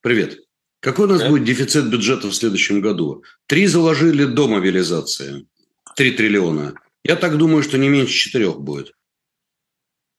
[0.00, 0.38] привет.
[0.80, 1.28] Какой у нас да?
[1.28, 3.24] будет дефицит бюджета в следующем году?
[3.46, 5.46] Три заложили до мобилизации.
[5.96, 6.74] Три триллиона.
[7.02, 8.92] Я так думаю, что не меньше четырех будет.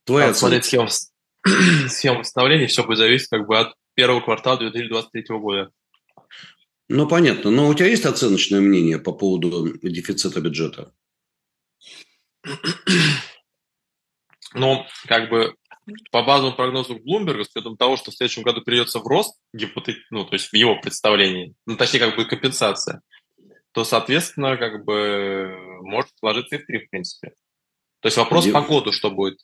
[0.06, 0.88] Твоя Надо смотреть схему,
[1.88, 5.72] схему восстановления, все будет зависеть как бы от первого квартала 2023 года.
[6.90, 7.52] Ну, понятно.
[7.52, 10.92] Но у тебя есть оценочное мнение по поводу дефицита бюджета?
[14.56, 15.54] Ну, как бы
[16.12, 19.98] по базовому прогнозу Блумберга, с учетом того, что в следующем году придется в рост, гипотет...
[20.10, 23.02] ну, то есть в его представлении, ну, точнее, как бы компенсация,
[23.72, 25.52] то, соответственно, как бы
[25.82, 27.34] может сложиться и в три, в принципе.
[28.02, 29.40] То есть вопрос Дима, по году, что будет.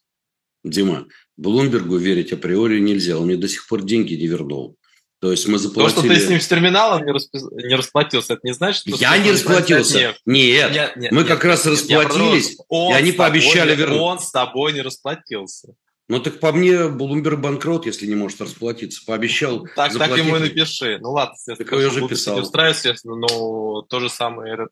[0.63, 1.05] Дима,
[1.37, 3.17] Блумбергу верить априори нельзя.
[3.17, 4.77] Он мне до сих пор деньги не вернул.
[5.19, 5.95] То есть мы заплатили...
[5.95, 7.33] То, что ты с ним с терминалом не, расп...
[7.33, 8.95] не расплатился, это не значит, что...
[8.97, 9.97] Я не расплатился.
[9.97, 13.99] Нет, нет, нет, нет мы нет, как нет, раз нет, расплатились, и они пообещали вернуть.
[13.99, 15.73] Он с тобой не расплатился.
[16.07, 19.03] Ну так по мне Блумберг банкрот, если не может расплатиться.
[19.05, 20.17] Пообещал Так, заплатить.
[20.17, 20.99] так ему и напиши.
[20.99, 22.35] Ну ладно, так я уже писал.
[22.35, 24.67] Не устраиваюсь, естественно, но то же самое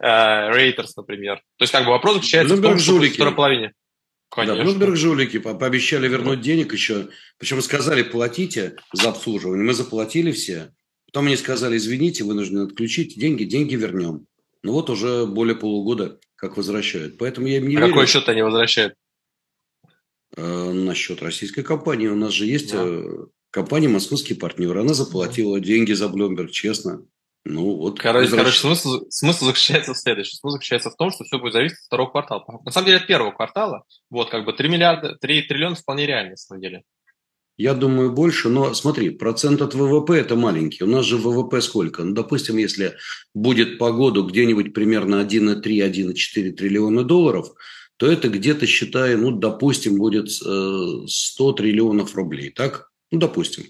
[0.00, 1.38] Рейтерс, например.
[1.56, 3.14] То есть как бы вопрос заключается Блумберг в том, жулики.
[3.14, 3.72] что второй половине.
[4.30, 4.56] Конечно.
[4.56, 7.08] Да, Блумберг жулики пообещали вернуть денег еще.
[7.38, 9.64] Причем сказали, платите за обслуживание.
[9.64, 10.70] Мы заплатили все.
[11.06, 14.26] Потом они сказали, извините, вынуждены отключить деньги, деньги вернем.
[14.62, 17.18] Ну вот уже более полугода как возвращают.
[17.18, 17.92] Поэтому я им не а верю.
[17.92, 18.94] какой счет они возвращают?
[20.40, 22.06] Э, насчет российской компании.
[22.06, 22.84] У нас же есть да.
[22.84, 24.78] Э, компания «Московский партнер».
[24.78, 25.64] Она заплатила да.
[25.64, 27.02] деньги за Bloomberg, честно.
[27.44, 30.36] Ну, вот короче, короче смысл, смысл заключается в следующем.
[30.36, 32.44] Смысл заключается в том, что все будет зависеть от второго квартала.
[32.64, 36.30] На самом деле, от первого квартала, вот, как бы 3 миллиарда, 3 триллиона вполне реально,
[36.30, 36.82] на самом деле.
[37.56, 40.84] Я думаю, больше, но смотри, процент от ВВП– это маленький.
[40.84, 42.04] У нас же ВВП сколько?
[42.04, 42.94] Ну, допустим, если
[43.34, 47.48] будет по году где-нибудь примерно 1,3-1,4 триллиона долларов–
[47.98, 52.90] то это где-то, считаю, ну, допустим, будет 100 э, триллионов рублей, так?
[53.10, 53.64] Ну, допустим.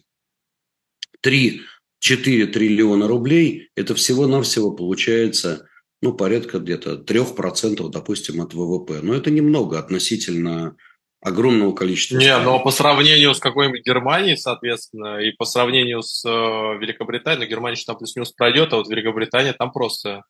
[1.24, 5.66] 3-4 триллиона рублей– это всего-навсего получается,
[6.02, 9.00] ну, порядка где-то 3%, допустим, от ВВП.
[9.02, 10.76] Но это немного относительно
[11.22, 12.18] огромного количества.
[12.18, 17.50] Не, но по сравнению с какой-нибудь Германией, соответственно, и по сравнению с э, Великобританией, ну,
[17.50, 20.22] Германия там плюс-минус пройдет, а вот Великобритания там просто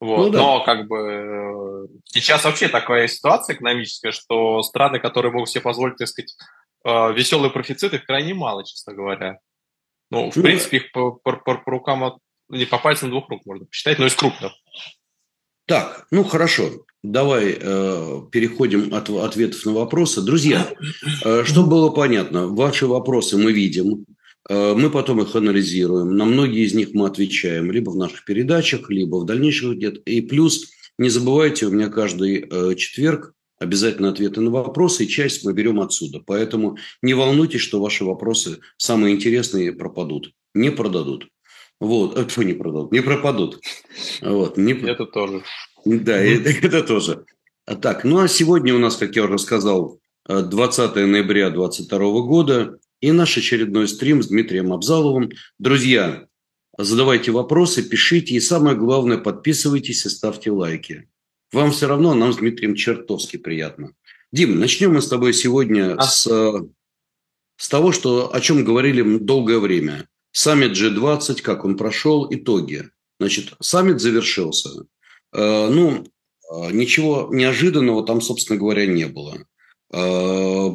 [0.00, 0.16] вот.
[0.16, 0.38] Ну, да.
[0.38, 5.96] Но как бы э, сейчас вообще такая ситуация экономическая, что страны, которые могут себе позволить,
[5.96, 6.34] так сказать,
[6.84, 9.38] э, веселые профициты, их крайне мало, честно говоря.
[10.10, 12.18] Ну, в ну, принципе, их по, по, по, по рукам,
[12.48, 14.52] не по пальцам двух рук можно посчитать, но из крупных.
[15.66, 16.70] Так, ну хорошо,
[17.02, 20.22] давай э, переходим от ответов на вопросы.
[20.22, 20.66] Друзья,
[21.24, 24.06] э, чтобы было понятно, ваши вопросы мы видим,
[24.48, 26.16] мы потом их анализируем.
[26.16, 30.00] На многие из них мы отвечаем либо в наших передачах, либо в дальнейших где-то.
[30.06, 35.44] И плюс, не забывайте, у меня каждый э, четверг обязательно ответы на вопросы, и часть
[35.44, 36.20] мы берем отсюда.
[36.26, 40.32] Поэтому не волнуйтесь, что ваши вопросы самые интересные пропадут.
[40.54, 41.28] Не продадут.
[41.78, 43.60] Вот, это не продадут, не пропадут.
[44.20, 44.72] Вот, не...
[44.72, 45.42] Это тоже.
[45.84, 47.24] Да, это, это тоже.
[47.66, 51.98] А так, ну а сегодня у нас, как я уже сказал, 20 э, ноября 2022
[52.22, 55.30] года и наш очередной стрим с Дмитрием Абзаловым.
[55.58, 56.26] Друзья,
[56.76, 61.08] задавайте вопросы, пишите и самое главное, подписывайтесь и ставьте лайки.
[61.52, 63.92] Вам все равно, нам с Дмитрием чертовски приятно.
[64.32, 66.02] Дим, начнем мы с тобой сегодня а?
[66.02, 66.28] с,
[67.56, 70.08] с того, что, о чем говорили долгое время.
[70.32, 72.90] Саммит G20, как он прошел, итоги.
[73.18, 74.84] Значит, саммит завершился.
[75.32, 79.38] Э, ну, э, ничего неожиданного там, собственно говоря, не было.
[79.92, 80.68] Э,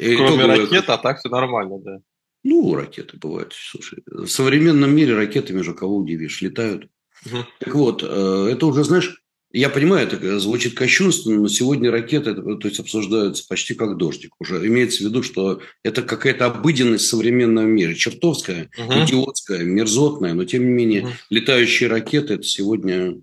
[0.00, 1.98] было Кроме ракет, а так все нормально, да.
[2.44, 3.54] Ну, ракеты бывают.
[3.54, 6.88] Слушай, в современном мире ракетами же кого удивишь, летают.
[7.26, 7.36] Угу.
[7.60, 9.22] Так вот, э, это уже, знаешь,
[9.52, 14.32] я понимаю, это звучит кощунственно, но сегодня ракеты то есть, обсуждаются почти как дождик.
[14.40, 17.94] Уже имеется в виду, что это какая-то обыденность в современном мире.
[17.94, 18.92] Чертовская, угу.
[19.04, 21.12] идиотская, мерзотная, но тем не менее угу.
[21.30, 23.20] летающие ракеты– это сегодня,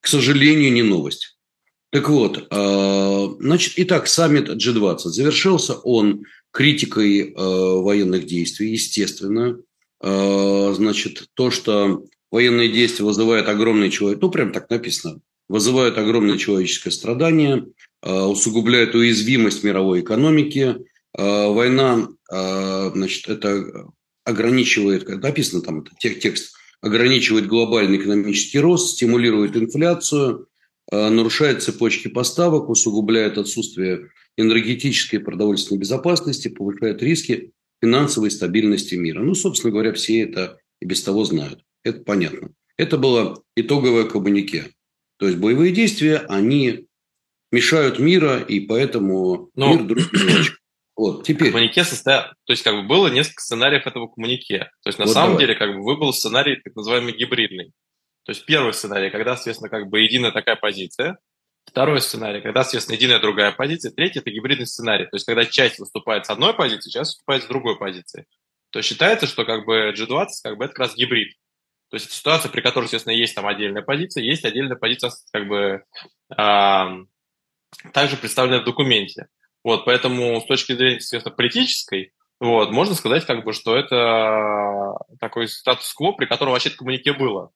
[0.00, 1.35] к сожалению, не новость.
[1.90, 9.60] Так вот, э, значит, итак, саммит G20 завершился он критикой э, военных действий, естественно.
[10.02, 16.38] Э, значит, то, что военные действия вызывают огромное человек, ну, прям так написано, вызывают огромное
[16.38, 17.66] человеческое страдание,
[18.02, 20.76] усугубляют уязвимость мировой экономики.
[21.14, 23.86] Война, значит, это
[24.24, 30.48] ограничивает, написано там, это текст, ограничивает глобальный экономический рост, стимулирует инфляцию,
[30.90, 37.52] нарушает цепочки поставок, усугубляет отсутствие энергетической и продовольственной безопасности, повышает риски
[37.82, 39.20] финансовой стабильности мира.
[39.20, 41.62] Ну, собственно говоря, все это и без того знают.
[41.82, 42.50] Это понятно.
[42.76, 44.72] Это было итоговое коммунике.
[45.18, 46.86] То есть боевые действия, они
[47.50, 50.02] мешают мира, и поэтому Но, мир друг
[50.96, 51.52] Вот, теперь.
[51.52, 52.34] Коммунике состоя...
[52.44, 54.70] То есть, как бы было несколько сценариев этого коммунике.
[54.82, 55.46] То есть, на вот самом давай.
[55.46, 57.72] деле, как бы выбыл сценарий так называемый гибридный.
[58.26, 61.18] То есть, первый сценарий, когда, соответственно, как бы единая такая позиция.
[61.64, 63.92] Второй сценарий, когда, соответственно, единая другая позиция.
[63.92, 65.04] Третий– это гибридный сценарий.
[65.04, 68.26] То есть, когда часть выступает с одной позиции, часть выступает с другой позиции.
[68.70, 71.34] То считается, что как бы G20 как бы это как раз гибрид.
[71.90, 75.84] То есть, ситуация, при которой, естественно, есть там отдельная позиция, есть отдельная позиция как бы
[76.36, 76.84] э,
[77.92, 79.28] также представленная в документе.
[79.62, 85.48] Вот, поэтому с точки зрения, естественно, политической, вот, можно сказать, как бы, что это такой
[85.48, 87.50] статус-кво, при котором вообще коммунике было.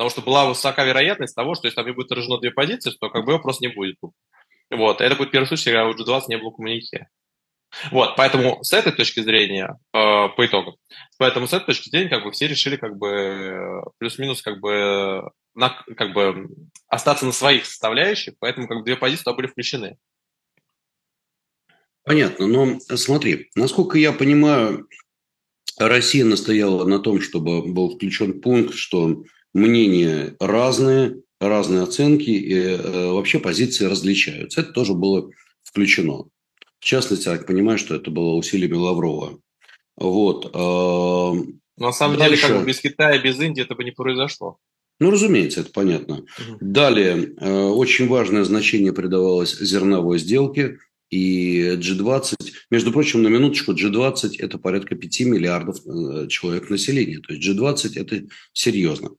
[0.00, 3.10] Потому что была высока вероятность того, что если там не будет отражено две позиции, то
[3.10, 3.98] как бы его просто не будет.
[4.70, 7.10] Вот, это будет первый случай, когда у G20 не было коммунике.
[7.90, 10.76] Вот, поэтому с этой точки зрения, э, по итогам,
[11.18, 15.68] поэтому с этой точки зрения, как бы все решили, как бы плюс-минус, как бы, на,
[15.94, 16.48] как бы
[16.88, 19.98] остаться на своих составляющих, поэтому как бы две позиции туда были включены.
[22.04, 24.88] Понятно, но смотри, насколько я понимаю,
[25.78, 29.24] Россия настояла на том, чтобы был включен пункт, что
[29.54, 34.60] мнения разные, разные оценки и э, вообще позиции различаются.
[34.60, 35.30] Это тоже было
[35.62, 36.24] включено.
[36.78, 39.38] В частности, я понимаю, что это было усилиями Лаврова.
[39.96, 40.50] Вот.
[40.54, 42.42] Э, на самом Дальше...
[42.42, 44.58] деле, как бы без Китая, без Индии это бы не произошло.
[44.98, 46.16] Ну, разумеется, это понятно.
[46.16, 46.58] Угу.
[46.60, 50.78] Далее, э, очень важное значение придавалось зерновой сделке–
[51.10, 52.36] и G20,
[52.70, 57.18] между прочим, на минуточку, G20– это порядка 5 миллиардов э, человек населения.
[57.18, 59.10] То есть G20– это серьезно.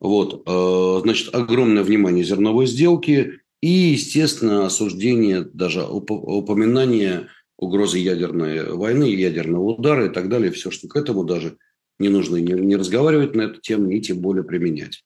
[0.00, 9.04] Вот, э, значит, огромное внимание зерновой сделки и, естественно, осуждение, даже упоминание угрозы ядерной войны,
[9.04, 10.52] ядерного удара и так далее.
[10.52, 11.58] Все, что к этому даже
[11.98, 15.04] не нужно не, не разговаривать на эту тему, ни тем более применять.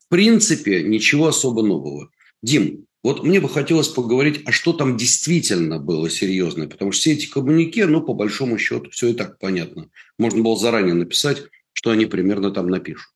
[0.00, 2.10] В принципе, ничего особо нового.
[2.42, 7.12] Дим, вот мне бы хотелось поговорить, а что там действительно было серьезное, потому что все
[7.12, 9.88] эти коммунике, ну, по большому счету, все и так понятно.
[10.18, 13.11] Можно было заранее написать, что они примерно там напишут.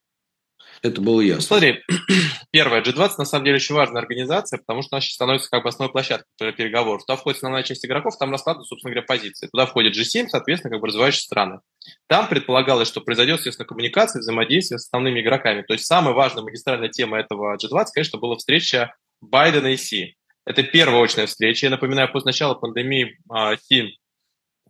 [0.82, 1.43] Это было ясно.
[1.43, 1.82] Смотри,
[2.50, 5.69] первое, G20 на самом деле очень важная организация, потому что она сейчас становится как бы
[5.69, 7.05] основной площадкой для переговоров.
[7.05, 9.49] Туда входит основная часть игроков, там раскладывают, собственно говоря, позиции.
[9.49, 11.61] Туда входит G7, соответственно, как бы развивающие страны.
[12.08, 15.62] Там предполагалось, что произойдет, естественно, коммуникация, взаимодействие с основными игроками.
[15.62, 20.17] То есть самая важная магистральная тема этого G20, конечно, была встреча Байдена и Си.
[20.44, 21.67] Это первая очная встреча.
[21.67, 23.99] Я напоминаю, после начала пандемии а, Си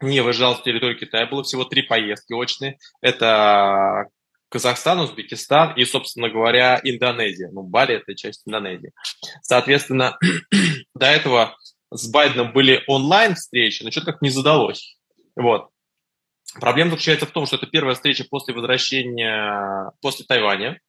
[0.01, 1.27] не выезжал с территории Китая.
[1.27, 2.79] Было всего три поездки очные.
[3.01, 4.07] Это
[4.49, 7.51] Казахстан, Узбекистан и, собственно говоря, Индонезия.
[7.53, 8.93] Ну, Бали– это часть Индонезии.
[9.43, 10.19] Соответственно,
[10.95, 11.57] до этого
[11.93, 14.97] с Байденом были онлайн-встречи, но что-то как не задалось.
[15.35, 15.71] Вот.
[16.61, 20.81] Проблема заключается в том, что это первая встреча после возвращения, после Тайваня.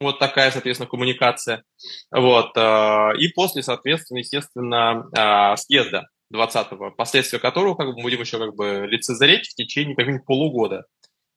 [0.00, 1.62] Вот такая, соответственно, коммуникация.
[2.10, 2.56] Вот.
[2.56, 8.54] Э, и после, соответственно, естественно, э, съезда 20-го, последствия которого как бы, будем еще как
[8.54, 10.84] бы лицезреть в течение как минимум полугода.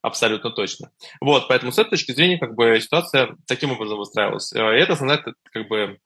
[0.02, 0.90] Абсолютно точно.
[1.20, 4.52] Вот, поэтому с этой точки зрения как бы ситуация таким образом выстраивалась.
[4.52, 5.98] Э, и это основная как бы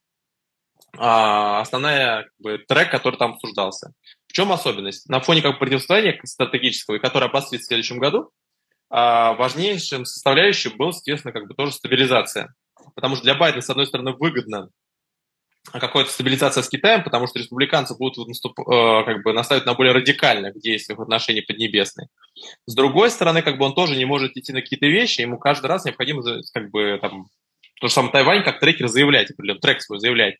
[0.96, 3.92] а, основная как бы, трек, который там обсуждался.
[4.28, 5.08] В чем особенность?
[5.08, 8.30] На фоне как бы противостояния стратегического, которое обострит в следующем году,
[8.90, 12.54] а важнейшим составляющим был, естественно, как бы тоже стабилизация.
[12.94, 14.70] Потому что для Байдена, с одной стороны, выгодно
[15.72, 19.92] какая-то стабилизация с Китаем, потому что республиканцы будут наступ, э, как бы настаивать на более
[19.92, 22.08] радикальных действиях в отношении Поднебесной.
[22.66, 25.66] С другой стороны, как бы он тоже не может идти на какие-то вещи, ему каждый
[25.66, 26.22] раз необходимо
[26.52, 27.28] как бы там
[27.80, 30.36] то же самое Тайвань как трекер заявлять, определенно трек свой заявлять.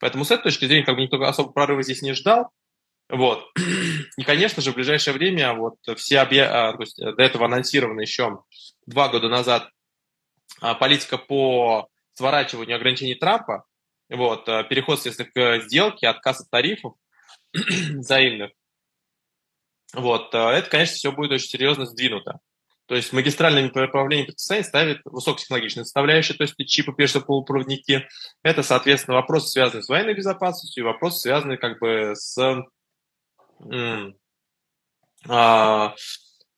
[0.00, 2.50] Поэтому с этой точки зрения как бы никто особо прорыва здесь не ждал.
[3.08, 3.46] Вот.
[4.16, 6.68] И, конечно же, в ближайшее время вот все объя...
[6.68, 8.42] А, то есть до этого анонсировано еще
[8.86, 9.70] два года назад
[10.60, 13.64] а, политика по сворачиванию ограничений Трампа,
[14.10, 16.94] вот, а, переход, естественно, к сделке, отказ от тарифов
[17.52, 18.52] взаимных.
[19.94, 22.40] Вот, это, конечно, все будет очень серьезно сдвинуто.
[22.86, 28.08] То есть магистральное направление предписания ставит высокотехнологичные составляющие, то есть чипы, прежде полупроводники.
[28.42, 32.64] Это, соответственно, вопросы, связанные с военной безопасностью, и вопросы, связанные как бы с
[35.26, 35.94] а,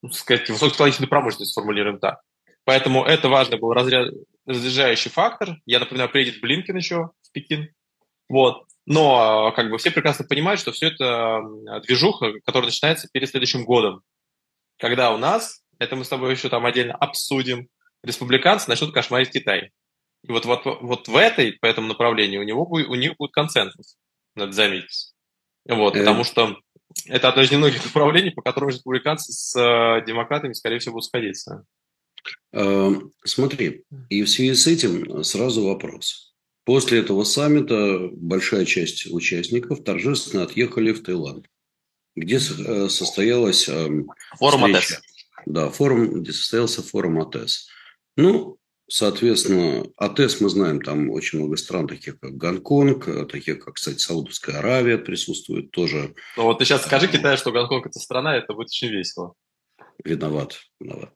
[0.02, 2.20] ну, сказать, высокотехнологичной промышленности, сформулируем так.
[2.64, 4.12] Поэтому это важный был разряд,
[4.46, 5.56] разряжающий фактор.
[5.66, 7.72] Я, например, приедет Блинкен еще в Пекин.
[8.28, 8.66] Вот.
[8.86, 11.42] Но как бы все прекрасно понимают, что все это
[11.86, 14.02] движуха, которая начинается перед следующим годом.
[14.78, 17.68] Когда у нас, это мы с тобой еще там отдельно обсудим,
[18.02, 19.70] республиканцы начнут кошмарить Китай.
[20.26, 23.32] И вот, вот, вот в этой, по этому направлению у, него будет, у них будет
[23.32, 23.96] консенсус,
[24.34, 25.14] надо заметить.
[25.68, 26.00] Вот, э...
[26.00, 26.58] потому что
[27.06, 31.64] это одно из немногих направлений, по которым республиканцы с э, демократами, скорее всего, будут сходиться.
[32.52, 32.90] Э,
[33.24, 36.29] смотри, и в связи с этим сразу вопрос.
[36.70, 41.48] После этого саммита большая часть участников торжественно отъехали в Таиланд.
[42.14, 44.08] где э, состоялась эм,
[44.38, 44.98] форум встреча.
[44.98, 45.02] АТЭС.
[45.46, 47.66] Да, форум, где состоялся форум АТЭС.
[48.16, 48.56] Ну,
[48.88, 53.98] соответственно, АТЭС мы знаем, там очень много стран, таких как Гонконг, э, таких как, кстати,
[53.98, 56.14] Саудовская Аравия присутствует тоже.
[56.36, 59.34] Ну вот ты сейчас скажи Китаю, что Гонконг это страна, это будет очень весело.
[60.04, 61.10] Виноват, виноват.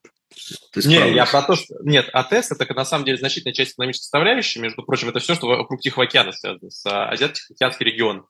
[0.76, 1.74] Не, я про то, что...
[1.82, 4.60] Нет, АТС– это на самом деле значительная часть экономической составляющей.
[4.60, 8.26] Между прочим, это все, что вокруг Тихого океана связано, с а, Азиатско-Тихоокеанский регион.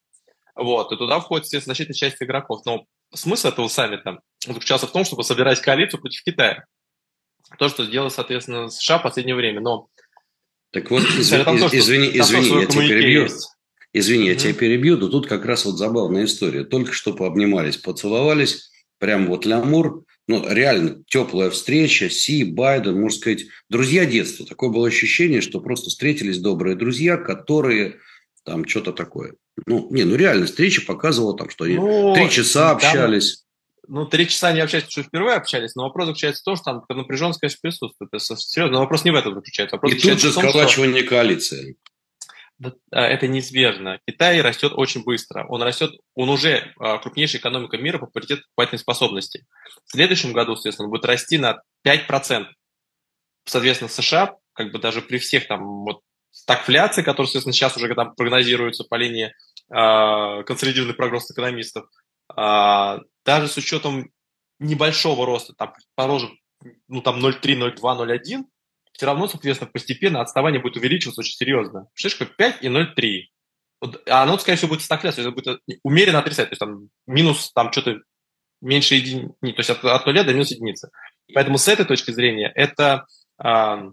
[0.54, 2.62] Вот, и туда входит, естественно, значительная часть игроков.
[2.64, 6.64] Но смысл этого саммита заключался в том, чтобы собирать коалицию против Китая.
[7.58, 9.60] То, что сделал, соответственно, США в последнее время.
[9.60, 9.88] Но
[10.70, 11.44] так вот, извини,
[11.78, 13.22] извини, извини я тебя перебью.
[13.22, 13.50] Есть.
[13.92, 16.64] Извини, я тебя перебью, но тут как раз вот забавная история.
[16.64, 23.44] Только что пообнимались, поцеловались, прям вот лямур, ну, реально теплая встреча, Си, Байден, можно сказать,
[23.68, 24.46] друзья детства.
[24.46, 27.98] Такое было ощущение, что просто встретились добрые друзья, которые
[28.44, 29.34] там что-то такое.
[29.66, 33.44] Ну, не, ну реально встреча показывала там, что они ну, три часа там, общались.
[33.86, 36.64] Ну, три часа не общались, потому что впервые общались, но вопрос заключается в том, что
[36.64, 38.08] там напряженность, конечно, присутствует.
[38.12, 39.76] Это серьезно, но вопрос не в этом заключается.
[39.76, 41.10] Вопрос И тут же сколачивание что...
[41.10, 41.76] коалиции.
[42.62, 44.00] А, это неизбежно.
[44.06, 45.46] Китай растет очень быстро.
[45.48, 49.46] Он растет, он уже а, крупнейшая экономика мира по паритету покупательной способности.
[49.86, 52.46] В следующем году, соответственно, будет расти на 5%.
[53.46, 58.14] Соответственно, США, как бы даже при всех там вот стагфляции, которая, соответственно, сейчас уже там
[58.14, 59.32] прогнозируется по линии
[59.70, 61.86] э, консолидированный прогноз экономистов,
[62.36, 64.10] э, даже с учетом
[64.58, 66.36] небольшого роста, там, предположим,
[66.88, 68.44] ну, там 0,3, 0,2, 0,1,
[68.94, 71.88] все равно, соответственно, постепенно отставание будет увеличиваться очень серьезно.
[71.94, 73.22] Представляешь, как 5 и 0,3.
[73.80, 76.88] Вот, а оно, скорее всего, будет стагфляция, то есть будет умеренно отрицать, то есть там
[77.06, 78.00] минус там что-то
[78.62, 80.90] меньше единицы, то есть от, от нуля до минус единицы.
[81.34, 83.04] Поэтому с этой точки зрения это
[83.42, 83.90] э,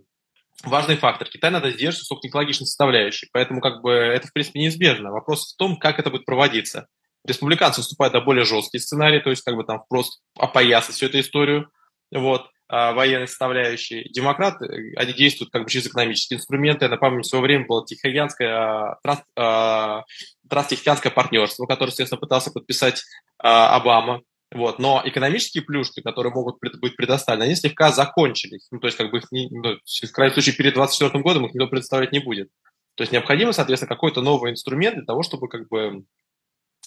[0.64, 1.28] важный фактор.
[1.28, 5.12] Китай надо сдерживать высокотехнологичной составляющей, поэтому как бы это, в принципе, неизбежно.
[5.12, 6.88] Вопрос в том, как это будет проводиться.
[7.26, 11.20] Республиканцы выступают на более жесткий сценарий, то есть как бы там просто опоясать всю эту
[11.20, 11.70] историю.
[12.12, 12.50] Вот.
[12.74, 14.08] А, военной составляющей.
[14.14, 16.86] Демократы, они действуют как бы через экономические инструменты.
[16.86, 19.00] Я напомню, в свое время было Тихоокеанское, а,
[19.36, 20.04] а,
[20.50, 23.04] транстихоокеанское партнерство, которое, естественно, пытался подписать
[23.40, 24.22] Обама.
[24.54, 24.80] Вот.
[24.80, 28.70] Но экономические плюшки, которые могут быть предоставлены, они слегка закончились.
[28.72, 31.54] Ну, то есть, как бы их не, ну, в крайнем случае, перед 2024 годом их
[31.54, 32.48] никто предоставлять не будет.
[32.96, 36.06] То есть, необходимо, соответственно, какой-то новый инструмент для того, чтобы как бы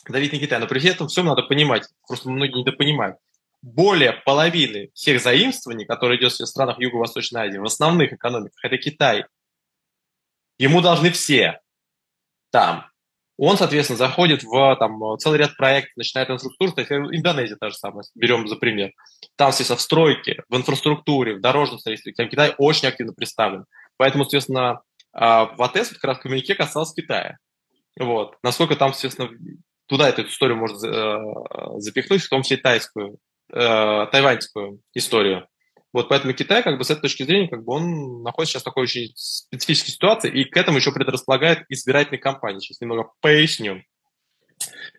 [0.08, 0.58] давить на Китай.
[0.60, 3.18] Но при этом всем надо понимать, просто многие недопонимают
[3.64, 9.24] более половины всех заимствований, которые идет в странах Юго-Восточной Азии, в основных экономиках, это Китай.
[10.58, 11.60] Ему должны все
[12.50, 12.86] там.
[13.36, 18.04] Он, соответственно, заходит в там, целый ряд проектов, начинает инфраструктуру, есть Индонезия та же самая,
[18.14, 18.92] берем за пример.
[19.36, 23.64] Там, естественно, в стройке, в инфраструктуре, в дорожном строительстве, там Китай очень активно представлен.
[23.96, 27.38] Поэтому, соответственно, а, в АТС как раз коммунике касался Китая.
[27.98, 28.36] Вот.
[28.42, 29.30] Насколько там, соответственно,
[29.86, 33.18] туда эту историю можно э, запихнуть, в том числе тайскую
[33.52, 35.46] э, тайваньскую историю.
[35.92, 38.64] Вот поэтому Китай, как бы с этой точки зрения, как бы он находится сейчас в
[38.64, 42.58] такой очень специфической ситуации, и к этому еще предрасполагает избирательные кампании.
[42.58, 43.82] Сейчас немного поясню.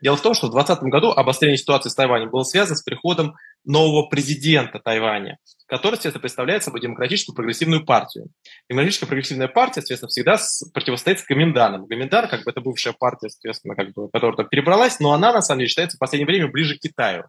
[0.01, 3.35] Дело в том, что в 2020 году обострение ситуации с Тайванем было связано с приходом
[3.63, 5.37] нового президента Тайваня,
[5.67, 8.27] который, естественно, представляет собой демократическую прогрессивную партию.
[8.69, 10.39] Демократическая прогрессивная партия, соответственно, всегда
[10.73, 11.87] противостоит с Гоминданом.
[11.87, 15.41] Гоминдан, как бы это бывшая партия, соответственно, как бы, которая там перебралась, но она, на
[15.41, 17.25] самом деле, считается в последнее время ближе к Китаю.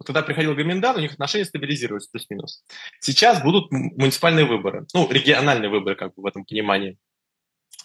[0.00, 2.64] Вот когда приходил Гоминдан, у них отношения стабилизировались плюс-минус.
[3.00, 6.96] Сейчас будут муниципальные выборы, ну, региональные выборы, как бы в этом понимании.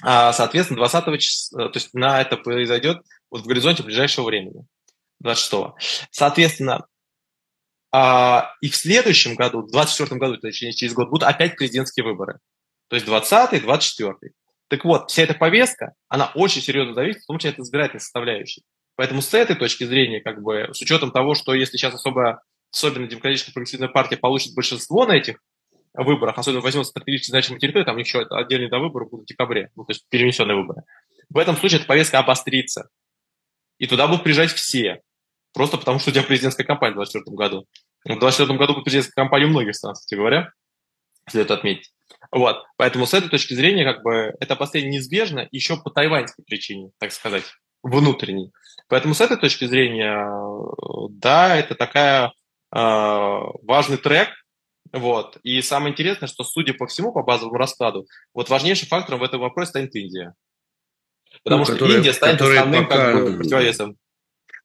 [0.01, 4.65] А, соответственно, 20 числа, то есть на это произойдет вот в горизонте ближайшего времени,
[5.21, 5.75] 26-го.
[6.09, 6.85] Соответственно,
[7.91, 12.39] а, и в следующем году, в 24 году, точнее, через год, будут опять президентские выборы.
[12.87, 14.31] То есть 20-й, 24-й.
[14.69, 18.63] Так вот, вся эта повестка, она очень серьезно зависит, в том числе от избирательной составляющей.
[18.95, 23.07] Поэтому с этой точки зрения, как бы, с учетом того, что если сейчас особо, особенно
[23.07, 25.37] демократическая прогрессивная партия получит большинство на этих
[25.93, 29.83] выборах, особенно возьмет стратегически значимую территорию, там еще отдельные до выборы будут в декабре, ну,
[29.85, 30.83] то есть перенесенные выборы.
[31.29, 32.89] В этом случае эта повестка обострится.
[33.77, 35.01] И туда будут приезжать все.
[35.53, 37.65] Просто потому, что у тебя президентская кампания в 2024 году.
[38.03, 40.51] В 2024 году будет президентская кампания у многих стран, кстати говоря.
[41.29, 41.91] Следует отметить.
[42.31, 42.63] Вот.
[42.77, 47.11] Поэтому с этой точки зрения, как бы, это обострение неизбежно еще по тайваньской причине, так
[47.11, 47.43] сказать,
[47.85, 48.51] внутренней.
[48.87, 50.27] Поэтому с этой точки зрения,
[51.09, 52.29] да, это такая э,
[52.71, 54.29] важный трек,
[54.91, 55.37] вот.
[55.43, 59.41] И самое интересное, что, судя по всему, по базовому раскладу, вот важнейшим фактором в этом
[59.41, 60.33] вопросе станет Индия.
[61.43, 63.97] Потому ну, что которые, Индия станет основным пока, как бы, противовесом.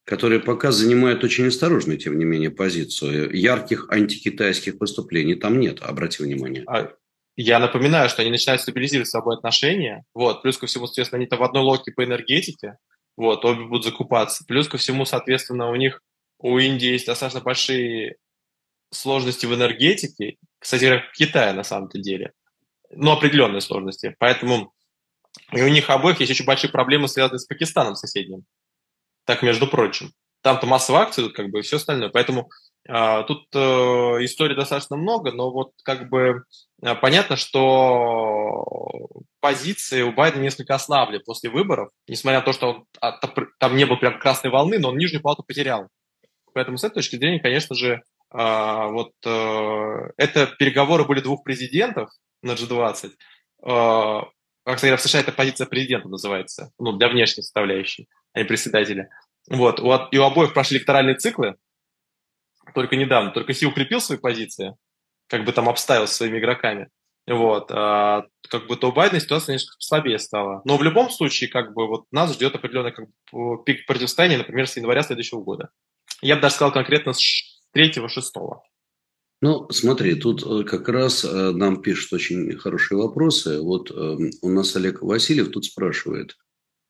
[0.05, 3.35] Которые пока занимают очень осторожную, тем не менее, позицию.
[3.37, 6.65] Ярких антикитайских выступлений там нет, обрати внимание.
[6.67, 6.93] А,
[7.37, 10.05] я напоминаю, что они начинают стабилизировать с собой отношения.
[10.15, 10.43] Вот.
[10.43, 12.77] Плюс ко всему, соответственно, они там в одной лодке по энергетике.
[13.21, 14.47] Вот, обе будут закупаться.
[14.49, 16.01] Плюс ко всему, соответственно, у них
[16.39, 18.17] у Индии есть достаточно большие
[18.91, 22.33] сложности в энергетике, кстати, как в Китае на самом-то деле,
[22.89, 24.17] но определенные сложности.
[24.19, 24.73] Поэтому
[25.53, 28.45] и у них обоих есть очень большие проблемы, связанные с Пакистаном соседним.
[29.27, 30.15] Так, между прочим.
[30.41, 32.09] Там-то массовые акции, как бы, и все остальное.
[32.09, 32.49] Поэтому
[33.25, 33.59] тут э,
[34.25, 36.43] историй достаточно много, но вот как бы
[36.83, 38.65] э, понятно, что
[39.41, 43.13] позиции у Байдена несколько ослабли после выборов, несмотря на то, что он, а,
[43.59, 45.89] там не было прям красной волны, но он нижнюю палату потерял.
[46.53, 52.11] Поэтому с этой точки зрения, конечно же, а, вот э, это переговоры были двух президентов
[52.43, 53.13] на G20.
[53.63, 54.23] А,
[54.65, 59.11] как сказать, в США это позиция президента называется, ну, для внешней составляющей, а не председателя.
[59.49, 59.81] Вот,
[60.13, 61.57] и у обоих прошли электоральные циклы,
[62.75, 64.77] только недавно, только Си укрепил свои позиции,
[65.29, 66.89] как бы там обставил своими игроками.
[67.27, 70.63] Вот, а, как бы то у Байдена ситуация немножко слабее стала.
[70.65, 74.67] Но в любом случае, как бы вот нас ждет определенный как бы, пик противостояния, например,
[74.67, 75.71] с января следующего года.
[76.23, 77.21] Я бы даже сказал конкретно с
[77.73, 78.63] третьего-шестого.
[79.43, 83.61] Ну, смотри, тут э, как раз э, нам пишут очень хорошие вопросы.
[83.61, 86.37] Вот эм, у нас Олег Васильев тут спрашивает,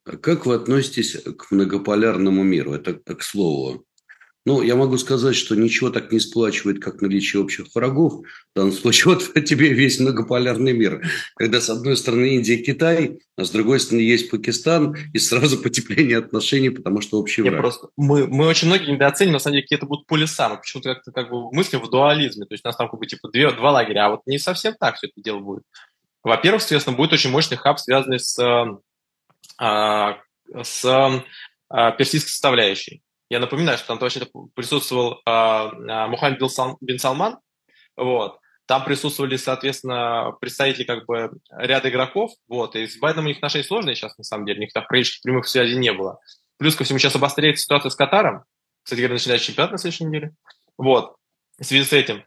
[0.04, 2.72] «А как вы относитесь к многополярному миру?
[2.72, 3.84] Это к слову.
[4.46, 8.24] Ну, я могу сказать, что ничего так не сплачивает, как наличие общих врагов.
[8.24, 11.02] В данном случае вот тебе весь многополярный мир.
[11.36, 15.58] Когда с одной стороны Индия и Китай, а с другой стороны есть Пакистан, и сразу
[15.62, 17.60] потепление отношений, потому что общий враг.
[17.60, 20.48] Просто, мы, мы очень многие недооценим, на самом деле, какие-то будут полюса.
[20.48, 22.46] Мы почему-то как-то как бы мыслим в дуализме.
[22.46, 24.74] То есть у нас там как бы типа две, два лагеря, а вот не совсем
[24.78, 25.64] так все это дело будет.
[26.22, 28.38] Во-первых, соответственно, будет очень мощный хаб, связанный с,
[29.58, 30.18] а,
[30.62, 30.84] с
[31.68, 33.02] а, персидской составляющей.
[33.30, 36.40] Я напоминаю, что там вообще присутствовал э, Мухаммед
[36.80, 37.38] бин Салман,
[37.96, 38.38] вот.
[38.66, 43.64] Там присутствовали, соответственно, представители как бы ряда игроков, вот, и с Байденом у них отношения
[43.64, 46.18] сложные сейчас, на самом деле, у них там практически прямых связей не было.
[46.58, 48.44] Плюс ко всему сейчас обостряется ситуация с Катаром,
[48.82, 50.34] кстати говоря, начинается чемпионат на следующей неделе,
[50.76, 51.14] вот,
[51.58, 52.24] в связи с этим.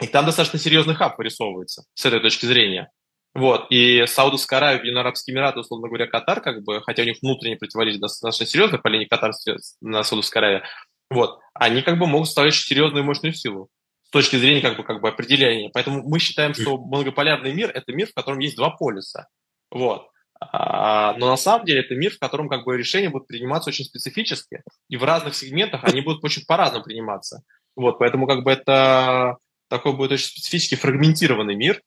[0.00, 2.90] И там достаточно серьезный хаб вырисовывается с этой точки зрения.
[3.34, 7.16] Вот, и Саудовская Аравия, Объединенные Арабские Эмираты, условно говоря, Катар, как бы, хотя у них
[7.22, 9.32] внутренние противоречия достаточно серьезные по линии Катар
[9.80, 10.62] на Саудовской Аравии,
[11.10, 13.68] вот, они как бы могут составлять серьезную и мощную силу
[14.04, 15.70] с точки зрения как бы, как бы определения.
[15.72, 19.28] Поэтому мы считаем, что многополярный мир– это мир, в котором есть два полюса.
[19.70, 20.08] Вот.
[20.40, 23.84] А, но на самом деле это мир, в котором как бы решения будут приниматься очень
[23.84, 27.42] специфически, и в разных сегментах они будут очень по-разному приниматься.
[27.76, 29.36] Вот, поэтому как бы это
[29.68, 31.80] такой будет очень специфический фрагментированный мир,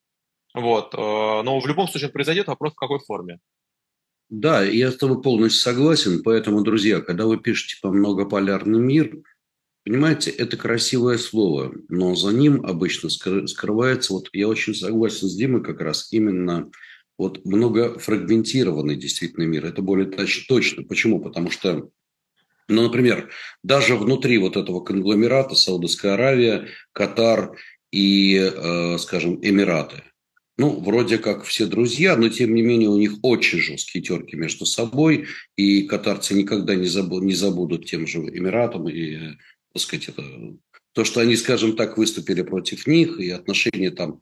[0.55, 0.93] вот.
[0.93, 0.97] Э,
[1.43, 3.39] но в любом случае произойдет, вопрос в какой форме.
[4.29, 6.23] Да, я с тобой полностью согласен.
[6.23, 9.17] Поэтому, друзья, когда вы пишете по многополярный мир,
[9.83, 15.61] понимаете, это красивое слово, но за ним обычно скрывается, вот я очень согласен с Димой
[15.61, 16.71] как раз, именно
[17.17, 19.65] вот многофрагментированный действительно мир.
[19.65, 20.09] Это более
[20.47, 20.83] точно.
[20.83, 21.19] Почему?
[21.19, 21.89] Потому что
[22.67, 23.29] ну, например,
[23.61, 27.55] даже внутри вот этого конгломерата Саудовская Аравия, Катар
[27.91, 30.01] и, э, скажем, Эмираты–
[30.57, 34.65] ну, вроде как все друзья, но тем не менее у них очень жесткие терки между
[34.65, 39.17] собой, и катарцы никогда не, забудут, не забудут тем же Эмиратам, и,
[39.73, 40.23] так сказать, это,
[40.93, 44.21] то, что они, скажем так, выступили против них, и отношения там,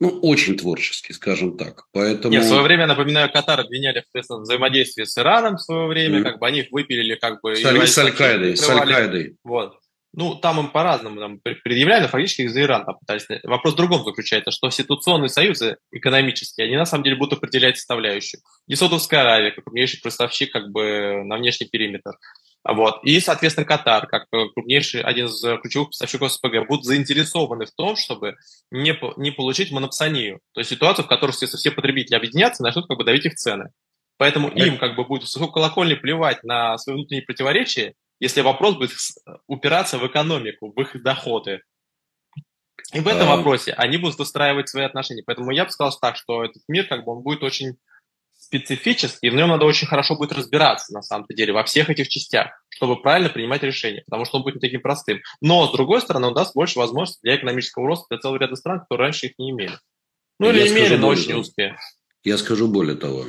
[0.00, 1.84] ну, очень творческие, скажем так.
[1.92, 2.34] Поэтому...
[2.34, 6.22] Нет, в свое время, напоминаю, Катар обвиняли в взаимодействии с Ираном в свое время, mm.
[6.24, 7.54] как бы они их выпилили как бы...
[7.54, 9.36] С, Аль- с Аль-Каидой, с Аль-Каидой.
[9.44, 9.78] Вот.
[10.14, 13.26] Ну, там им по-разному там, предъявляли, но фактически их за Иран там пытались.
[13.44, 18.42] Вопрос в другом заключается, что ситуационные союзы экономические, они на самом деле будут определять составляющую.
[18.66, 22.12] И Саудовская Аравия, как крупнейший поставщик как бы на внешний периметр.
[22.62, 23.02] Вот.
[23.04, 28.36] И, соответственно, Катар, как крупнейший, один из ключевых поставщиков СПГ, будут заинтересованы в том, чтобы
[28.70, 30.40] не, не получить монопсонию.
[30.52, 33.34] То есть ситуацию, в которой, естественно, все потребители объединятся и начнут как бы давить их
[33.34, 33.70] цены.
[34.18, 38.92] Поэтому им как бы будет с колокольни плевать на свои внутренние противоречия если вопрос будет
[39.48, 41.62] упираться в экономику, в их доходы.
[42.92, 43.36] И в этом а...
[43.36, 45.24] вопросе они будут выстраивать свои отношения.
[45.26, 47.78] Поэтому я бы сказал так, что этот мир как бы он будет очень
[48.38, 52.08] специфический, и в нем надо очень хорошо будет разбираться, на самом деле, во всех этих
[52.08, 55.20] частях, чтобы правильно принимать решения, потому что он будет не таким простым.
[55.40, 58.80] Но, с другой стороны, он даст больше возможностей для экономического роста для целого ряда стран,
[58.80, 59.78] которые раньше их не имели.
[60.38, 61.76] Ну, или я имели, но очень не успели.
[62.22, 63.26] Я скажу более того.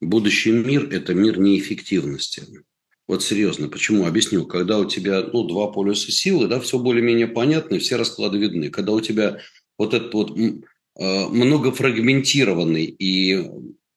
[0.00, 2.42] Будущий мир– это мир неэффективности.
[3.08, 4.06] Вот серьезно, почему?
[4.06, 4.46] Объясню.
[4.46, 8.70] Когда у тебя ну, два полюса силы, да, все более-менее понятно, все расклады видны.
[8.70, 9.38] Когда у тебя
[9.76, 13.50] вот этот вот э, многофрагментированный и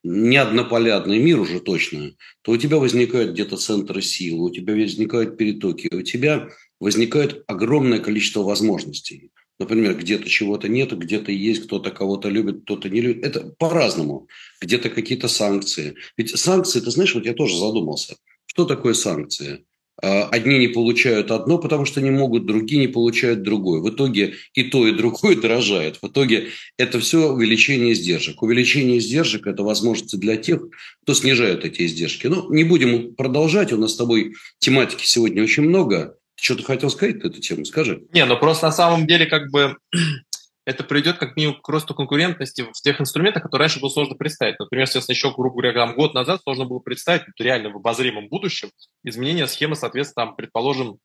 [0.03, 5.89] неоднополярный мир уже точно, то у тебя возникают где-то центры силы, у тебя возникают перетоки,
[5.93, 9.31] у тебя возникает огромное количество возможностей.
[9.59, 13.23] Например, где-то чего-то нет, где-то есть, кто-то кого-то любит, кто-то не любит.
[13.23, 14.27] Это по-разному.
[14.61, 15.95] Где-то какие-то санкции.
[16.17, 18.17] Ведь санкции, ты знаешь, вот я тоже задумался–
[18.55, 19.65] что такое санкции?
[20.01, 23.81] а, одни не получают одно, потому что не могут, другие не получают другое.
[23.81, 25.97] В итоге и то, и другое дорожает.
[26.01, 28.41] В итоге это все увеличение издержек.
[28.41, 30.61] Увеличение издержек– это возможности для тех,
[31.03, 32.27] кто снижает эти издержки.
[32.27, 33.71] Ну, не будем продолжать.
[33.71, 36.17] У нас с тобой тематики сегодня очень много.
[36.37, 37.63] Что ты хотел сказать на эту тему?
[37.63, 38.03] Скажи.
[38.11, 39.77] Не, ну просто на самом деле как бы
[40.65, 44.59] это приведет как минимум к росту конкурентности в тех инструментах, которые раньше было сложно представить.
[44.59, 48.71] Например, соответственно, еще, грубо говоря, там, год назад сложно было представить реально в обозримом будущем
[49.03, 50.97] изменение схемы, соответственно, там, предположим,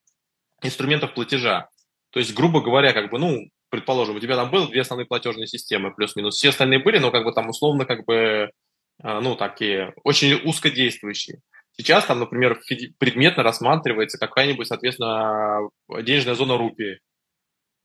[0.62, 1.68] инструментов платежа.
[2.10, 5.46] То есть, грубо говоря, как бы, ну, предположим, у тебя там было две основные платежные
[5.46, 6.36] системы, плюс-минус.
[6.36, 8.50] Все остальные были, но как бы там условно как бы,
[9.02, 11.40] а, ну, такие, очень узкодействующие.
[11.76, 12.60] Сейчас там, например,
[12.98, 15.68] предметно рассматривается какая-нибудь, соответственно,
[16.02, 16.98] денежная зона рупии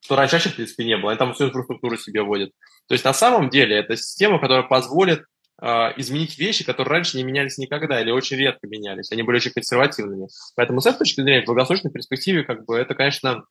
[0.01, 1.11] что раньше вообще, в принципе, не было.
[1.11, 2.51] Они там всю инфраструктуру себе вводят.
[2.87, 5.23] То есть на самом деле это система, которая позволит
[5.61, 9.11] э, изменить вещи, которые раньше не менялись никогда или очень редко менялись.
[9.11, 10.27] Они были очень консервативными.
[10.55, 13.45] Поэтому с этой точки зрения, в долгосрочной перспективе, как бы это, конечно,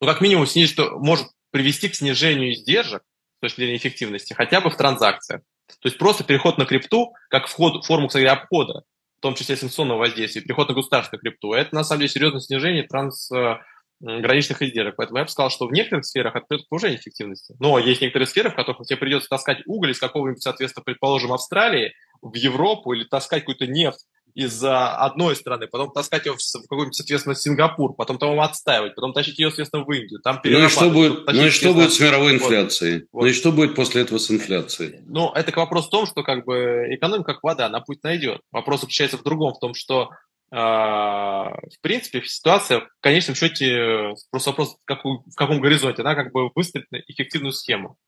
[0.00, 3.02] ну, как минимум, снизить, что может привести к снижению издержек
[3.38, 5.42] с точки зрения эффективности, хотя бы в транзакциях.
[5.80, 8.82] То есть просто переход на крипту, как вход, форму, кстати, обхода,
[9.18, 12.84] в том числе санкционного воздействия, переход на государственную крипту, это на самом деле серьезное снижение
[12.84, 13.58] транс, э,
[14.00, 14.96] граничных издержек.
[14.96, 17.54] Поэтому я бы сказал, что в некоторых сферах это придет к повышению эффективности.
[17.58, 21.94] Но есть некоторые сферы, в которых тебе придется таскать уголь из какого-нибудь, соответственно, предположим, Австралии
[22.22, 27.34] в Европу или таскать какую-то нефть из одной страны, потом таскать ее в какой-нибудь, соответственно,
[27.34, 30.20] Сингапур, потом там его отстаивать, потом тащить ее, соответственно, в Индию.
[30.20, 33.06] Там ну и что будет, ну и что будет с мировой инфляцией?
[33.10, 33.22] Вот.
[33.22, 35.00] Ну и что будет после этого с инфляцией?
[35.06, 38.40] Ну, это вопрос в том, что как бы экономика как вода, она путь найдет.
[38.52, 40.14] Вопрос заключается в другом, в том, что а,
[40.50, 46.32] в принципе, ситуация в конечном счете просто вопрос, в каком, в каком горизонте, она как
[46.32, 47.98] бы выстроит на эффективную схему.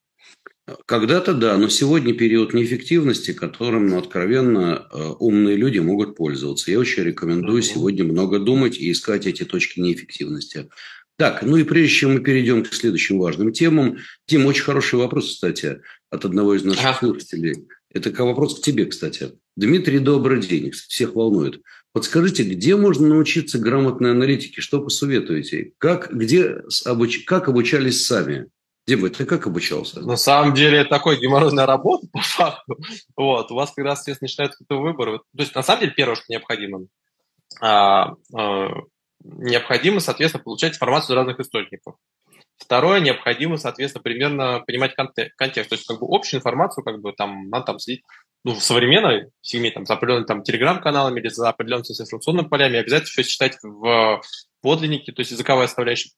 [0.86, 6.70] Когда-то да, но сегодня период неэффективности, которым, ну, откровенно, э, умные люди могут пользоваться.
[6.70, 10.68] Я очень рекомендую сегодня много думать и искать эти точки неэффективности.
[11.16, 15.34] Так, ну и прежде чем мы перейдем к следующим важным темам, Тим, очень хороший вопрос,
[15.34, 16.98] кстати, от одного из наших ага.
[16.98, 17.66] слушателей.
[17.92, 19.32] Это вопрос к тебе, кстати.
[19.56, 20.70] Дмитрий, добрый день.
[20.70, 21.60] Всех волнует.
[21.92, 24.60] Подскажите, где можно научиться грамотной аналитике?
[24.60, 25.72] Что посоветуете?
[25.78, 28.46] Как, где, обуч, как обучались сами?
[28.86, 30.00] Дима, ты как обучался?
[30.00, 32.78] На самом деле, такой геморройная работа, по факту.
[33.16, 33.50] Вот.
[33.50, 36.86] У вас, когда, соответственно, начинается какой-то выбор, то есть, на самом деле, первое, что необходимо,
[37.60, 38.68] а, а,
[39.22, 41.96] необходимо, соответственно, получать информацию из разных источников.
[42.60, 45.70] Второе, необходимо, соответственно, примерно понимать контекст.
[45.70, 48.04] То есть, как бы, общую информацию, как бы, там, надо там следить
[48.44, 53.10] ну, в современной семье, там, за определенными там, телеграм-каналами или за определенными информационными полями, обязательно
[53.10, 54.20] все читать в
[54.62, 56.10] подлиннике, то есть языковая составляющая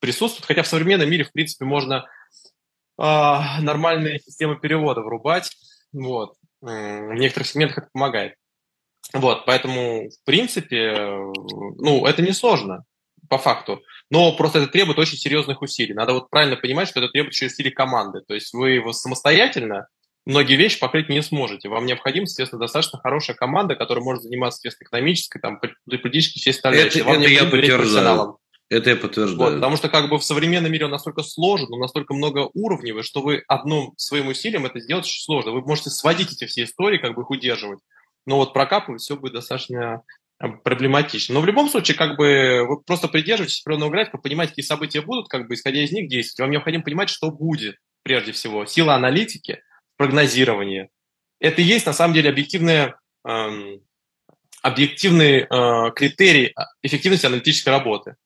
[0.00, 0.46] присутствует.
[0.46, 2.06] Хотя в современном мире, в принципе, можно
[2.98, 5.50] э, нормальные системы перевода врубать.
[5.92, 6.34] Вот.
[6.60, 8.34] В некоторых сегментах это помогает.
[9.12, 10.94] Вот, поэтому, в принципе,
[11.78, 12.84] ну, это не сложно,
[13.30, 13.80] по факту.
[14.10, 15.94] Но просто это требует очень серьезных усилий.
[15.94, 18.20] Надо вот правильно понимать, что это требует еще усилий команды.
[18.26, 19.86] То есть вы его самостоятельно
[20.26, 21.68] многие вещи покрыть не сможете.
[21.68, 26.82] Вам необходима, естественно, достаточно хорошая команда, которая может заниматься, естественно, экономической, там, политической, всей остальной.
[26.82, 28.38] Это, Вам это я подтверждаю.
[28.68, 29.38] Это я подтверждаю.
[29.38, 33.04] Вот, потому что как бы в современном мире он настолько сложен, он настолько много уровневый,
[33.04, 35.52] что вы одним своим усилием это сделать очень сложно.
[35.52, 37.78] Вы можете сводить эти все истории, как бы их удерживать.
[38.26, 40.02] Но вот прокапывать все будет достаточно
[40.40, 41.34] проблематично.
[41.34, 45.28] Но в любом случае, как бы вы просто придерживаетесь определенного графика, понимаете, какие события будут,
[45.28, 46.40] как бы исходя из них действовать.
[46.40, 48.64] Вам необходимо понимать, что будет прежде всего.
[48.64, 49.60] Сила аналитики–
[49.96, 50.88] прогнозирование.
[51.40, 52.94] Это и есть на самом деле объективные,
[53.26, 53.80] эм,
[54.62, 58.16] объективный э, критерий эффективности аналитической работы.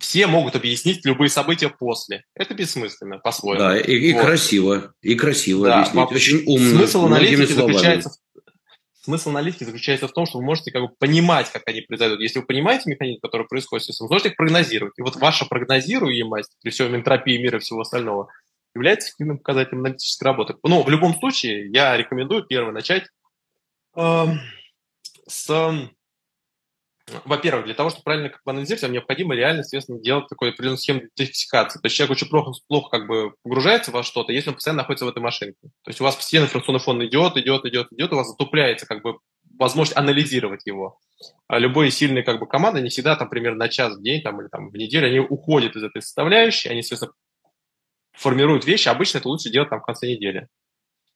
[0.00, 2.24] Все могут объяснить любые события после.
[2.34, 3.60] Это бессмысленно, по-своему.
[3.60, 4.24] Да, и, и вот.
[4.24, 6.12] красиво, и красиво да, объяснить.
[6.12, 6.78] Очень умно.
[6.78, 8.10] Смысл аналитики, заключается,
[9.02, 12.20] смысл аналитики заключается в том, что вы можете как бы понимать, как они произойдут.
[12.20, 14.94] Если вы понимаете механизм, который происходит, вы можете их прогнозировать.
[14.96, 18.28] И вот ваша прогнозируемость при всем энтропии мира и всего остального–
[18.74, 20.54] является эффективным показателем аналитической работы.
[20.62, 23.08] Но в любом случае я рекомендую первое начать
[23.96, 24.26] э,
[25.26, 25.90] с...
[27.24, 30.78] Во-первых, для того, чтобы правильно как бы анализировать, вам необходимо реально, естественно, делать такой определенную
[30.78, 31.78] схему идентификации.
[31.78, 35.04] То есть человек очень плохо, плохо как бы погружается во что-то, если он постоянно находится
[35.04, 35.58] в этой машинке.
[35.62, 39.02] То есть у вас постоянно информационный фон идет, идет, идет, идет, у вас затупляется как
[39.02, 39.18] бы
[39.58, 40.98] возможность анализировать его.
[41.48, 44.40] А любые сильные как бы команды, не всегда там примерно на час в день там,
[44.40, 47.12] или там в неделю, они уходят из этой составляющей, они, естественно,
[48.12, 50.48] формируют вещи, обычно это лучше делать там в конце недели.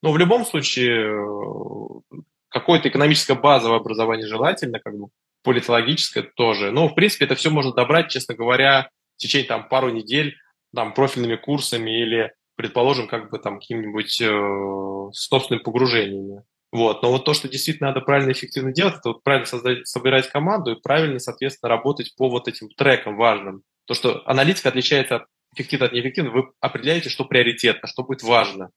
[0.02, 5.09] Но в любом случае э, какое-то экономическое базовое образование желательно, как бы
[5.42, 6.70] политологическое тоже.
[6.70, 10.37] Но, в принципе, это все можно добрать, честно говоря, в течение там пару недель
[10.74, 16.42] там профильными курсами или, предположим, как бы там какими-нибудь э, собственными погружениями.
[16.70, 17.02] Вот.
[17.02, 20.31] Но вот то, что действительно надо правильно и эффективно делать, это вот правильно создать, собирать
[20.31, 23.62] команду и правильно, соответственно, работать по вот этим трекам важным.
[23.87, 25.24] То, что аналитика отличается от
[25.55, 28.70] эффективно от неэффективного, вы определяете, что приоритетно, что будет важно.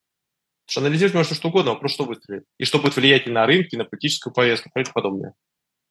[0.66, 2.44] Потому что анализировать можно что угодно, вопрос, что выстрелит.
[2.58, 5.34] И что будет влиять на рынки, на политическую повестку и подобное.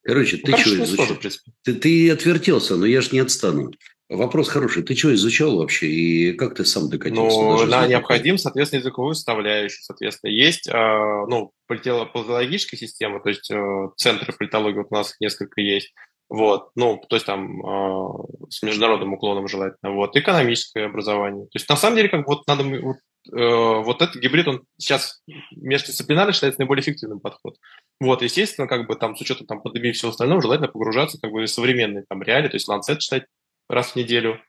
[0.04, 1.16] Короче, ну, ты что изучал?
[1.62, 3.72] Ты, ты отвертелся, но я же не отстану.
[4.10, 4.82] Вопрос хороший.
[4.82, 7.38] Ты что изучал вообще и как ты сам докатился?
[7.38, 9.82] Ну, на необходим, соответственно, языковую составляющую.
[9.82, 15.62] Соответственно, есть э, ну, политологическая система, то есть э, центры политологии вот у нас несколько
[15.62, 15.94] есть.
[16.28, 18.08] Вот, ну, то есть там э,
[18.50, 19.92] с международным уклоном желательно.
[19.92, 21.44] Вот, экономическое образование.
[21.44, 22.96] То есть на самом деле, как вот надо вот,
[23.30, 27.58] вот этот гибрид, он сейчас междисциплинарно считается наиболее эффективным подход.
[28.00, 31.30] Вот, естественно, как бы там с учетом там пандемии и всего остального, желательно погружаться как
[31.30, 33.24] бы в современные там реалии, то есть Lancet читать
[33.68, 34.40] раз в неделю.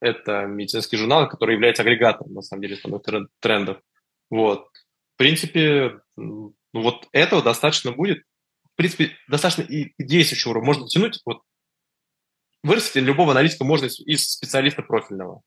[0.00, 2.78] Это медицинский журнал, который является агрегатором, на самом деле,
[3.40, 3.82] трендов.
[4.30, 4.68] Вот.
[5.14, 8.22] В принципе, ну, вот этого достаточно будет.
[8.72, 10.68] В принципе, достаточно и действующего уровня.
[10.68, 11.42] Можно тянуть, вот,
[12.62, 15.42] вырастить любого аналитика можно из специалиста профильного.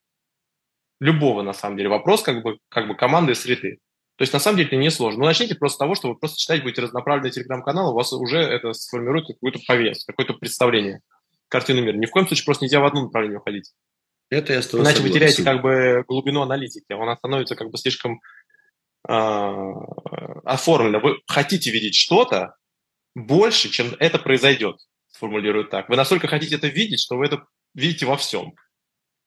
[1.00, 1.88] Любого, на самом деле.
[1.88, 3.78] Вопрос как бы, как бы команды и среды.
[4.16, 5.20] То есть, на самом деле, это не сложно.
[5.20, 8.38] Но начните просто с того, что вы просто читать будете разноправленные телеграм-каналы, у вас уже
[8.38, 11.00] это сформирует какую-то повестку, какое-то представление
[11.48, 11.96] картину мира.
[11.96, 13.72] Ни в коем случае просто нельзя в одном направлении уходить.
[14.30, 15.02] Это я Иначе согласен.
[15.02, 16.92] вы теряете как бы глубину аналитики.
[16.92, 18.20] Он становится как бы слишком
[19.08, 19.12] э,
[20.44, 21.00] оформлено.
[21.00, 22.54] Вы хотите видеть что-то
[23.14, 24.76] больше, чем это произойдет,
[25.08, 25.88] сформулирую так.
[25.88, 28.54] Вы настолько хотите это видеть, что вы это видите во всем.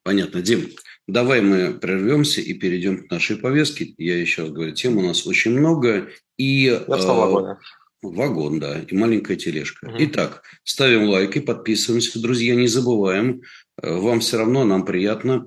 [0.03, 0.41] Понятно.
[0.41, 0.69] Дим,
[1.08, 3.93] давай мы прервемся и перейдем к нашей повестке.
[3.98, 6.10] Я еще раз говорю, тем у нас очень много.
[6.38, 7.58] И, Я встал э,
[8.02, 9.88] Вагон, да, и маленькая тележка.
[9.88, 9.96] Угу.
[10.00, 13.41] Итак, ставим лайк и подписываемся, друзья, не забываем.
[13.82, 15.46] Э, вам все равно, нам приятно.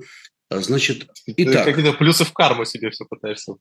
[0.49, 1.65] А, значит, итак.
[1.65, 3.55] Ты какие-то плюсы в карму себе все пытаешься.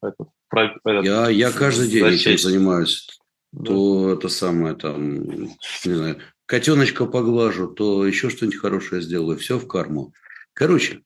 [0.50, 3.08] Про, я, я каждый день этим занимаюсь.
[3.52, 3.66] Да.
[3.66, 9.38] То это самое там, не знаю, котеночка поглажу, то еще что-нибудь хорошее сделаю.
[9.38, 10.14] Все в карму.
[10.54, 11.02] Короче,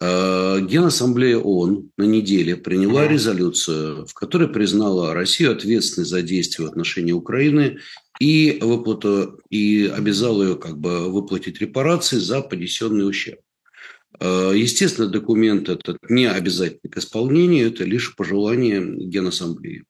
[0.00, 7.12] Генассамблея ООН на неделе приняла резолюцию, в которой признала Россию ответственной за действия в отношении
[7.12, 7.78] Украины
[8.20, 13.40] и, выплату, и обязала ее как бы выплатить репарации за понесенный ущерб.
[14.20, 19.84] Э, естественно, документ этот не обязательный к исполнению, это лишь пожелание Генассамблеи.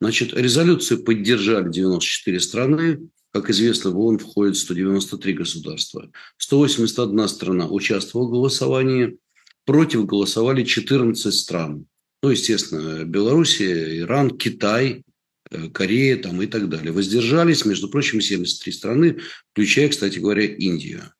[0.00, 3.08] Значит, резолюцию поддержали 94 страны.
[3.32, 6.10] Как известно, в ООН входит 193 государства.
[6.36, 9.18] 181 страна участвовала в голосовании–
[9.64, 11.86] Против голосовали 14 стран.
[12.22, 15.04] Ну, естественно, Белоруссия, Иран, Китай,
[15.50, 16.92] э, Корея там и так далее.
[16.92, 19.18] Воздержались, между прочим, 73 страны,
[19.52, 21.12] включая, кстати говоря, Индию.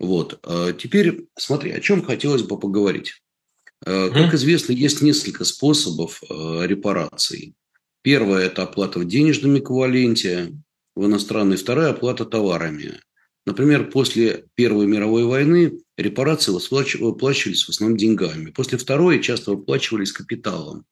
[0.00, 0.40] Вот.
[0.42, 3.22] А теперь смотри, о чем хотелось бы поговорить.
[3.86, 7.54] Э, как известно, есть несколько способов э, репараций.
[8.02, 10.52] Первое– это оплата в денежном эквиваленте
[10.94, 13.00] в иностранной, вторая– оплата товарами.
[13.46, 16.52] Например, после Первой мировой войны репарации
[16.98, 18.50] выплачивались в основном деньгами.
[18.50, 20.86] После Второй часто выплачивались капиталом.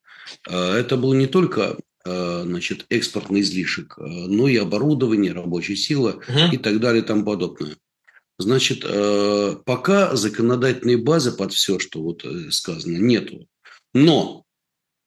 [0.49, 6.21] А, это был не только а, значит, экспортный излишек, а, но и оборудование, рабочая сила
[6.29, 6.53] угу.
[6.53, 7.77] и так далее и тому подобное.
[8.39, 8.85] Значит,
[9.65, 13.47] пока законодательной базы под все, что вот э, сказано, нету.
[13.95, 14.45] Но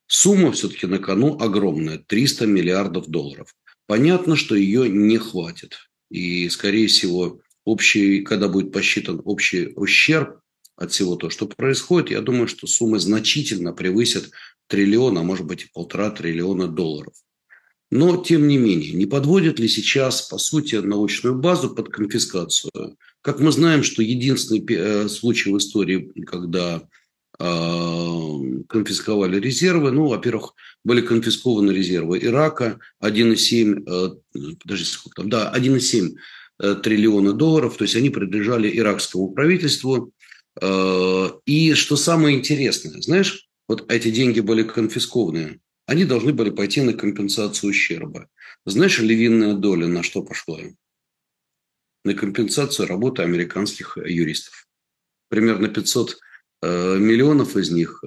[0.07, 3.53] сумма все-таки на кону огромная– 300 миллиардов долларов.
[3.87, 5.77] Понятно, что ее не хватит.
[6.09, 10.39] И, скорее всего, общий, когда будет посчитан общий ущерб
[10.75, 14.31] от всего того, что происходит, я думаю, что суммы значительно превысят
[14.67, 17.13] триллион, а может быть и полтора триллиона долларов.
[17.91, 22.97] Но, тем не менее, не подводят ли сейчас, по сути, научную базу под конфискацию?
[23.21, 26.81] Как мы знаем, что единственный э, случай в истории, когда
[27.39, 28.29] э,
[28.67, 36.15] конфисковали резервы, ну, во-первых, были конфискованы резервы Ирака 1,7, э, подожди, сколько там, да, 1,7
[36.57, 40.13] Э, триллиона долларов, то есть они принадлежали иракскому правительству.
[40.61, 46.81] Э, и что самое интересное, знаешь, вот эти деньги были конфискованы, они должны были пойти
[46.81, 48.29] на компенсацию ущерба.
[48.65, 50.59] Знаешь, львиная доля на что пошла?
[52.05, 54.65] На компенсацию работы американских юристов.
[55.27, 56.17] Примерно 500
[56.61, 58.01] э, миллионов из них,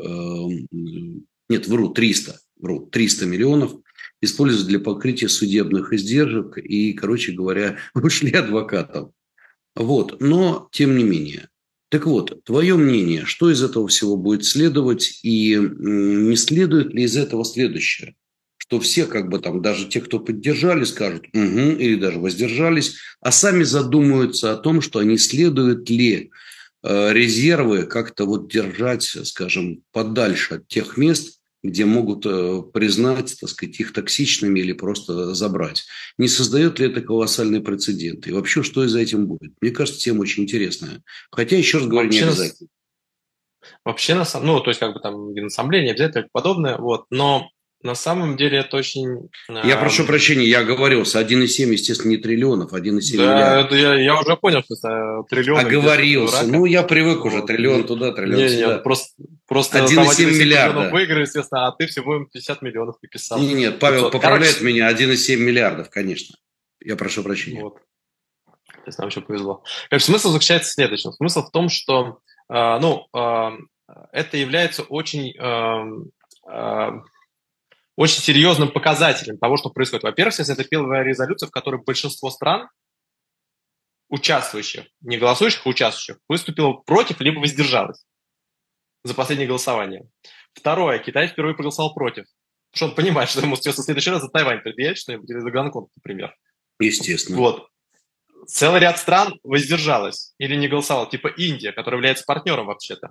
[1.51, 3.73] нет, вру, 300, вру, 300 миллионов
[4.21, 9.13] используют для покрытия судебных издержек и, короче говоря, ушли адвокатом.
[9.75, 10.21] Вот.
[10.21, 11.49] Но, тем не менее.
[11.91, 17.17] Так вот, твое мнение, что из этого всего будет следовать и не следует ли из
[17.17, 18.15] этого следующее?
[18.59, 23.33] Что все как бы там, даже те, кто поддержали, скажут угу, или даже воздержались, а
[23.33, 26.31] сами задумаются о том, что они следуют ли
[26.83, 33.51] э, резервы как-то вот держать, скажем, подальше от тех мест, где могут э, признать, так
[33.51, 35.87] сказать, их токсичными или просто забрать.
[36.17, 38.27] Не создает ли это колоссальный прецедент?
[38.27, 39.53] И вообще, что из за этим будет?
[39.61, 41.03] Мне кажется, тема очень интересная.
[41.31, 42.69] Хотя, еще раз говорю, не обязательно.
[43.85, 47.51] Вообще, на самом, ну, то есть, как бы там генассамблея, не обязательно подобное, вот, но
[47.83, 49.31] на самом деле это очень...
[49.49, 51.21] Я э, прошу прощения, я оговорился.
[51.21, 53.79] 1,7, естественно, не триллионов, 1,7 да, миллиардов.
[53.79, 55.61] я, я уже понял, что это триллион.
[55.61, 56.45] Оговорился.
[56.45, 57.43] Ну, я привык уже.
[57.43, 58.75] Триллион туда, триллион не, сюда.
[58.75, 60.91] Нет, просто, просто 1,7 миллиарда.
[60.91, 63.39] выиграли, естественно, а ты всего 50 миллионов написал.
[63.39, 64.73] Нет, нет, Павел поправляет короче...
[64.73, 64.91] меня.
[64.91, 66.35] 1,7 миллиардов, конечно.
[66.81, 67.63] Я прошу прощения.
[67.63, 67.77] Вот.
[67.77, 69.63] То есть нам еще повезло.
[69.89, 71.13] Как смысл заключается в следующем.
[71.13, 72.19] Смысл в том, что
[72.53, 73.51] э, ну, э,
[74.13, 75.33] это является очень...
[75.39, 75.85] Э,
[76.51, 77.01] э,
[77.99, 80.05] очень серьезным показателем того, что происходит.
[80.05, 82.69] Во-первых, если это первая резолюция, в которой большинство стран,
[84.09, 88.05] участвующих, не голосующих, а участвующих, выступило против, либо воздержалось
[89.03, 90.09] за последнее голосование.
[90.55, 92.27] Второе, Китай впервые проголосовал против.
[92.71, 95.51] Потому что он понимает, что ему в следующий раз за Тайвань предъявить что-нибудь, или за
[95.51, 96.37] Гонконг, например.
[96.79, 97.37] Естественно.
[97.37, 97.69] Вот.
[98.47, 103.11] Целый ряд стран воздержалось или не голосовал, типа Индия, которая является партнером вообще-то.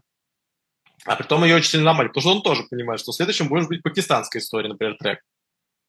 [1.07, 3.69] А при том ее очень сильно ломали, потому что он тоже понимает, что следующим может
[3.69, 5.21] быть пакистанская история, например, трек.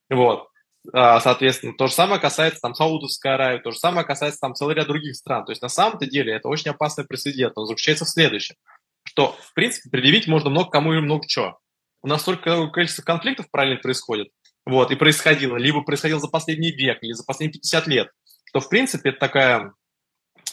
[0.09, 0.49] Вот.
[0.93, 4.77] А, соответственно, то же самое касается там Саудовской Аравии, то же самое касается там целый
[4.77, 5.45] ряд других стран.
[5.45, 7.55] То есть на самом-то деле это очень опасный прецедент.
[7.57, 8.55] Он заключается в следующем,
[9.03, 11.59] что, в принципе, предъявить можно много кому и много чего.
[12.01, 14.29] У нас столько количество конфликтов параллельно происходит,
[14.65, 18.09] вот, и происходило, либо происходило за последний век, или за последние 50 лет,
[18.45, 19.73] что, в принципе, это такая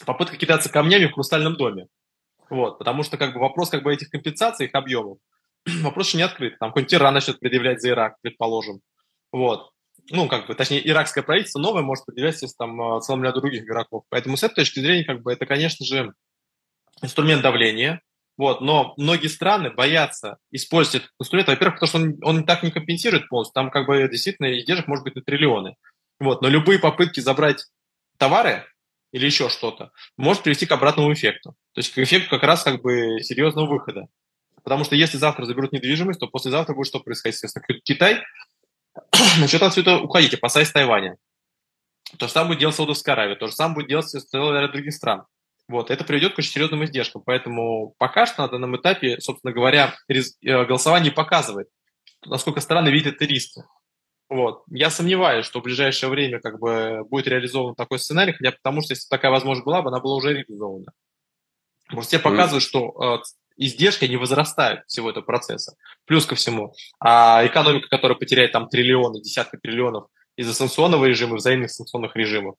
[0.08, 1.86] попытка кидаться камнями в хрустальном доме.
[2.49, 5.17] Вот, потому что как бы вопрос как бы этих компенсаций, их объемов,
[5.81, 6.58] вопрос еще не открыт.
[6.60, 8.81] Там какой-нибудь Иран начнет предъявлять за Ирак, предположим.
[9.31, 9.71] Вот.
[10.12, 14.03] Ну, как бы, точнее, иракское правительство новое может предъявлять там э, целым ряду других игроков.
[14.10, 16.13] Поэтому с этой точки зрения, как бы, это, конечно же,
[17.01, 18.01] инструмент давления,
[18.38, 22.71] вот, но многие страны боятся использовать этот инструмент, во-первых, потому что он, он так не
[22.71, 25.75] компенсирует полностью, там как бы действительно издержек может быть на триллионы.
[26.19, 27.65] Вот, но любые попытки забрать
[28.17, 28.65] товары,
[29.15, 31.51] или еще что-то, может привести к обратному эффекту.
[31.73, 34.08] То есть к эффекту как раз как бы серьезного выхода.
[34.62, 37.36] Потому что если завтра заберут недвижимость, то послезавтра будет что происходить?
[37.36, 38.23] Естественно, Китай
[39.39, 41.15] начнет отсюда уходить, опасаясь Тайваня.
[42.17, 44.93] То же самое будет делать Саудовская Аравия, то же самое будет делать целый ряд других
[44.93, 45.23] стран.
[45.69, 47.23] Вот, это приведет к очень серьезным издержкам.
[47.25, 51.69] Поэтому пока что на данном этапе, собственно говоря, э, голосование показывает,
[52.25, 53.63] насколько страны видят эти риски.
[54.30, 54.64] Вот.
[54.70, 58.94] Я сомневаюсь, что в ближайшее время как бы будет реализован такой сценарий, хотя потому что
[58.94, 60.92] если такая возможность была бы, она была уже реализована.
[61.88, 63.24] Просто все показывают, что э,
[63.58, 65.76] издержки не возрастают всего этого процесса.
[66.06, 71.70] Плюс ко всему, а экономика, которая потеряет там триллионы, десятки триллионов из-за санкционного режима, взаимных
[71.70, 72.56] санкционных режимов,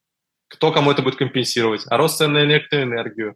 [0.47, 1.83] кто кому это будет компенсировать?
[1.87, 3.35] А рост цен на электроэнергию?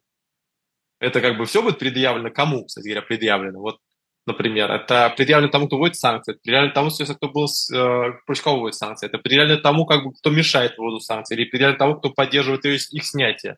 [1.00, 3.60] Это как бы все будет предъявлено кому, кстати говоря, предъявлено?
[3.60, 3.80] Вот
[4.26, 4.72] например.
[4.72, 9.08] Это предъявлено тому, кто вводит санкции, это предъявлено тому, кто был э, кого вводит санкции,
[9.08, 12.92] это предъявлено тому, как бы, кто мешает вводу санкций, или предъявлено тому, кто поддерживает их,
[12.92, 13.58] их снятие.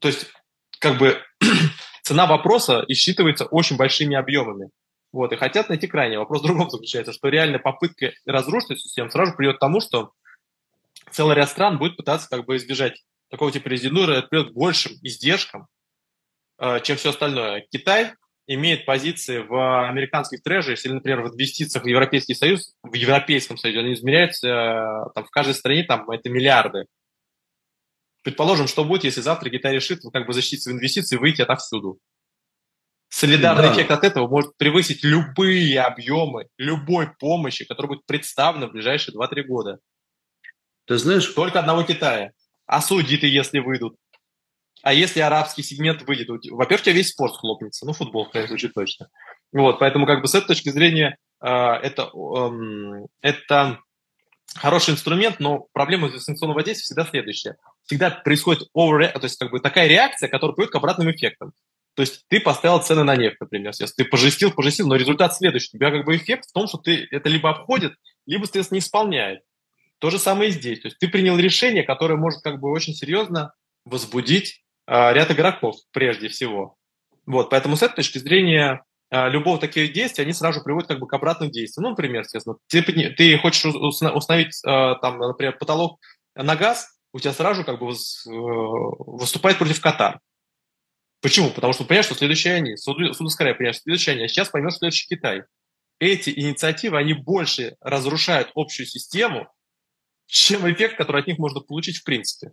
[0.00, 0.26] То есть,
[0.78, 1.22] как бы,
[2.02, 4.70] цена вопроса исчитывается очень большими объемами.
[5.12, 6.18] Вот, и хотят найти крайне.
[6.18, 10.12] Вопрос в другом заключается, что реально попытка разрушить систему сразу приведет к тому, что
[11.10, 14.92] целый ряд стран будет пытаться как бы избежать такого типа резидентуры, это приведет к большим
[15.02, 15.66] издержкам,
[16.58, 17.64] э, чем все остальное.
[17.70, 18.12] Китай
[18.46, 23.80] имеет позиции в американских трежерах, или, например, в инвестициях в Европейский Союз, в Европейском Союзе,
[23.80, 26.86] они измеряются э, там, в каждой стране, там, это миллиарды.
[28.22, 31.42] Предположим, что будет, если завтра Китай решит ну, как бы защитить свои инвестиции и выйти
[31.42, 31.98] отовсюду.
[33.08, 33.72] Солидарный да.
[33.72, 39.42] эффект от этого может превысить любые объемы любой помощи, которая будет представлена в ближайшие 2-3
[39.42, 39.78] года.
[40.86, 41.26] Ты знаешь...
[41.26, 42.32] Только одного Китая.
[42.66, 43.96] А судиты, если выйдут.
[44.86, 48.50] А если арабский сегмент выйдет, во-первых, у тебя весь спорт хлопнется, ну, футбол, в крайнем
[48.50, 49.08] случае, точно.
[49.50, 53.80] Вот, поэтому как бы с этой точки зрения э, это, э, это
[54.54, 57.56] хороший инструмент, но проблема санкционного действия всегда следующая.
[57.82, 61.50] Всегда происходит over, то есть как бы такая реакция, которая приводит к обратным эффектам.
[61.94, 65.70] То есть ты поставил цены на нефть, например, если ты пожестил, пожестил, но результат следующий.
[65.72, 67.94] У тебя как бы эффект в том, что ты это либо обходит,
[68.24, 69.40] либо, соответственно, не исполняет.
[69.98, 70.78] То же самое и здесь.
[70.78, 73.52] То есть ты принял решение, которое может как бы очень серьезно
[73.84, 76.76] возбудить ряд игроков прежде всего.
[77.26, 81.06] Вот, поэтому с этой точки зрения а, любого таких действий, они сразу приводят как бы
[81.06, 81.84] к обратным действиям.
[81.84, 86.00] Ну, например, естественно, ты, ты хочешь установить, а, там, например, потолок
[86.34, 87.94] на газ, у тебя сразу как бы э,
[88.26, 90.20] выступает против Катар.
[91.22, 91.50] Почему?
[91.50, 94.80] Потому что понимаешь, что следующие они, Судоскорая понимаешь, что следующие они, а сейчас поймешь, что
[94.80, 95.44] следующий Китай.
[95.98, 99.48] Эти инициативы, они больше разрушают общую систему,
[100.26, 102.52] чем эффект, который от них можно получить в принципе.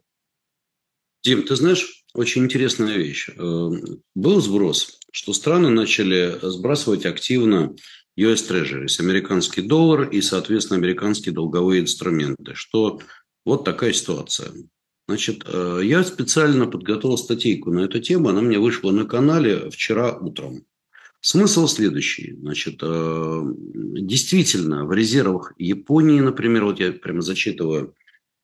[1.23, 3.29] Дим, ты знаешь, очень интересная вещь.
[3.29, 3.69] Э,
[4.13, 7.75] был сброс, что страны начали сбрасывать активно
[8.17, 12.55] US Treasuries, американский доллар и, соответственно, американские долговые инструменты.
[12.55, 12.99] Что
[13.45, 14.51] вот такая ситуация.
[15.07, 18.29] Значит, э, я специально подготовил статейку на эту тему.
[18.29, 20.65] Она мне вышла на канале вчера утром.
[21.21, 22.35] Смысл следующий.
[22.35, 23.43] Значит, э,
[23.73, 27.95] действительно, в резервах Японии, например, вот я прямо зачитываю,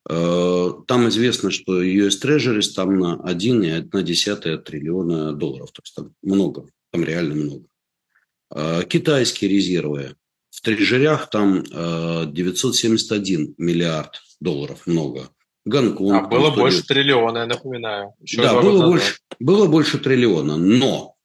[0.10, 5.72] там известно, что US Treasuries там на 1,1 триллиона долларов.
[5.72, 8.86] То есть там много, там реально много.
[8.88, 10.16] Китайские резервы
[10.50, 15.30] в трежерях там 971 миллиард долларов, много.
[15.66, 16.26] Гонконг.
[16.26, 18.14] А было больше триллиона, я напоминаю.
[18.20, 21.16] Еще да, было больше, было больше триллиона, но...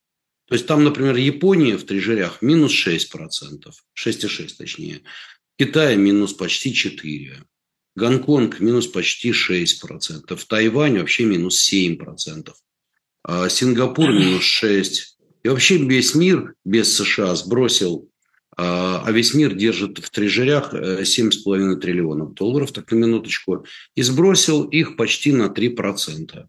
[0.46, 2.98] То есть там, например, Япония в трежерях минус 6%,
[3.98, 5.00] 6,6 точнее.
[5.58, 7.44] Китай минус почти 4%.
[7.96, 10.38] Гонконг минус почти 6%.
[10.48, 12.50] Тайвань вообще минус 7%.
[13.22, 14.92] А Сингапур минус 6%.
[15.44, 18.08] И вообще весь мир без США сбросил
[18.56, 23.66] а, а весь мир держит в трежерях 7,5 э, триллионов долларов, так на минуточку,
[23.96, 26.46] и сбросил их почти на 3%.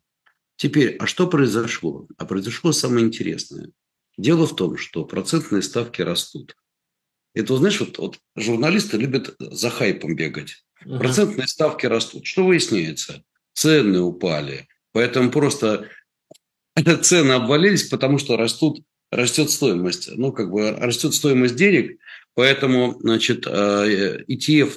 [0.56, 2.08] Теперь, а что произошло?
[2.18, 3.72] А произошло самое интересное.
[4.18, 6.56] Дело в том, что процентные ставки растут.
[7.34, 10.64] Это, знаешь, вот, вот журналисты любят за хайпом бегать.
[10.86, 11.00] Угу.
[11.00, 12.26] Процентные ставки растут.
[12.26, 13.24] Что выясняется?
[13.54, 14.68] Цены упали.
[14.92, 15.90] Поэтому просто
[17.02, 21.98] цены обвалились, потому что растут растет стоимость, ну, как бы растет стоимость денег,
[22.34, 24.74] поэтому, значит, э, ETF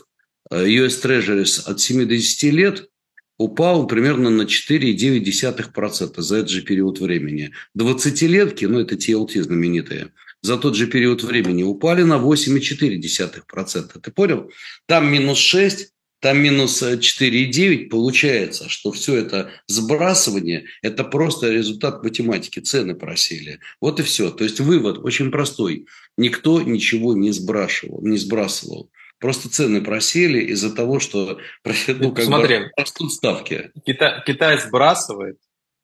[0.50, 2.88] э, US Treasuries от 7 до 10 лет
[3.36, 7.52] упал примерно на 4,9% за этот же период времени.
[7.76, 14.00] 20-летки, ну, это TLT знаменитые, за тот же период времени упали на 8,4%.
[14.00, 14.50] Ты понял?
[14.86, 22.60] Там минус 6, там минус 4,9 получается, что все это сбрасывание– это просто результат математики,
[22.60, 23.60] цены просели.
[23.80, 24.30] Вот и все.
[24.30, 25.86] То есть вывод очень простой.
[26.16, 28.02] Никто ничего не сбрасывал.
[28.02, 28.90] Не сбрасывал.
[29.20, 31.38] Просто цены просели из-за того, что
[31.86, 33.70] ну, как Смотри, бы, растут ставки.
[33.84, 35.38] Китай, Китай сбрасывает,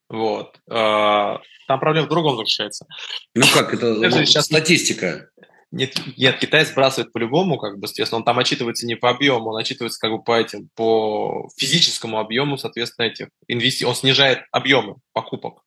[0.09, 0.55] вот.
[0.69, 2.85] А, там проблема в другом заключается.
[3.33, 4.45] Ну как, это ну, сейчас...
[4.45, 5.29] статистика.
[5.71, 9.59] Нет, нет, Китай сбрасывает по-любому, как бы, соответственно, он там отчитывается не по объему, он
[9.59, 13.87] отчитывается как бы по этим, по физическому объему, соответственно, этих инвестиций.
[13.87, 15.63] Он снижает объемы покупок.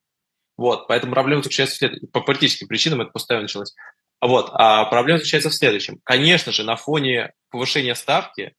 [0.57, 2.07] Вот, поэтому проблема заключается в следующем.
[2.07, 3.73] По политическим причинам это постоянно началось.
[4.21, 5.99] Вот, а проблема заключается в следующем.
[6.03, 8.53] Конечно же, на фоне повышения ставки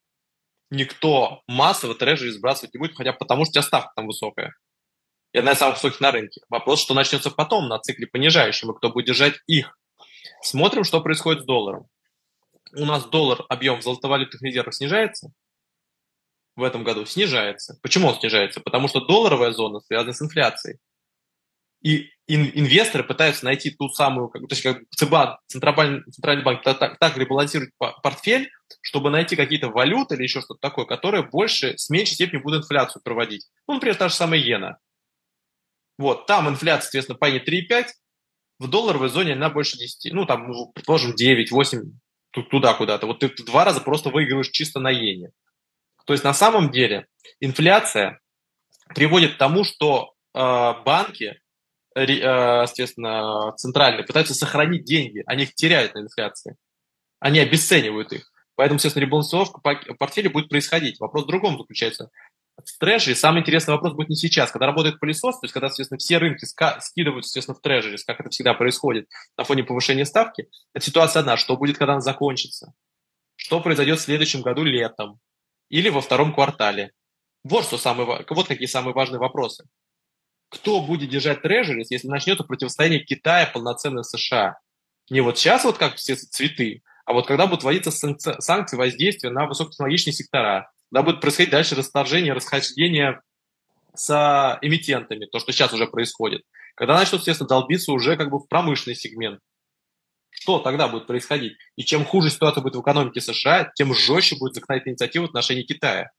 [0.71, 4.55] никто массово трежери сбрасывать не будет, хотя потому что у тебя ставка там высокая.
[5.33, 6.41] И одна из самых высоких на рынке.
[6.49, 9.77] Вопрос, что начнется потом на цикле понижающем, и кто будет держать их.
[10.43, 11.87] Смотрим, что происходит с долларом.
[12.73, 15.33] У нас доллар, объем золотовалютных резервах снижается
[16.57, 17.05] в этом году?
[17.07, 17.79] Снижается.
[17.83, 18.61] Почему он снижается?
[18.61, 20.79] Потому что долларовая зона связана с инфляцией.
[21.83, 26.63] И ин- инвесторы пытаются найти ту самую, как, то есть как ЦБА, Центральный, Центральный банк
[26.63, 27.73] так, так ребалансирует
[28.03, 28.51] портфель,
[28.83, 33.03] чтобы найти какие-то валюты или еще что-то такое, которые больше, с меньшей степенью будут инфляцию
[33.03, 33.49] проводить.
[33.67, 34.79] Ну, например, та же самая иена.
[35.99, 37.87] Вот, там инфляция, соответственно, по 3,5,
[38.61, 41.93] в долларовой зоне она больше 10, ну, там, ну, предположим, 9, 8,
[42.31, 43.07] туда куда-то.
[43.07, 45.31] Вот ты два раза просто выигрываешь чисто на иене.
[46.05, 47.07] То есть на самом деле
[47.41, 48.21] инфляция
[48.95, 50.39] приводит к тому, что э,
[50.85, 51.41] банки,
[51.95, 56.57] э, естественно, центральные, пытаются сохранить деньги, они их теряют на инфляции.
[57.19, 58.31] Они обесценивают их.
[58.57, 59.61] Поэтому, естественно, ребалансировка
[59.95, 61.01] портфеля будет происходить.
[61.01, 62.11] Вопрос в другом заключается
[62.65, 65.99] в трежере самый интересный вопрос будет не сейчас, когда работает пылесос, то есть когда, соответственно,
[65.99, 70.49] все рынки скидывают, естественно, в трежере, как это всегда происходит на фоне повышения ставки.
[70.75, 72.73] Это ситуация одна, что будет, когда она закончится,
[73.37, 75.21] что произойдет в следующем году летом
[75.69, 76.93] или во втором квартале.
[77.45, 79.65] Вот, что самый, вот какие самые важные вопросы.
[80.51, 84.59] Кто будет держать трежерис, если начнется противостояние Китая полноценно США?
[85.09, 89.47] Не вот сейчас вот как все цветы, а вот когда будут вводиться санкции воздействия на
[89.47, 93.21] высокотехнологичные сектора, да, будет происходить дальше расторжение, расхождение
[93.95, 96.43] с эмитентами, то, что сейчас уже происходит.
[96.75, 99.41] Когда начнут, естественно, долбиться уже как бы в промышленный сегмент.
[100.31, 101.55] Что тогда будет происходить?
[101.77, 105.63] И чем хуже ситуация будет в экономике США, тем жестче будет законодательная инициатива в отношении
[105.63, 106.11] Китая.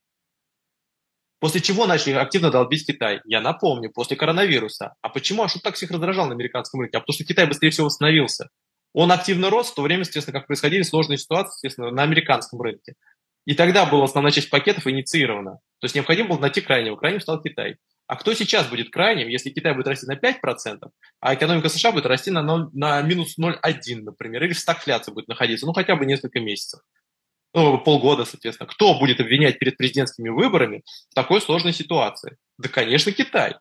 [1.39, 3.19] После чего начали активно долбить Китай?
[3.25, 4.93] Я напомню, после коронавируса.
[5.01, 5.41] А почему?
[5.41, 6.97] А что так всех раздражал на американском рынке?
[6.97, 8.49] А потому что Китай быстрее всего восстановился.
[8.93, 12.93] Он активно рос, в то время, естественно, как происходили сложные ситуации, естественно, на американском рынке.
[13.45, 15.59] И тогда была основная часть пакетов инициирована.
[15.79, 16.95] То есть необходимо было найти крайнего.
[16.95, 17.77] Крайним стал Китай.
[18.07, 20.89] А кто сейчас будет крайним, если Китай будет расти на 5%,
[21.21, 25.29] а экономика США будет расти на, 0, на минус 0,1, например, или в стагфляции будет
[25.29, 26.81] находиться, ну, хотя бы несколько месяцев.
[27.53, 28.67] Ну, полгода, соответственно.
[28.67, 32.37] Кто будет обвинять перед президентскими выборами в такой сложной ситуации?
[32.57, 33.55] Да, конечно, Китай.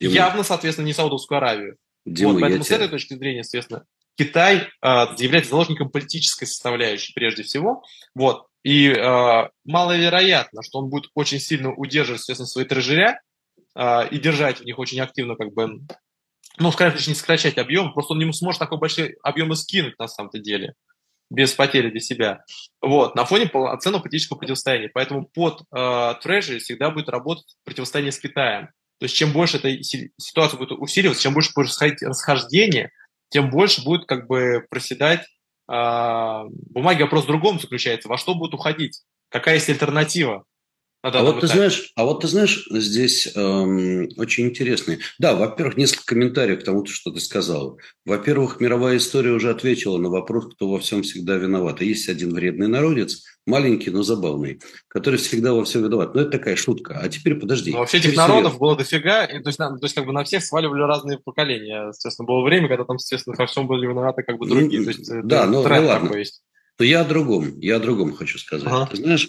[0.00, 0.12] Дима.
[0.12, 1.76] Явно, соответственно, не Саудовскую Аравию.
[2.04, 3.84] Дима, вот, поэтому с этой точки зрения, соответственно,
[4.16, 4.88] Китай э,
[5.18, 7.84] является заложником политической составляющей прежде всего.
[8.14, 8.47] Вот.
[8.68, 13.18] И э, маловероятно, что он будет очень сильно удерживать, соответственно, свои трежеря
[13.74, 15.80] э, и держать в них очень активно, как бы,
[16.58, 20.38] ну, скажем, не сокращать объем, просто он не сможет такой большой объем скинуть на самом-то
[20.38, 20.74] деле
[21.30, 22.44] без потери для себя.
[22.82, 24.90] Вот, на фоне полноценного политического противостояния.
[24.92, 25.76] Поэтому под э,
[26.22, 28.66] Treasury всегда будет работать противостояние с Китаем.
[28.98, 31.70] То есть чем больше эта ситуация будет усиливаться, чем больше будет
[32.02, 32.90] расхождение,
[33.30, 35.26] тем больше будет как бы проседать
[35.68, 37.02] бумаги.
[37.02, 38.08] Вопрос в другом заключается.
[38.08, 39.02] Во что будет уходить?
[39.28, 40.44] Какая есть альтернатива?
[41.00, 44.98] А вот, ты знаешь, а вот ты знаешь, здесь эм, очень интересный.
[45.20, 47.78] Да, во-первых, несколько комментариев к тому, что ты сказал.
[48.04, 51.82] Во-первых, мировая история уже ответила на вопрос, кто во всем всегда виноват.
[51.82, 56.16] есть один вредный народец, маленький, но забавный, который всегда во всем виноват.
[56.16, 56.98] Но это такая шутка.
[57.00, 57.70] А теперь подожди.
[57.70, 58.58] Но вообще этих народов серьезно.
[58.58, 59.24] было дофига.
[59.24, 61.88] И, то, есть, на, то есть как бы на всех сваливали разные поколения.
[61.88, 64.82] Естественно, было время, когда там, естественно, во всем были виноваты как бы другие.
[64.82, 66.16] То есть, да, ну, ну ладно.
[66.16, 66.42] Есть.
[66.76, 67.56] Но я о другом.
[67.60, 68.66] Я о другом хочу сказать.
[68.66, 68.88] Ага.
[68.90, 69.28] Ты знаешь,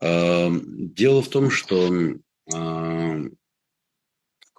[0.00, 1.88] дело в том, что
[2.54, 3.36] эм,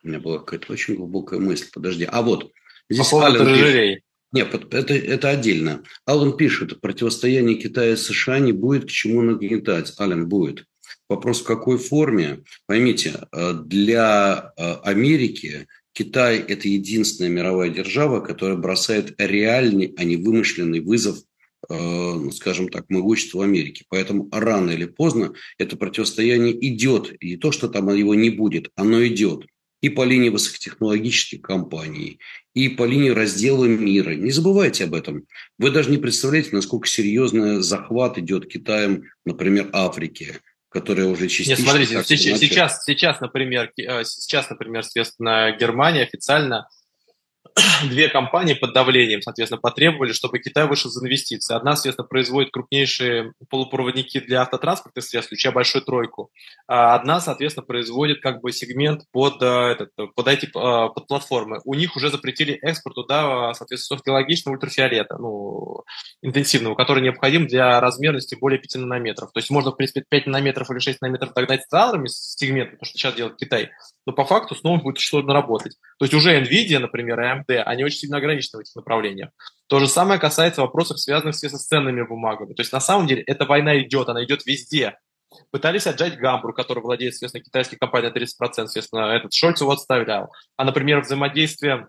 [0.04, 1.68] у меня была какая-то очень глубокая мысль.
[1.74, 2.08] Подожди.
[2.10, 2.52] А вот
[2.90, 5.84] здесь По Ален пишет, нет, это, это отдельно.
[6.06, 9.94] Алан пишет, противостояние Китая и США не будет к чему нагнетать.
[10.00, 10.66] Ален будет.
[11.08, 12.44] Вопрос в какой форме?
[12.68, 20.18] Поймите, э, для э, Америки Китай– это единственная мировая держава, которая бросает реальный, а не
[20.18, 21.18] вымышленный вызов
[22.32, 23.86] скажем так, могущество Америки.
[23.90, 27.12] Поэтому рано или поздно это противостояние идет.
[27.20, 29.46] И то, что там его не будет, оно идет.
[29.82, 32.20] И по линии высокотехнологических компаний,
[32.54, 34.12] и по линии раздела мира.
[34.12, 35.24] Не забывайте об этом.
[35.58, 40.36] Вы даже не представляете, насколько серьезный захват идет Китаем, например, Африки
[40.70, 41.62] которая уже частично...
[41.62, 46.70] Нет, смотрите, сейчас, сейчас, сейчас, например, э, сейчас, например, соответственно, Германия официально
[47.90, 51.56] две компании под давлением, соответственно, потребовали, чтобы Китай вышел за инвестиции.
[51.56, 56.32] Одна, соответственно, производит крупнейшие полупроводники для автотранспортных средств, включая большую тройку.
[56.68, 61.60] А одна, соответственно, производит как бы сегмент под, э, этот, под эти э, под платформы.
[61.66, 65.84] У них уже запретили экспорт туда, соответственно, софтгеологичного ультрафиолета, ну,
[66.22, 69.32] интенсивного, который необходим для размерности более 5 нанометров.
[69.34, 72.86] То есть можно, в принципе, 5 нанометров или 6 нанометров догнать с с сегментом, то,
[72.86, 73.70] что сейчас делает Китай
[74.10, 75.78] но по факту снова будет что-то работать.
[76.00, 77.20] То есть уже NVIDIA, например,
[77.54, 79.30] они очень сильно ограничены в этих направлениях.
[79.68, 82.54] То же самое касается вопросов, связанных с ценными бумагами.
[82.54, 84.98] То есть на самом деле эта война идет, она идет везде.
[85.52, 90.32] Пытались отжать Гамбру, который владеет, соответственно, китайской компанией 30%, соответственно, этот Шольц его отставлял.
[90.58, 91.88] А, например, взаимодействие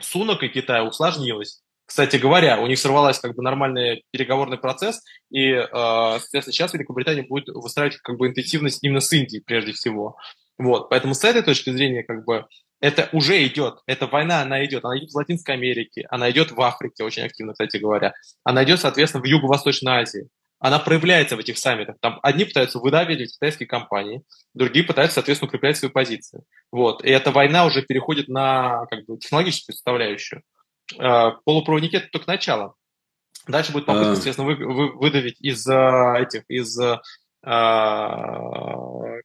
[0.00, 1.62] Сунок и Китая усложнилось.
[1.86, 7.22] Кстати говоря, у них сорвалась как бы нормальный переговорный процесс, и, э, соответственно, сейчас Великобритания
[7.22, 10.18] будет выстраивать как бы интенсивность именно с Индией прежде всего.
[10.58, 12.46] Вот, поэтому с этой точки зрения, как бы,
[12.80, 16.60] это уже идет, эта война, она идет, она идет в Латинской Америке, она идет в
[16.60, 18.14] Африке очень активно, кстати говоря,
[18.44, 20.28] она идет, соответственно, в Юго-Восточной Азии,
[20.60, 21.96] она проявляется в этих саммитах.
[22.00, 24.22] Там одни пытаются выдавливать китайские компании,
[24.54, 26.42] другие пытаются, соответственно, укреплять свои позиции.
[26.72, 27.04] Вот.
[27.04, 30.42] И эта война уже переходит на как бы, технологическую составляющую.
[30.98, 32.74] Э, полупроводники– это только начало.
[33.46, 36.98] Дальше будет попытка, соответственно, вы, вы, выдавить из э, этих, из э,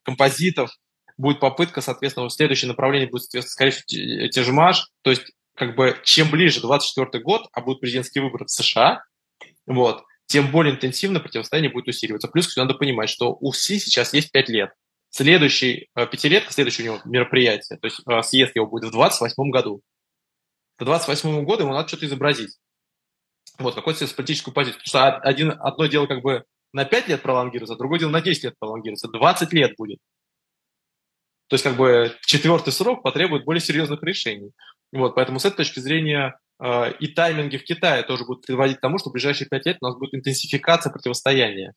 [0.03, 0.69] композитов,
[1.17, 4.87] будет попытка, соответственно, следующее направление будет, скорее всего, тяжмаш.
[5.01, 9.03] То есть, как бы, чем ближе 24 год, а будут президентские выборы в США,
[9.65, 12.27] вот, тем более интенсивно противостояние будет усиливаться.
[12.27, 14.71] Плюс надо понимать, что у СИ сейчас есть 5 лет.
[15.09, 19.51] Следующий, э, пятилетка, следующее у него мероприятие, то есть э, съезд его будет в 28
[19.51, 19.81] году.
[20.79, 22.57] До 28 года ему надо что-то изобразить.
[23.59, 24.81] Вот, какую-то политическую позицию.
[24.83, 28.21] Потому что один, одно дело как бы на 5 лет пролонгируется, а другое дело на
[28.21, 29.07] 10 лет пролонгируется.
[29.07, 29.99] 20 лет будет.
[31.47, 34.51] То есть как бы четвертый срок потребует более серьезных решений.
[34.91, 38.81] Вот, поэтому с этой точки зрения э, и тайминги в Китае тоже будут приводить к
[38.81, 41.73] тому, что в ближайшие пять лет у нас будет интенсификация противостояния.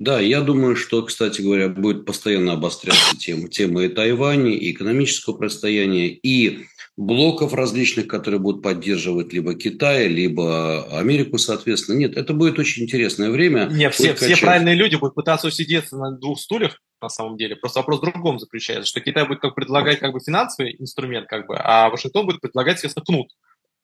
[0.00, 5.34] Да, я думаю, что, кстати говоря, будет постоянно обостряться тема, тема и Тайваня, и экономического
[5.34, 6.66] противостояния, и
[6.96, 11.96] блоков различных, которые будут поддерживать либо Китай, либо Америку, соответственно.
[11.96, 13.68] Нет, это будет очень интересное время.
[13.70, 17.56] Нет, все, все правильные люди будут пытаться усидеться на двух стульях, на самом деле.
[17.56, 21.46] Просто вопрос в другом заключается, что Китай будет как предлагать как бы финансовый инструмент, как
[21.46, 23.28] бы, а Вашингтон будет предлагать, естественно, кнут,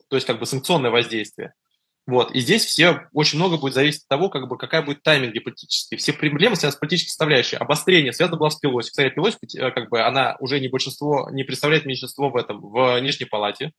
[0.09, 1.55] то есть как бы санкционное воздействие.
[2.07, 2.33] Вот.
[2.33, 5.97] И здесь все очень много будет зависеть от того, как бы, какая будет тайминг геополитический.
[5.97, 7.57] Все проблемы связаны с политической составляющей.
[7.57, 8.91] Обострение связано было с Пелоси.
[8.91, 12.99] Кстати, Пелоси, э, как бы, она уже не большинство, не представляет меньшинство в этом, в
[13.01, 13.73] Нижней Палате.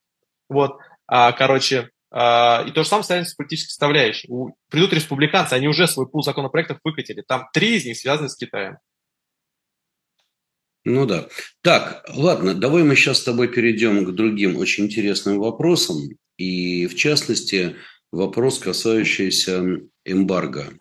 [0.50, 0.78] Вот.
[1.08, 4.28] А, короче, а, и то же самое связано с политической составляющей.
[4.30, 7.24] У, придут республиканцы, они уже свой пул законопроектов выкатили.
[7.26, 8.78] Там три из них связаны с Китаем.
[10.84, 11.28] Ну да.
[11.62, 15.98] Так, ладно, давай мы сейчас с тобой перейдем к другим очень интересным вопросам.
[16.38, 17.76] И в частности,
[18.12, 20.74] вопрос, касающийся эмбарго.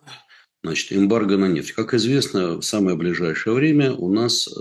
[0.63, 1.71] Значит, эмбарго на нефть.
[1.71, 4.51] Как известно, в самое ближайшее время у нас, э,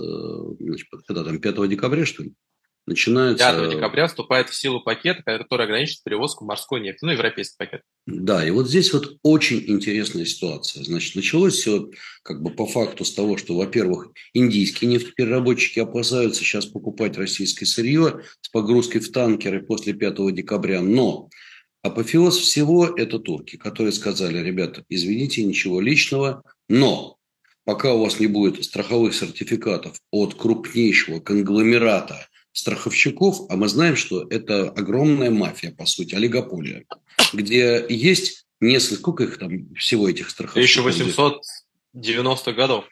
[0.59, 2.33] значит, когда там, 5 декабря, что ли,
[2.87, 3.45] начинается...
[3.45, 7.83] 5 декабря вступает в силу пакет, который ограничит перевозку морской нефти, ну, европейский пакет.
[8.07, 10.85] Да, и вот здесь вот очень интересная ситуация.
[10.85, 11.91] Значит, началось все
[12.23, 18.23] как бы по факту с того, что, во-первых, индийские нефтепереработчики опасаются сейчас покупать российское сырье
[18.41, 21.29] с погрузкой в танкеры после 5 декабря, но
[21.83, 27.17] апофеоз всего– это турки, которые сказали, ребята, извините, ничего личного, но
[27.65, 34.27] пока у вас не будет страховых сертификатов от крупнейшего конгломерата страховщиков, а мы знаем, что
[34.29, 36.85] это огромная мафия, по сути, олигополия,
[37.33, 40.87] где есть несколько, сколько их там всего этих страховщиков?
[40.87, 42.85] 1890 годов.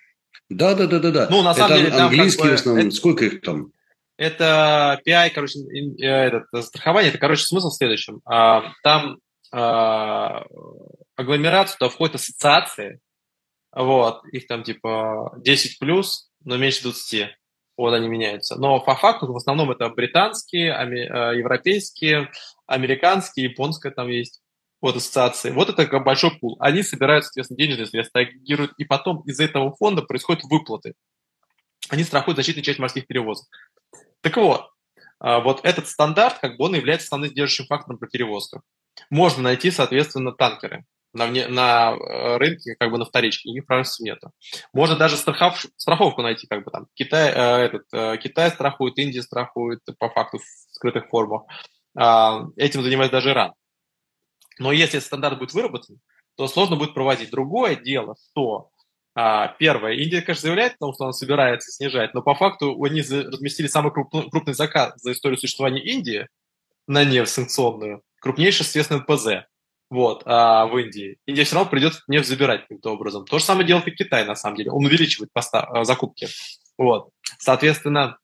[0.48, 1.28] Да, да, да, да, да.
[1.30, 2.86] Ну, на самом это деле, там английские как бы, в основном.
[2.86, 3.72] Это, сколько их там?
[4.18, 8.20] Это PI, короче, э, этот, страхование, это, короче, смысл в следующем.
[8.26, 9.18] А, там
[9.52, 10.44] а,
[11.16, 13.00] агломерацию туда входят ассоциации,
[13.72, 17.30] вот, их там типа 10 плюс, но меньше 20
[17.76, 18.56] вот они меняются.
[18.56, 22.28] Но по факту в основном это британские, э, европейские,
[22.66, 24.42] американские, японская там есть
[24.80, 25.50] вот ассоциации.
[25.50, 26.56] Вот это как большой пул.
[26.58, 30.94] Они собирают, соответственно, денежные средства, агрегируют, и потом из этого фонда происходят выплаты.
[31.88, 33.46] Они страхуют значительную часть морских перевозок.
[34.20, 34.70] Так вот,
[35.20, 38.62] а, вот этот стандарт, как бы он является основным сдерживающим фактором при перевозках.
[39.10, 44.02] Можно найти, соответственно, танкеры на, вне, на э, рынке, как бы на вторичке, их практически
[44.02, 44.32] нету.
[44.72, 46.86] Можно даже страхов, страховку найти, как бы там.
[46.94, 51.42] Китай, э, этот, э, Китай страхует, Индия страхует по факту в скрытых формах.
[51.98, 53.54] Э, этим занимается даже Иран.
[54.58, 56.00] Но если стандарт будет выработан,
[56.36, 57.30] то сложно будет проводить.
[57.30, 58.70] Другое дело, что
[59.20, 63.00] а, первое, Индия, конечно, заявляет о том, что она собирается снижать, но по факту они
[63.00, 66.28] разместили самый крупный, заказ за историю существования Индии
[66.86, 69.48] на нефть санкционную, крупнейший, естественно, ПЗ
[69.90, 71.18] вот, а, в Индии.
[71.26, 73.24] Индия все равно придется нефть забирать каким-то образом.
[73.24, 74.70] То же самое делает и Китай, на самом деле.
[74.70, 76.28] Он увеличивает поста- а, закупки.
[76.76, 77.10] Вот.
[77.40, 78.18] Соответственно,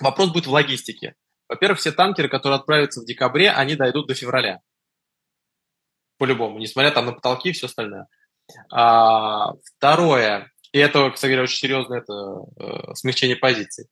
[0.00, 1.14] вопрос будет в логистике.
[1.46, 4.60] Во-первых, все танкеры, которые отправятся в декабре, они дойдут до февраля.
[6.16, 8.08] По-любому, несмотря там на потолки и все остальное.
[8.70, 13.88] А, второе, и это, кстати говоря, очень серьезное это, э, смягчение позиций.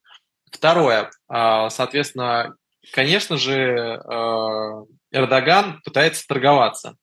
[0.51, 2.57] Второе, а, соответственно,
[2.93, 6.97] конечно же, э, Эрдоган пытается торговаться.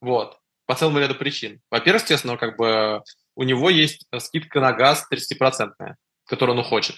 [0.00, 0.38] Вот.
[0.66, 1.60] По целому ряду причин.
[1.70, 3.02] Во-первых, естественно, как бы
[3.34, 5.96] у него есть скидка на газ 30%,
[6.26, 6.96] которую он хочет.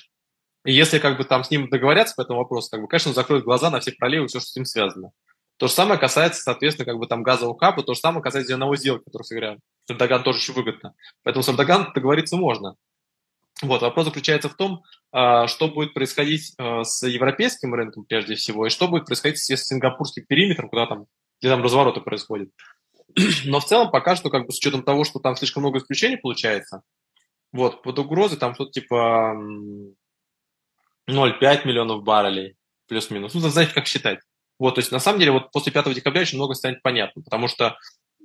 [0.65, 3.15] И если как бы там с ним договорятся по этому вопросу, как бы, конечно, он
[3.15, 5.11] закроет глаза на все проливы, все, что с ним связано.
[5.57, 8.77] То же самое касается, соответственно, как бы там газового хаба, то же самое касается зерновой
[8.77, 10.95] сделки, который, говоря, с Эрдоган тоже очень выгодно.
[11.23, 12.75] Поэтому с Эрдоган договориться можно.
[13.63, 14.83] Вот, вопрос заключается в том,
[15.13, 19.47] а, что будет происходить а, с европейским рынком прежде всего, и что будет происходить с
[19.47, 21.07] сингапурским периметром, куда там,
[21.41, 22.51] где там развороты происходят.
[23.45, 26.17] Но в целом пока что, как бы с учетом того, что там слишком много исключений
[26.17, 26.83] получается,
[27.53, 29.37] вот, под угрозой там что-то типа
[31.09, 32.57] 0,5 миллионов баррелей,
[32.89, 33.35] плюс-минус.
[33.35, 34.19] Ну, знаете, как считать.
[34.59, 37.49] Вот, то есть на самом деле вот после 5 декабря очень много станет понятно, потому
[37.49, 37.77] что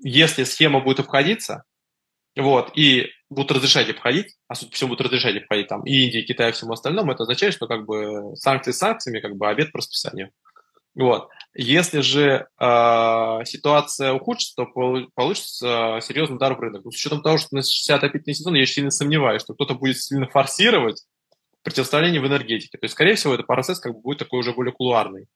[0.02, 1.64] если схема будет обходиться,
[2.36, 6.22] вот, и будут разрешать обходить, а судя по всему будут разрешать обходить там и Индия,
[6.22, 9.72] и Китай, и всему остальному, это означает, что как бы санкции санкциями, как бы обед
[9.72, 10.32] по расписанию.
[10.96, 11.30] Вот.
[11.54, 14.66] Если же э, ситуация ухудшится, то
[15.16, 16.84] получится серьезный удар в рынок.
[16.84, 19.98] Но с учетом того, что на 60 опять сезон, я сильно сомневаюсь, что кто-то будет
[19.98, 21.04] сильно форсировать
[21.64, 22.78] противостояние в энергетике.
[22.78, 25.28] То есть, скорее всего, этот процесс как бы будет такой уже более кулуарный.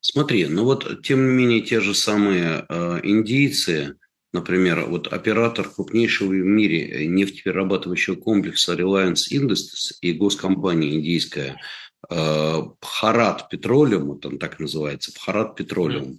[0.00, 3.96] Смотри, ну вот, тем не менее, те же самые э, индийцы,
[4.32, 11.60] Например, вот оператор крупнейшего в мире нефтеперерабатывающего комплекса Reliance Industries и госкомпания индийская
[12.08, 16.18] Бхарат Petroleum, там так называется, Бхарат Petroleum,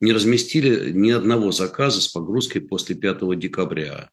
[0.00, 4.10] не разместили ни одного заказа с погрузкой после 5 декабря.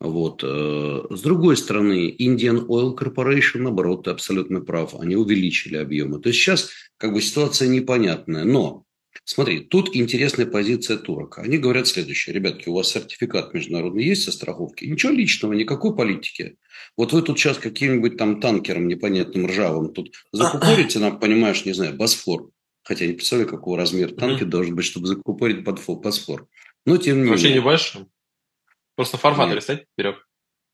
[0.00, 0.42] Вот.
[0.44, 6.20] Э, с другой стороны, Indian Oil Corporation, наоборот, ты абсолютно прав, они увеличили объемы.
[6.20, 8.84] То есть сейчас как бы ситуация непонятная, но
[9.24, 11.38] Смотри, тут интересная позиция турок.
[11.38, 12.34] Они говорят следующее.
[12.34, 14.86] Ребятки, у вас сертификат международный есть со страховки?
[14.86, 16.56] Ничего личного, никакой политики.
[16.96, 21.94] Вот вы тут сейчас каким-нибудь там танкером непонятным ржавым тут закупорите нам, понимаешь, не знаю,
[21.94, 22.50] Босфор.
[22.82, 26.46] Хотя не представляю, какого размера танки должен быть, чтобы закупорить под Босфор.
[26.86, 27.32] Но тем не менее.
[27.32, 28.06] Вообще не большой.
[28.98, 30.16] Просто формат рисовать вперед.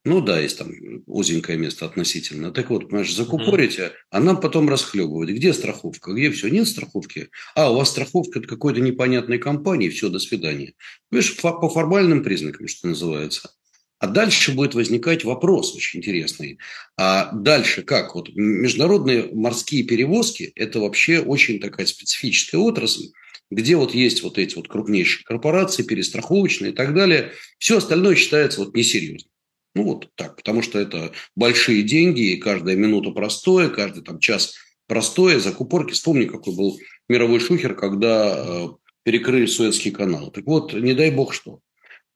[0.06, 0.70] Ну да, есть там
[1.04, 2.52] узенькое место относительно.
[2.52, 5.28] Так вот, понимаешь, закупорите, а нам потом расхлебывать.
[5.28, 6.14] Где страховка?
[6.14, 6.48] Где все?
[6.48, 7.28] Нет страховки?
[7.54, 9.90] А, у вас страховка от какой-то непонятной компании.
[9.90, 10.72] Все, до свидания.
[11.10, 13.50] Видишь, по формальным признакам, что называется.
[13.98, 16.58] А дальше будет возникать вопрос очень интересный.
[16.96, 18.14] А дальше как?
[18.14, 23.08] Вот международные морские перевозки– это вообще очень такая специфическая отрасль,
[23.54, 27.32] где вот есть вот эти вот крупнейшие корпорации, перестраховочные и так далее.
[27.58, 29.30] Все остальное считается вот несерьезным.
[29.74, 34.54] Ну, вот так, потому что это большие деньги, и каждая минута простое, каждый там час
[34.86, 35.92] простое, закупорки.
[35.92, 36.78] Вспомни, какой был
[37.08, 38.68] мировой шухер, когда э,
[39.02, 40.30] перекрыли Суэцкий канал.
[40.30, 41.60] Так вот, не дай бог что.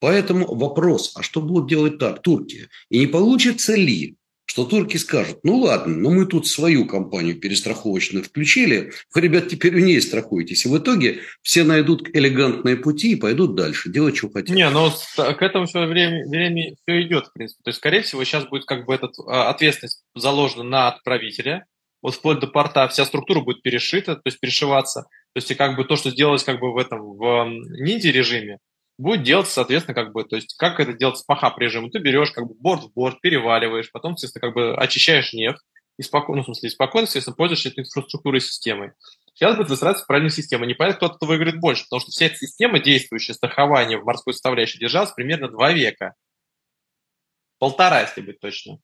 [0.01, 2.69] Поэтому вопрос, а что будут делать так, Турки?
[2.91, 4.17] И не получится ли,
[4.59, 9.77] что турки скажут, ну ладно, но мы тут свою компанию перестраховочную включили, вы, ребят, теперь
[9.77, 10.67] у ней страхуетесь.
[10.67, 14.57] И в итоге все найдут элегантные пути и пойдут дальше, делать, что хотят.
[14.57, 17.63] Не, но к этому все время, время все идет, в принципе.
[17.63, 19.09] То есть, скорее всего, сейчас будет как бы эта
[19.49, 21.65] ответственность заложена на отправителя,
[22.03, 25.03] вот вплоть до порта вся структура будет перешита, то есть перешиваться.
[25.03, 27.49] То есть и как бы то, что сделалось как бы в этом в
[27.81, 28.59] ниндзя режиме,
[28.99, 31.91] будет делаться, соответственно, как бы, то есть как это делать с пахап режимом?
[31.91, 35.63] Ты берешь как бы борт в борт, переваливаешь, потом, естественно, как бы очищаешь нефть,
[35.99, 38.93] и спокойно, ну, в смысле, спокойно, естественно, пользуешься этой инфраструктурой системой.
[39.35, 40.67] Сейчас будет выстраиваться правильная система.
[40.67, 44.79] Не понятно, кто-то выиграет больше, потому что вся эта система, действующая страхование в морской составляющей,
[44.79, 46.15] держалась примерно два века.
[47.59, 48.79] Полтора, если быть точно.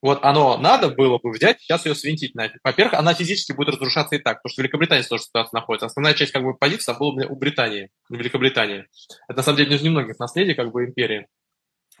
[0.00, 2.60] Вот оно надо было бы взять, сейчас ее свинтить нафиг.
[2.62, 5.86] Во-первых, она физически будет разрушаться и так, потому что в Великобритании тоже ситуация находится.
[5.86, 8.86] Основная часть как бы позиции была у Британии, у Великобритании.
[9.28, 11.26] Это на самом деле не из немногих наследий как бы империи,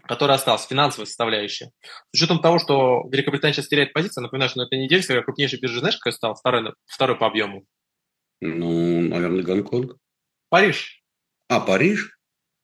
[0.06, 1.72] которая осталась, финансовая составляющая.
[2.12, 5.80] С учетом того, что Великобритания сейчас теряет позицию, напоминаю, что на этой неделе крупнейшая биржа,
[5.80, 6.34] знаешь, какая стала?
[6.36, 7.64] Второй, второй по объему.
[8.40, 9.96] Ну, наверное, Гонконг.
[10.50, 11.02] Париж.
[11.48, 12.16] А, Париж?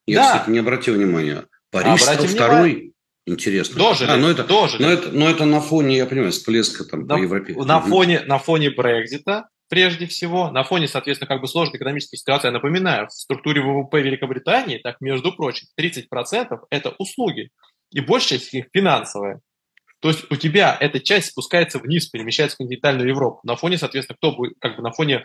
[0.07, 0.33] Я, да.
[0.33, 1.47] кстати, не обратил внимания.
[1.71, 2.94] Париж а, стал второй.
[3.27, 3.79] Интересно.
[3.79, 4.83] Дожили, а, ну это, дожили.
[4.83, 7.55] Но это, но это на фоне, я понимаю, всплеска там на, по Европе.
[7.55, 12.49] На фоне, на фоне Брекзита, прежде всего, на фоне, соответственно, как бы сложной экономической ситуации,
[12.49, 17.51] я напоминаю, в структуре ВВП Великобритании, так, между прочим, 30% это услуги,
[17.91, 19.41] и большая часть их финансовая.
[20.01, 23.41] То есть у тебя эта часть спускается вниз, перемещается в континентальную Европу.
[23.43, 25.25] На фоне, соответственно, кто будет, как бы на фоне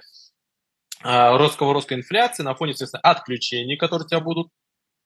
[1.03, 4.47] э, ростового роста инфляции, на фоне, соответственно, отключений, которые у тебя будут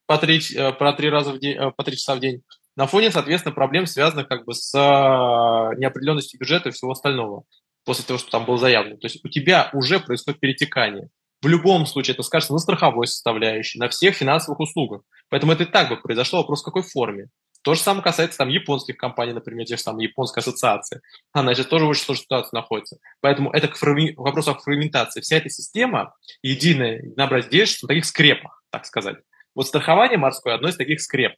[0.05, 2.43] по три, э, по три раза в день, э, по три часа в день,
[2.75, 7.43] на фоне, соответственно, проблем, связанных как бы с а, неопределенностью бюджета и всего остального,
[7.85, 8.97] после того, что там было заявлено.
[8.97, 11.09] То есть у тебя уже происходит перетекание.
[11.41, 15.01] В любом случае это скажется на страховой составляющей, на всех финансовых услугах.
[15.29, 17.27] Поэтому это и так бы произошло, вопрос в какой форме.
[17.63, 21.01] То же самое касается там японских компаний, например, тех же самых японской ассоциации.
[21.31, 22.97] Она сейчас тоже в очень сложной ситуации находится.
[23.21, 24.13] Поэтому это к фрагми...
[24.17, 25.21] вопросу о фрагментации.
[25.21, 29.17] Вся эта система единая, единообразие действует на таких скрепах, так сказать.
[29.55, 31.35] Вот страхование морское одно из таких скреп.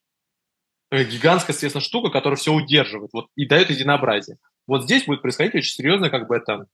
[0.92, 4.38] Э, гигантская, естественно, штука, которая все удерживает вот, и дает единообразие.
[4.68, 6.68] Вот здесь будет происходить очень серьезно как бы это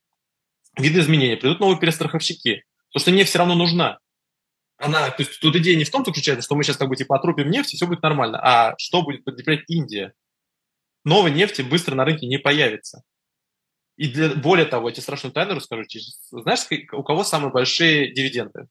[0.78, 1.38] видоизменение.
[1.38, 2.64] Придут новые перестраховщики.
[2.89, 3.99] Потому что нефть все равно нужна.
[4.78, 7.16] Она, то есть тут идея не в том заключается, что мы сейчас как бы типа
[7.16, 8.39] отрубим нефть, и все будет нормально.
[8.41, 10.14] А что будет подкреплять Индия?
[11.03, 13.03] Новой нефти быстро на рынке не появится.
[13.95, 15.84] И для, более того, я тебе страшную тайну расскажу.
[16.32, 18.68] Знаешь, у кого самые большие дивиденды?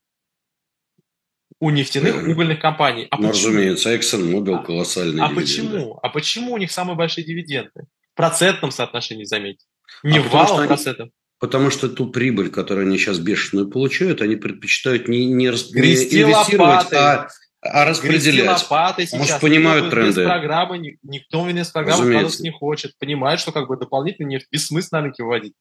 [1.61, 3.07] У нефтяных угольных компаний.
[3.11, 3.49] А ну, почему?
[3.49, 5.41] разумеется, ExxonMobil а, колоссальный А дивиденды.
[5.41, 5.99] почему?
[6.03, 7.87] А почему у них самые большие дивиденды?
[8.15, 9.67] В процентном соотношении, заметьте.
[10.03, 11.11] Не а в валом процентов.
[11.39, 16.93] Потому что ту прибыль, которую они сейчас бешеную получают, они предпочитают не, не, не инвестировать,
[16.93, 17.29] а,
[17.63, 18.47] а распределять.
[18.63, 19.19] лопатой сейчас.
[19.19, 20.25] Может, понимают никто тренды.
[20.25, 22.97] Программы, никто в программы не хочет.
[22.99, 25.55] Понимает, что как бы дополнительно нефть бессмысленно на рынке вводить.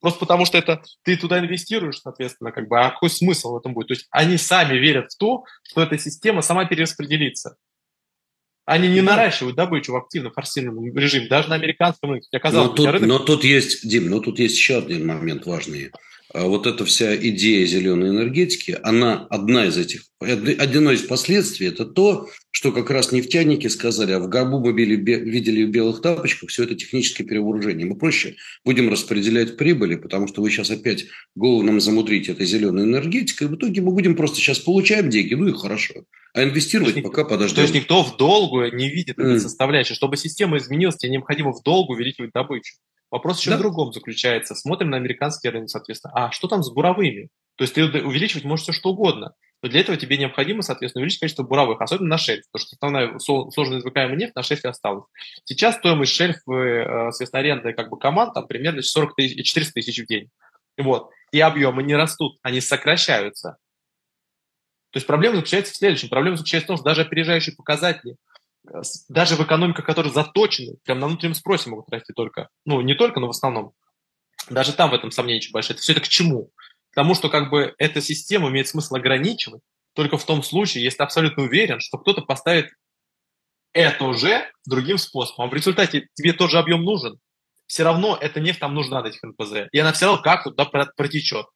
[0.00, 3.74] Просто потому что это ты туда инвестируешь, соответственно, как бы, а какой смысл в этом
[3.74, 3.88] будет?
[3.88, 7.56] То есть они сами верят в то, что эта система сама перераспределится.
[8.66, 12.28] Они не наращивают добычу в активном форсированном режиме, даже на американском рынке.
[12.32, 13.08] но, тут, рынок...
[13.08, 15.92] но тут есть, Дим, но тут есть еще один момент важный.
[16.34, 21.86] А вот эта вся идея зеленой энергетики, она одна из этих, одно из последствий, это
[21.86, 26.48] то, что как раз нефтяники сказали, а в гробу мы били, видели в белых тапочках,
[26.48, 27.84] все это техническое перевооружение.
[27.84, 31.04] Мы проще будем распределять прибыли, потому что вы сейчас опять
[31.34, 35.34] голову нам замудрите этой зеленой энергетикой, и в итоге мы будем просто сейчас получаем деньги,
[35.34, 36.04] ну и хорошо.
[36.32, 37.56] А инвестировать то есть, пока подождем.
[37.56, 39.40] То есть никто в долгу не видит этой mm.
[39.40, 39.92] составляющей.
[39.92, 42.76] Чтобы система изменилась, тебе необходимо в долгу увеличивать добычу.
[43.10, 43.56] Вопрос еще да.
[43.58, 44.54] в другом заключается.
[44.54, 46.14] Смотрим на американский рынок, соответственно.
[46.14, 47.28] А что там с буровыми?
[47.56, 49.34] То есть ты увеличивать можешь все что угодно.
[49.62, 53.18] Но для этого тебе необходимо, соответственно, увеличить количество буровых, особенно на шельф, потому что основная
[53.18, 55.04] сложно извлекаемая нефть на шельфе осталась.
[55.44, 60.02] Сейчас стоимость шельфа, э, соответственно, аренды как бы команд там примерно 40 тысяч, 400 тысяч
[60.02, 60.30] в день.
[60.76, 61.10] Вот.
[61.32, 63.56] И объемы не растут, они сокращаются.
[64.90, 66.10] То есть проблема заключается в следующем.
[66.10, 68.16] Проблема заключается в том, что даже опережающие показатели,
[68.68, 72.50] э, даже в экономиках, которые заточены, прям на внутреннем спросе могут расти только.
[72.66, 73.72] Ну, не только, но в основном.
[74.50, 75.74] Даже там в этом сомнение очень большое.
[75.74, 76.50] Это все это к чему?
[76.96, 79.60] Тому, что как бы эта система имеет смысл ограничивать
[79.92, 82.70] только в том случае, если ты абсолютно уверен, что кто-то поставит
[83.72, 85.46] это уже другим способом.
[85.46, 87.18] А в результате тебе тот же объем нужен.
[87.66, 89.68] Все равно эта нефть там нужна до этих НПЗ.
[89.72, 91.46] И она все равно как туда протечет.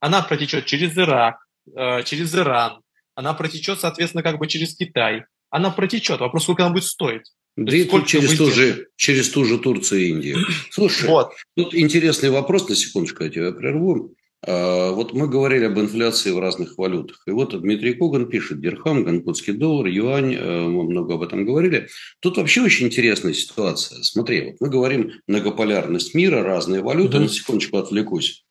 [0.00, 1.36] Она протечет через Ирак,
[1.76, 2.80] э, через Иран,
[3.14, 5.24] она протечет, соответственно, как бы через Китай.
[5.50, 6.20] Она протечет.
[6.20, 7.32] Вопрос, сколько она будет стоить.
[7.56, 10.38] Да и через, ту же, через ту же Турцию и Индию.
[10.70, 11.32] Слушай, вот.
[11.56, 14.14] тут интересный вопрос, на секундочку я тебя прерву.
[14.46, 17.22] А, вот мы говорили об инфляции в разных валютах.
[17.26, 21.88] И вот Дмитрий Коган пишет, дирхам, гонконгский доллар, юань, э, мы много об этом говорили.
[22.20, 24.02] Тут вообще очень интересная ситуация.
[24.02, 27.22] Смотри, вот мы говорим многополярность мира, разные валюты, mm-hmm.
[27.22, 28.44] на секундочку отвлекусь.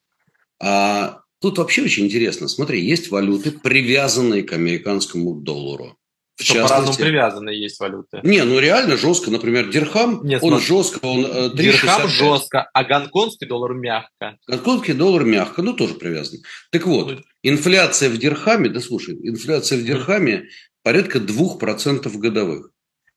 [0.61, 2.47] А тут вообще очень интересно.
[2.47, 5.97] Смотри, есть валюты, привязанные к американскому доллару.
[6.37, 8.19] В что по-разному привязанные есть валюты.
[8.21, 9.31] Не, ну реально жестко.
[9.31, 10.67] Например, дирхам, Нет, он смотри.
[10.67, 11.51] жестко, он 3,65.
[11.51, 14.37] Э, дирхам жестко, а гонконгский доллар мягко.
[14.47, 16.41] Гонконгский доллар мягко, ну тоже привязан.
[16.71, 20.47] Так вот, ну, инфляция в дирхаме, да слушай, инфляция в дирхаме
[20.83, 22.69] порядка 2% годовых.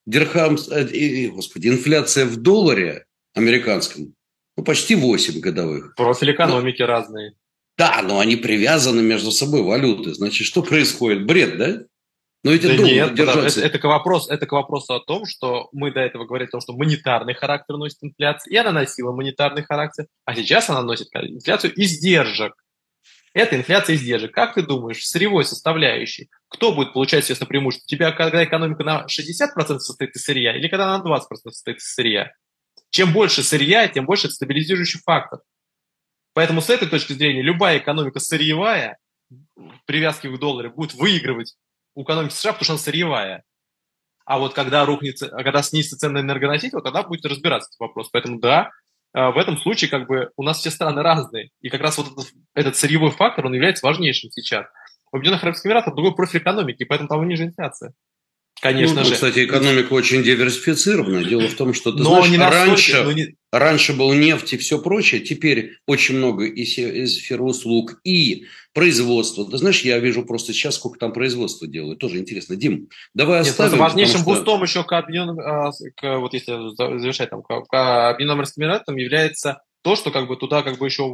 [0.07, 3.05] Дирхам, э, господи, инфляция в долларе
[3.35, 4.15] американском,
[4.57, 5.95] ну почти 8 годовых.
[5.95, 7.35] Профиль экономики но, разные.
[7.77, 10.15] Да, но они привязаны между собой валюты.
[10.15, 11.27] Значит, что происходит?
[11.27, 11.83] Бред, да?
[12.43, 13.61] Но эти да нет, держаться.
[13.61, 16.53] Это, это, к вопросу, это к вопросу о том, что мы до этого говорили о
[16.53, 21.09] том, что монетарный характер носит инфляция, и она носила монетарный характер, а сейчас она носит
[21.15, 22.55] инфляцию издержек.
[23.33, 24.33] Это инфляция издержек.
[24.33, 27.85] Как ты думаешь, сырьевой составляющей, кто будет получать, естественно, преимущество?
[27.87, 31.21] У тебя когда экономика на 60% состоит из сырья или когда на 20%
[31.51, 32.33] состоит из сырья?
[32.89, 35.41] Чем больше сырья, тем больше это стабилизирующий фактор.
[36.33, 38.99] Поэтому с этой точки зрения любая экономика сырьевая,
[39.85, 41.55] привязки к доллару, будет выигрывать
[41.95, 43.45] у экономики США, потому что она сырьевая.
[44.25, 48.11] А вот когда рухнется, когда снизится цены на энергоносители, вот тогда будет разбираться этот вопрос.
[48.11, 48.71] Поэтому да,
[49.15, 51.51] э, в этом случае как бы у нас все страны разные.
[51.61, 54.67] И как раз вот этот, этот сырьевой фактор, он является важнейшим сейчас.
[55.11, 57.93] В Объединенных Арабских Эмиратах другой профиль экономики, поэтому там ниже инфляция.
[58.61, 59.15] Конечно ну, же.
[59.15, 61.25] Кстати, экономика очень диверсифицирована.
[61.25, 63.37] Дело в том, что ты но знаешь, не раньше, но не...
[63.51, 68.45] раньше был нефть и все прочее, теперь очень много из сферы услуг и
[68.75, 69.51] производства.
[69.51, 72.01] Ты знаешь, я вижу просто сейчас, сколько там производства делают.
[72.01, 72.55] Тоже интересно.
[72.57, 73.79] Дим, давай Нет, оставим.
[73.79, 74.25] Важнейшим что...
[74.25, 79.63] бустом еще к объединенным, а, к, вот если завершать, там, к, к Объединенным Эмиратам является
[79.83, 81.05] то, что как бы туда как бы еще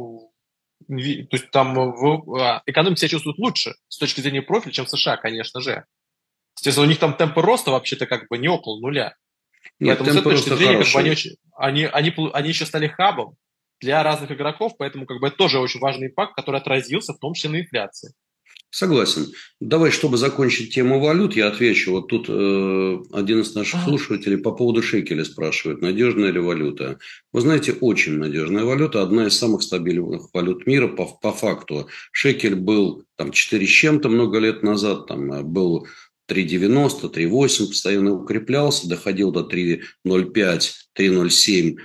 [0.87, 5.17] то есть там а, экономика себя чувствует лучше с точки зрения профиля, чем в США,
[5.17, 5.85] конечно же.
[6.57, 9.15] Естественно, у них там темпы роста вообще-то как бы не около нуля.
[9.79, 12.87] Нет, поэтому с этой точки зрения как бы они, очень, они, они, они еще стали
[12.87, 13.35] хабом
[13.79, 17.33] для разных игроков, поэтому как бы это тоже очень важный факт, который отразился в том
[17.33, 18.13] числе на инфляции.
[18.69, 19.27] Согласен.
[19.61, 21.91] Давай, чтобы закончить тему валют, я отвечу.
[21.91, 26.99] Вот тут э, один из наших слушателей по поводу шекеля спрашивает, надежная ли валюта.
[27.31, 31.87] Вы знаете, очень надежная валюта, одна из самых стабильных валют мира по, по факту.
[32.11, 35.87] Шекель был там 4 с чем-то много лет назад, там э, был
[36.27, 41.77] 3,90, 3,8 постоянно укреплялся, доходил до 3,05, 3,07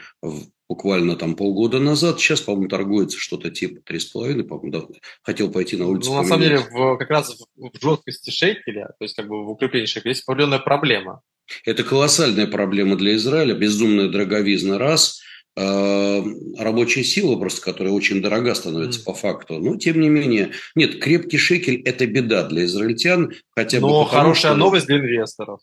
[0.69, 2.19] буквально там полгода назад.
[2.19, 6.11] Сейчас, по-моему, торгуется что-то типа 3,5, по-моему, да, хотел пойти на улицу.
[6.11, 9.45] Ну, на самом деле, в, как раз в, в жесткости шейкеля, то есть как бы
[9.45, 11.21] в укреплении шейкеля, есть определенная проблема.
[11.65, 15.21] Это колоссальная проблема для Израиля, безумная дороговизна раз–
[15.55, 19.05] рабочая сила просто, которая очень дорога становится mm.
[19.05, 19.59] по факту.
[19.59, 23.35] Но, тем не менее, нет, крепкий шекель– это беда для израильтян.
[23.55, 24.59] Хотя Но бы потому, хорошая что...
[24.59, 25.61] новость для инвесторов.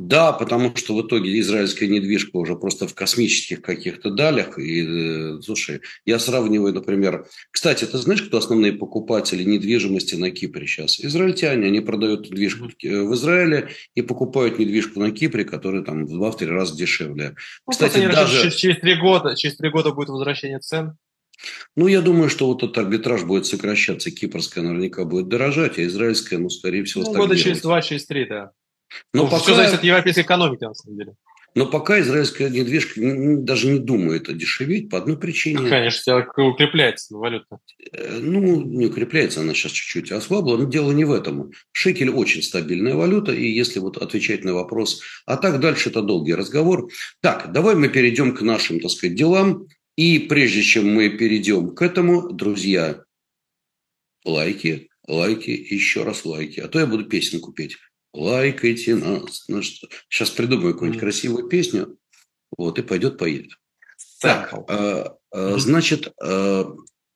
[0.00, 4.56] Да, потому что в итоге израильская недвижка уже просто в космических каких-то далях.
[4.56, 7.26] И, э, слушай, я сравниваю, например...
[7.50, 11.00] Кстати, ты знаешь, кто основные покупатели недвижимости на Кипре сейчас?
[11.00, 11.66] Израильтяне.
[11.66, 16.76] Они продают недвижку в Израиле и покупают недвижку на Кипре, которая там в два-три раза
[16.76, 17.34] дешевле.
[17.66, 18.42] Ну, Кстати, даже...
[18.42, 20.96] Через, через три года, через три года будет возвращение цен.
[21.74, 24.12] Ну, я думаю, что вот этот арбитраж будет сокращаться.
[24.12, 28.26] Кипрская наверняка будет дорожать, а израильская, ну, скорее всего, ну, года через два, через три,
[28.26, 28.52] да.
[29.12, 29.42] Но ну, пока...
[29.42, 31.14] Все зависит от европейской экономики, на самом деле.
[31.54, 35.68] Но пока израильская недвижка даже не думает дешеветь по одной причине.
[35.68, 37.58] Конечно, укрепляется валюта.
[37.90, 41.50] Э, ну, не укрепляется она сейчас чуть-чуть ослабла, но дело не в этом.
[41.72, 46.34] Шекель очень стабильная валюта, и если вот отвечать на вопрос, а так дальше это долгий
[46.34, 46.90] разговор.
[47.22, 49.66] Так, давай мы перейдем к нашим, так сказать, делам.
[49.96, 53.02] И прежде чем мы перейдем к этому, друзья,
[54.24, 56.60] лайки, лайки, еще раз лайки.
[56.60, 57.78] А то я буду песенку петь
[58.12, 59.44] лайкайте нас.
[59.48, 61.98] Ну что, сейчас придумаю какую-нибудь красивую песню,
[62.56, 63.52] вот, и пойдет, поедет.
[64.20, 66.64] Так, э, э, значит, э,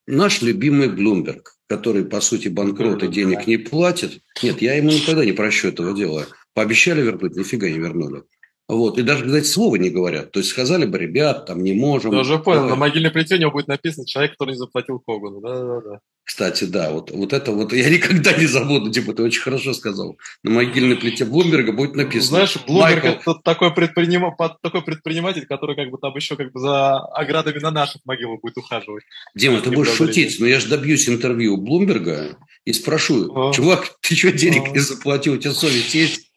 [0.06, 4.20] наш любимый Блумберг, который, по сути, банкрот и денег не платит.
[4.42, 6.26] Нет, я ему никогда не прощу этого дела.
[6.54, 8.24] Пообещали вернуть, нифига не вернули.
[8.72, 8.98] Вот.
[8.98, 10.32] И даже, кстати, слова не говорят.
[10.32, 12.12] То есть сказали бы, ребят, там не можем.
[12.12, 15.42] Я уже понял, на могильной плите у него будет написано человек, который не заплатил Когану.
[15.42, 16.00] Да-да-да.
[16.24, 20.16] Кстати, да, вот, вот это вот я никогда не забуду, типа, ты очень хорошо сказал.
[20.42, 22.46] На могильной плите Блумберга будет написано.
[22.46, 23.30] Знаешь, Блумберг Майкл...
[23.30, 24.24] это такой, предприним...
[24.62, 28.56] такой предприниматель, который как бы там еще как бы за оградами на наших могилах будет
[28.56, 29.04] ухаживать.
[29.34, 33.52] Дима, ты будешь шутить, но я же добьюсь интервью Блумберга, и спрошу, а.
[33.52, 34.70] чувак, ты что денег а.
[34.70, 36.32] не заплатил, у тебя совесть есть?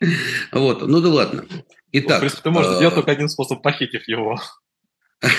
[0.51, 1.45] Вот, ну да ладно.
[1.97, 2.23] Итак.
[2.23, 4.39] Ну, ты можешь сделать только один способ, похитив его.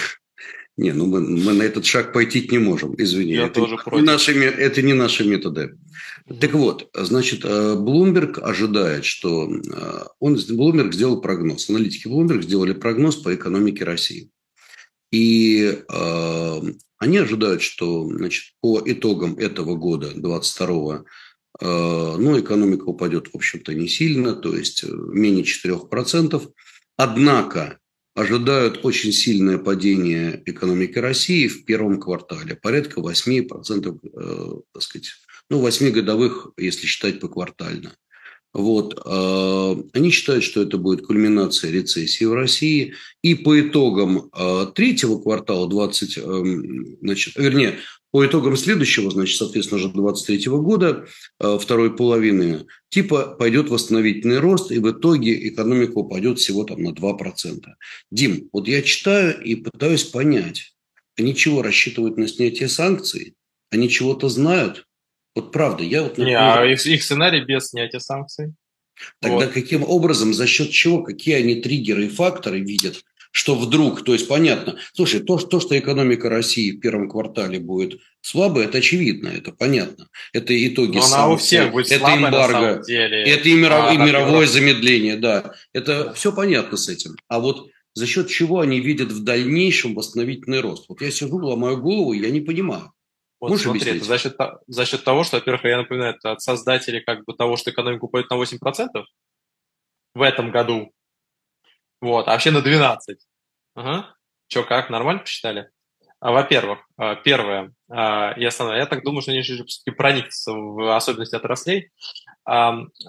[0.78, 3.32] Не, ну мы, мы на этот шаг пойти не можем, извини.
[3.32, 4.04] Я это, тоже против.
[4.04, 5.78] Наши, это не наши методы.
[6.38, 9.48] Так вот, значит, Bloomberg ожидает, что
[10.18, 11.70] он, Bloomberg сделал прогноз.
[11.70, 14.30] Аналитики Bloomberg сделали прогноз по экономике России.
[15.10, 16.60] И э,
[16.98, 21.04] они ожидают, что значит, по итогам этого года, 22
[21.60, 26.50] э, ну, экономика упадет, в общем-то, не сильно, то есть э, менее 4%.
[26.96, 27.78] Однако
[28.14, 35.08] ожидают очень сильное падение экономики России в первом квартале, порядка 8%, э, так сказать,
[35.50, 37.94] ну, 8 годовых, если считать поквартально.
[38.52, 38.98] Вот.
[39.04, 42.94] Они считают, что это будет кульминация рецессии в России.
[43.20, 44.30] И по итогам
[44.74, 47.80] третьего квартала 20, эм, значит, вернее,
[48.12, 51.06] по итогам следующего, значит, соответственно, уже 23 года,
[51.38, 56.90] а, второй половины, типа пойдет восстановительный рост, и в итоге экономика упадет всего там на
[56.92, 57.66] 2%.
[58.10, 60.74] Дим, вот я читаю и пытаюсь понять,
[61.16, 63.34] они чего рассчитывают на снятие санкций?
[63.70, 64.86] Они чего-то знают?
[65.34, 66.18] Вот правда, я вот...
[66.18, 68.54] Не, а их, их сценарий без снятия санкций.
[69.20, 69.52] Тогда вот.
[69.52, 73.02] каким образом, за счет чего, какие они триггеры и факторы видят,
[73.36, 78.00] что вдруг, то есть понятно, слушай, то, то, что экономика России в первом квартале будет
[78.22, 80.08] слабой, это очевидно, это понятно.
[80.32, 83.98] Это итоги Но санкций, у всех будет это слабая, эмбарго, это и, миров, а, и
[83.98, 85.52] мировое замедление, да.
[85.74, 86.12] Это да.
[86.14, 87.14] все понятно с этим.
[87.28, 90.86] А вот за счет чего они видят в дальнейшем восстановительный рост?
[90.88, 92.94] Вот я сижу, ломаю голову, я не понимаю.
[93.38, 94.34] Вот Можешь смотри, это за счет,
[94.66, 98.04] за счет того, что, во-первых, я напоминаю, это от создателей как бы того, что экономика
[98.04, 99.04] упадет на 8%
[100.14, 100.90] в этом году.
[102.00, 103.18] Вот, а вообще на 12.
[103.74, 104.14] Ага.
[104.48, 105.70] Че, как, нормально посчитали?
[106.20, 110.52] А, во-первых, а, первое, а, и основное, я так думаю, что они решили все-таки проникнуться
[110.52, 111.90] в особенности отраслей.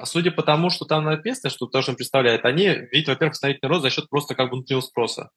[0.03, 3.69] Судя по тому, что там написано, что то, что он представляет, они видят, во-первых, восстановительный
[3.69, 5.29] рост за счет просто как бы внутреннего спроса.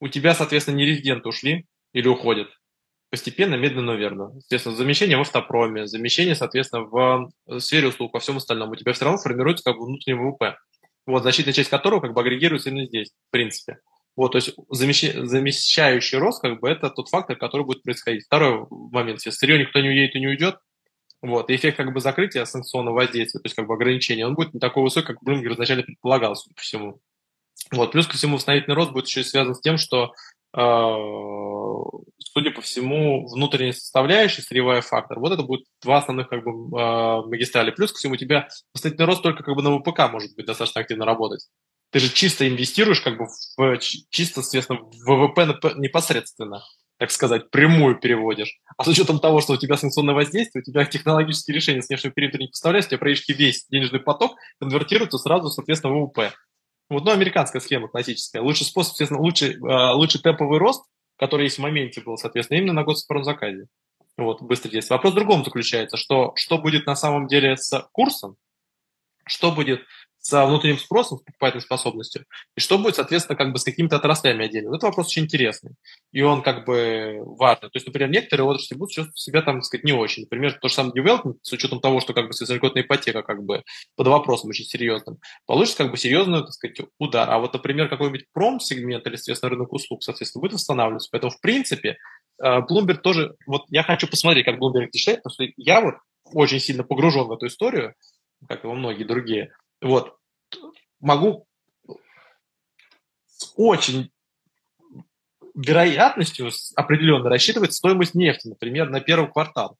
[0.00, 2.48] У тебя, соответственно, не резиденты ушли или уходят,
[3.10, 4.32] постепенно, медленно, но верно.
[4.40, 8.70] Соответственно, замещение в автопроме, замещение, соответственно, в э, сфере услуг, во всем остальном.
[8.70, 10.56] У тебя все равно формируется как бы внутренний ВВП,
[11.06, 13.78] вот, значительная часть которого как бы агрегируется именно здесь, в принципе.
[14.16, 15.12] Вот, то есть замещ...
[15.12, 18.24] замещающий рост, как бы, это тот фактор, который будет происходить.
[18.26, 20.56] Второй момент, если сырье никто не уедет и не уйдет,
[21.20, 24.60] вот, эффект как бы закрытия санкционного воздействия, то есть как бы ограничения, он будет не
[24.60, 27.00] такой высокий, как Блумберг изначально предполагал, судя по всему.
[27.72, 30.12] Вот, плюс ко всему, восстановительный рост будет еще и связан с тем, что
[32.34, 37.22] судя по всему, внутренняя составляющая, сырьевая фактор, вот это будет два основных как бы а,
[37.22, 37.70] магистрали.
[37.70, 40.80] Плюс ко всему у тебя восстановительный рост только как бы на ВПК может быть достаточно
[40.80, 41.46] активно работать.
[41.90, 43.26] Ты же чисто инвестируешь как бы
[43.56, 43.78] в,
[44.10, 45.46] чисто, соответственно, в ВВП
[45.76, 46.64] непосредственно,
[46.98, 48.58] так сказать, прямую переводишь.
[48.76, 52.12] А с учетом того, что у тебя санкционное воздействие, у тебя технологические решения с внешнего
[52.12, 56.32] периметра не поставляются, у тебя практически весь денежный поток конвертируется сразу, соответственно, в ВВП.
[56.90, 58.40] Вот, ну, американская схема классическая.
[58.40, 60.84] Лучший способ, соответственно, лучший, а, лучший темповый рост
[61.16, 62.84] который есть в моменте был, соответственно, именно на
[63.24, 63.66] заказе.
[64.16, 64.96] Вот, быстрый действие.
[64.96, 68.36] Вопрос в другом заключается, что, что будет на самом деле с курсом,
[69.26, 69.82] что будет
[70.24, 72.24] с внутренним спросом, с покупательной способностью,
[72.56, 74.74] и что будет, соответственно, как бы с какими-то отраслями отдельно.
[74.74, 75.72] Это вопрос очень интересный,
[76.12, 77.68] и он как бы важный.
[77.68, 80.22] То есть, например, некоторые отрасли будут чувствовать себя там, так сказать, не очень.
[80.22, 83.64] Например, то же самое development, с учетом того, что как бы среднегодная ипотека как бы
[83.96, 87.30] под вопросом очень серьезным, получится как бы серьезный, так сказать, удар.
[87.30, 91.10] А вот, например, какой-нибудь пром-сегмент или, соответственно, рынок услуг, соответственно, будет восстанавливаться.
[91.12, 91.98] Поэтому, в принципе,
[92.42, 95.96] э, Bloomberg тоже, вот я хочу посмотреть, как Bloomberg это считает, потому что я вот
[96.32, 97.92] очень сильно погружен в эту историю,
[98.48, 99.52] как и во многие другие,
[99.84, 100.16] вот.
[100.98, 101.46] Могу
[103.26, 104.10] с очень
[105.54, 109.76] вероятностью определенно рассчитывать стоимость нефти, например, на первый квартал.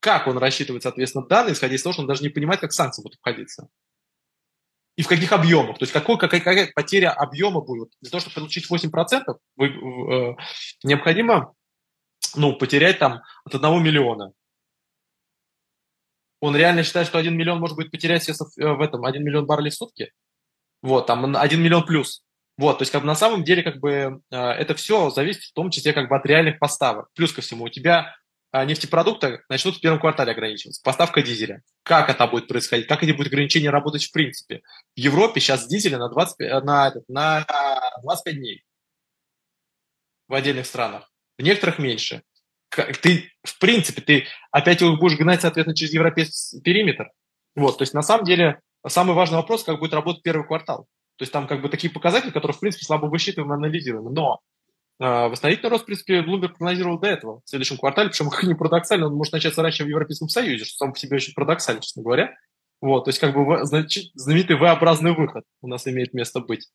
[0.00, 3.02] Как он рассчитывает, соответственно, данные, исходя из того, что он даже не понимает, как санкции
[3.02, 3.68] будут обходиться.
[4.96, 5.78] И в каких объемах.
[5.78, 7.90] То есть какой, какая, какая потеря объема будет.
[8.00, 10.36] Для того, чтобы получить 8%, вы, э,
[10.84, 11.52] необходимо
[12.34, 14.32] ну, потерять там от 1 миллиона
[16.44, 19.70] он реально считает, что 1 миллион может быть потерять э, в этом 1 миллион баррелей
[19.70, 20.12] в сутки.
[20.82, 22.22] Вот, там 1 миллион плюс.
[22.58, 25.54] Вот, то есть как бы на самом деле как бы э, это все зависит в
[25.54, 27.08] том числе как бы от реальных поставок.
[27.14, 28.14] Плюс ко всему у тебя
[28.52, 30.82] э, нефтепродукты начнут в первом квартале ограничиваться.
[30.84, 31.62] Поставка дизеля.
[31.82, 32.88] Как это будет происходить?
[32.88, 34.60] Как эти будут ограничения работать в принципе?
[34.94, 37.46] В Европе сейчас дизеля на, 20, на, на
[38.02, 38.64] 25 дней
[40.28, 41.10] в отдельных странах.
[41.38, 42.22] В некоторых меньше
[43.02, 47.10] ты, в принципе, ты опять его будешь гнать, соответственно, через европейский периметр.
[47.54, 50.86] Вот, то есть на самом деле самый важный вопрос, как будет работать первый квартал.
[51.16, 54.12] То есть там как бы такие показатели, которые, в принципе, слабо высчитываем и анализируем.
[54.12, 54.40] Но
[55.00, 58.54] А, восстановительный рост, в принципе, Bloomberg прогнозировал до этого, в следующем квартале, причем как не
[58.54, 62.02] парадоксально, он может начаться раньше в Европейском Союзе, что сам по себе очень парадоксально, честно
[62.02, 62.34] говоря.
[62.80, 66.68] Вот, то есть как бы знаменитый V-образный выход у нас имеет место быть.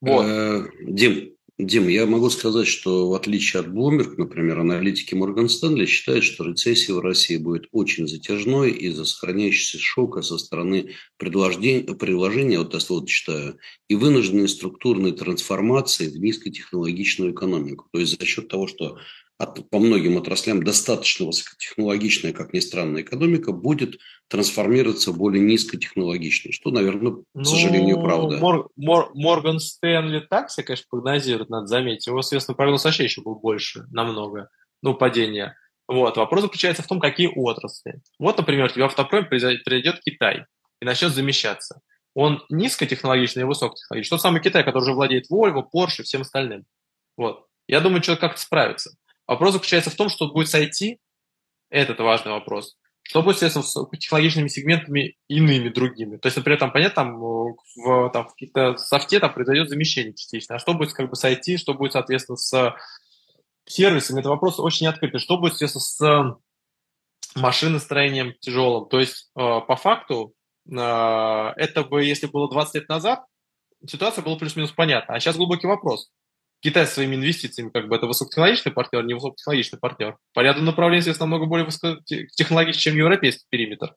[0.00, 0.26] Вот.
[0.26, 5.84] Э, Дим, Дим, я могу сказать, что в отличие от Bloomberg, например, аналитики Морган Стэнли
[5.84, 12.72] считают, что рецессия в России будет очень затяжной из-за сохраняющегося шока со стороны предложения, вот
[12.72, 17.86] я слово читаю, и вынужденной структурной трансформации в низкотехнологичную экономику.
[17.92, 18.96] То есть за счет того, что
[19.42, 26.52] от, по многим отраслям достаточно высокотехнологичная, как ни странно, экономика будет трансформироваться в более низкотехнологичной,
[26.52, 28.38] что, наверное, к ну, сожалению, правда.
[28.38, 32.06] Мор, Мор, Морган Стэнли так себя, конечно, прогнозирует, надо заметить.
[32.06, 34.48] Его, соответственно, прогноз вообще еще был больше, намного,
[34.80, 35.56] ну, падение.
[35.88, 36.16] Вот.
[36.16, 38.00] Вопрос заключается в том, какие отрасли.
[38.18, 40.44] Вот, например, у тебя автопром придет Китай
[40.80, 41.80] и начнет замещаться.
[42.14, 44.16] Он низкотехнологичный и высокотехнологичный.
[44.16, 46.64] Тот самый Китай, который уже владеет Volvo, Porsche и всем остальным.
[47.16, 47.46] Вот.
[47.66, 48.94] Я думаю, что как-то справится.
[49.32, 50.98] Вопрос заключается в том, что будет с IT,
[51.70, 56.18] этот важный вопрос, что будет, естественно, с технологичными сегментами иными, другими.
[56.18, 60.56] То есть, например, там, понятно, там, в, там, в каких-то софте там произойдет замещение частично.
[60.56, 62.76] А что будет как бы с IT, что будет, соответственно, с
[63.64, 64.20] сервисами?
[64.20, 65.18] Это вопрос очень открытый.
[65.18, 66.36] Что будет, естественно,
[67.34, 68.86] с машиностроением тяжелым?
[68.90, 70.34] То есть, э, по факту,
[70.70, 73.24] э, это бы, если было 20 лет назад,
[73.86, 75.14] ситуация была плюс-минус понятна.
[75.14, 76.10] А сейчас глубокий вопрос.
[76.62, 80.16] Китай своими инвестициями, как бы это высокотехнологичный партнер, не высокотехнологичный партнер.
[80.32, 83.94] По ряду направлений, естественно, намного более высокотехнологичный, чем европейский периметр.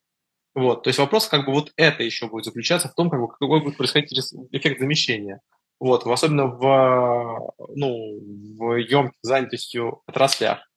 [0.55, 0.84] Вот.
[0.84, 3.61] То есть вопрос, как бы вот это еще будет заключаться в том, как бы, какой
[3.61, 4.11] будет происходить
[4.51, 5.41] эффект замещения.
[5.80, 8.20] Вот, особенно в, ну,
[8.57, 10.68] в емких занятостью отраслях.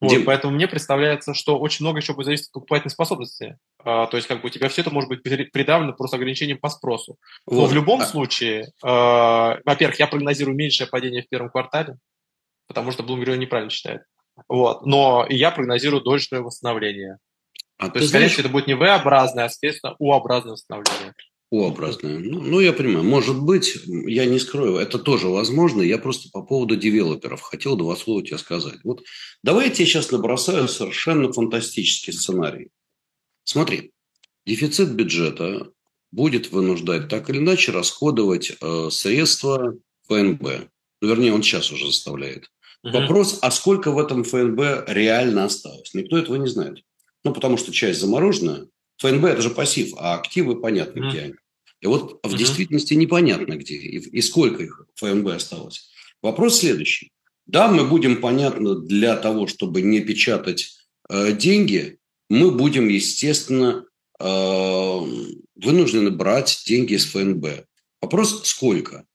[0.00, 0.24] Вот, Дим...
[0.24, 3.58] Поэтому мне представляется, что очень много еще будет зависеть от покупательной способности.
[3.82, 6.68] А, то есть, как бы у тебя все это может быть придавлено просто ограничением по
[6.68, 7.16] спросу.
[7.46, 7.62] Вот.
[7.62, 8.04] Но в любом а...
[8.04, 11.96] случае, а, во-первых, я прогнозирую меньшее падение в первом квартале,
[12.68, 14.02] потому что Bloomberg неправильно считает.
[14.48, 14.84] Вот.
[14.84, 17.18] Но я прогнозирую дольшее восстановление.
[17.78, 21.14] А то есть, скорее всего, это будет не V-образное, а, соответственно, U-образное восстановление.
[21.50, 22.18] У-образное.
[22.18, 23.04] Ну, ну, я понимаю.
[23.04, 25.80] Может быть, я не скрою, это тоже возможно.
[25.80, 28.78] Я просто по поводу девелоперов хотел два слова тебе сказать.
[28.82, 29.04] Вот
[29.44, 32.70] давай я тебе сейчас набросаю совершенно фантастический сценарий.
[33.44, 33.92] Смотри,
[34.44, 35.70] дефицит бюджета
[36.10, 39.76] будет вынуждать так или иначе расходовать э, средства
[40.08, 40.42] ФНБ.
[41.00, 42.50] Ну, вернее, он сейчас уже заставляет.
[42.82, 42.92] Угу.
[42.92, 45.94] Вопрос, а сколько в этом ФНБ реально осталось?
[45.94, 46.78] Никто этого не знает.
[47.24, 48.68] Ну, потому что часть заморожена,
[48.98, 51.10] ФНБ– это же пассив, а активы понятно, mm-hmm.
[51.10, 51.34] где они.
[51.80, 52.36] И вот в mm-hmm.
[52.36, 55.90] действительности непонятно, где и, и сколько их ФНБ осталось.
[56.22, 57.12] Вопрос следующий.
[57.46, 60.78] Да, мы будем, понятно, для того, чтобы не печатать
[61.08, 63.84] э, деньги, мы будем, естественно,
[64.18, 65.00] э,
[65.54, 67.66] вынуждены брать деньги из ФНБ.
[68.00, 69.06] Вопрос– сколько?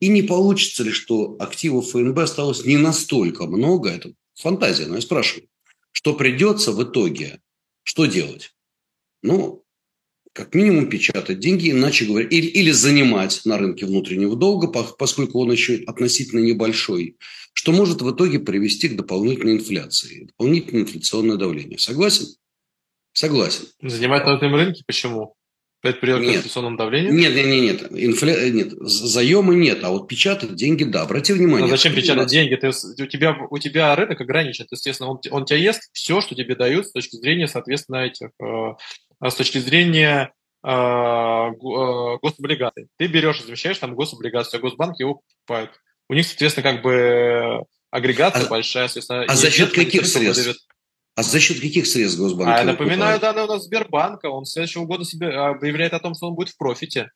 [0.00, 5.00] И не получится ли, что активов ФНБ осталось не настолько много, это фантазия, но я
[5.00, 5.48] спрашиваю,
[5.92, 7.40] что придется в итоге,
[7.82, 8.54] что делать?
[9.26, 9.64] Ну,
[10.32, 15.50] как минимум печатать деньги, иначе говоря, или, или занимать на рынке внутреннего долга, поскольку он
[15.50, 17.16] еще относительно небольшой,
[17.54, 21.78] что может в итоге привести к дополнительной инфляции, дополнительное инфляционное давление.
[21.78, 22.26] Согласен?
[23.12, 23.64] Согласен.
[23.80, 25.34] Занимать на этом рынке почему?
[25.82, 27.14] Это приведет к инфляционному давлению?
[27.14, 28.04] Нет, нет, нет, нет.
[28.04, 28.50] Инфля...
[28.50, 28.72] нет.
[28.80, 31.02] Заемы нет, а вот печатать деньги, да.
[31.02, 31.66] Обрати внимание.
[31.66, 32.56] А зачем печатать деньги?
[32.56, 34.66] Ты, у, тебя, у тебя рынок ограничен.
[34.70, 38.74] Естественно, он, он тебя ест все, что тебе дают с точки зрения, соответственно, этих э,
[39.24, 40.32] с точки зрения
[40.64, 41.50] э,
[42.22, 42.88] гособлигаций.
[42.96, 45.70] Ты берешь, замещаешь там гособлигацию, а госбанк его покупают.
[46.08, 49.24] У них, соответственно, как бы агрегация а, большая, соответственно.
[49.28, 50.38] А за счет каких средств?
[50.38, 50.56] Выдавит.
[51.16, 52.50] А за счет каких средств Госбанк?
[52.50, 54.26] А напоминаю данные у нас Сбербанка.
[54.26, 57.10] Он с следующего года себе объявляет о том, что он будет в профите.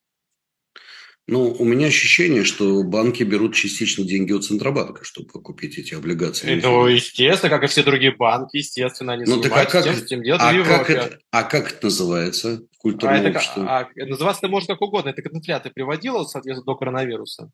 [1.30, 6.60] Ну, у меня ощущение, что банки берут частично деньги у Центробанка, чтобы купить эти облигации.
[6.60, 10.22] Ну, естественно, как и все другие банки, естественно, они ну, так а как, тем, тем
[10.24, 12.62] делают а как, это, а как это называется?
[12.78, 13.64] Культурное а это, общество?
[13.64, 15.10] А, называться это может как угодно.
[15.10, 17.52] Это к инфляции приводило, соответственно, до коронавируса?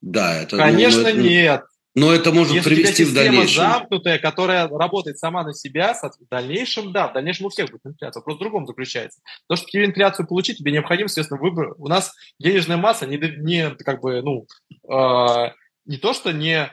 [0.00, 0.56] Да, это...
[0.56, 1.64] Конечно, ну, это, нет.
[1.94, 3.62] Но это может Если привести в дальнейшем.
[3.62, 8.20] замкнутая, которая работает сама на себя, в дальнейшем, да, в дальнейшем у всех будет инфляция.
[8.20, 9.20] Вопрос в другом заключается.
[9.48, 11.74] То, что тебе инфляцию получить, тебе необходим, соответственно, выбор.
[11.78, 14.46] У нас денежная масса не, не как бы, ну,
[14.88, 15.52] э,
[15.86, 16.70] не то, что не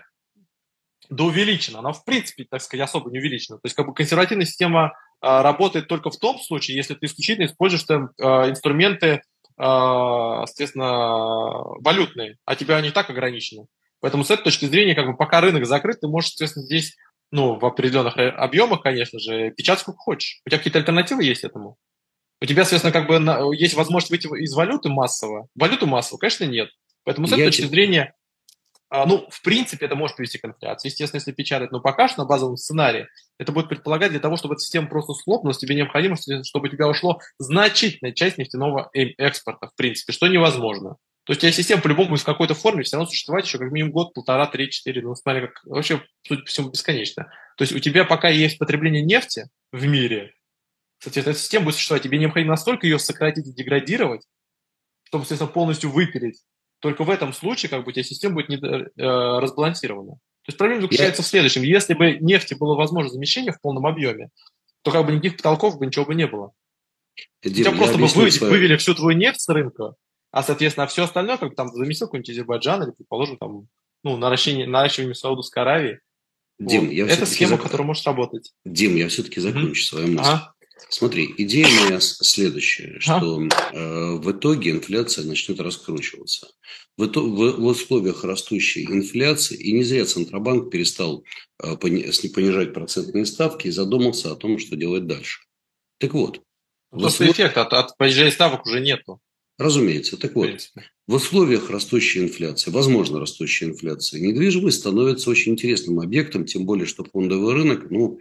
[1.09, 3.57] доувеличена, она, в принципе, так сказать, особо не увеличена.
[3.57, 7.45] То есть, как бы консервативная система э, работает только в том случае, если ты исключительно
[7.45, 9.21] используешь там, э, инструменты, э,
[9.57, 13.67] соответственно, валютные, а тебя они так ограничены.
[14.01, 16.95] Поэтому с этой точки зрения, как бы пока рынок закрыт, ты можешь, соответственно, здесь,
[17.31, 20.41] ну, в определенных объемах, конечно же, печатать сколько хочешь.
[20.45, 21.77] У тебя какие-то альтернативы есть этому?
[22.41, 25.47] У тебя, соответственно, как бы есть возможность выйти из валюты массово.
[25.55, 26.69] Валюту массово, конечно, нет.
[27.03, 27.69] Поэтому с этой Я точки тебе...
[27.69, 28.13] зрения
[28.89, 32.21] а, ну, в принципе, это может привести к инфляции, естественно, если печатать, но пока что
[32.21, 33.07] на базовом сценарии
[33.39, 36.87] это будет предполагать для того, чтобы эта система просто схлопнулась, тебе необходимо, чтобы у тебя
[36.87, 40.97] ушло значительная часть нефтяного э, экспорта, в принципе, что невозможно.
[41.25, 43.91] То есть у тебя система по-любому из какой-то форме все равно существовать еще как минимум
[43.91, 47.23] год, полтора, три, четыре, ну, смотри, как вообще, судя по всему, бесконечно.
[47.57, 50.35] То есть у тебя пока есть потребление нефти в мире,
[50.99, 54.21] соответственно, эта система будет существовать, тебе необходимо настолько ее сократить и деградировать,
[55.05, 56.43] чтобы, соответственно, полностью выпилить.
[56.79, 60.13] Только в этом случае как бы у тебя система будет не, э, разбалансирована.
[60.13, 61.25] То есть проблема заключается Я...
[61.25, 61.63] в следующем.
[61.63, 64.29] Если бы нефти было возможно замещение в полном объеме,
[64.83, 66.51] то как бы никаких потолков бы ничего бы не было.
[67.41, 68.53] Дим, у тебя просто бы вы, свою...
[68.53, 69.95] вывели всю твою нефть с рынка,
[70.35, 73.69] а, соответственно, все остальное, как там заместил какой-нибудь Азербайджан или, предположим, там,
[74.03, 76.01] ну, наращивание, наращивание Саудовской Аравии.
[76.59, 76.91] Дим, вот.
[76.91, 77.63] я Это схема, зак...
[77.63, 78.51] которая может работать.
[78.65, 79.87] Дим, я все-таки закончу mm-hmm.
[79.87, 80.27] свою мысль.
[80.27, 80.53] Ага.
[80.89, 86.49] Смотри, идея моя следующая, что э, в итоге инфляция начнет раскручиваться.
[86.97, 91.23] В, итог, в, в условиях растущей инфляции, и не зря Центробанк перестал
[91.63, 95.39] э, пони, понижать процентные ставки и задумался о том, что делать дальше.
[95.97, 96.41] Так вот.
[96.89, 97.37] Просто услов...
[97.37, 99.21] эффекта от, от понижения ставок уже нету.
[99.57, 100.17] Разумеется.
[100.17, 100.71] Так вот,
[101.07, 107.05] в условиях растущей инфляции, возможно, растущей инфляции, недвижимость становится очень интересным объектом, тем более, что
[107.05, 108.19] фондовый рынок, ну,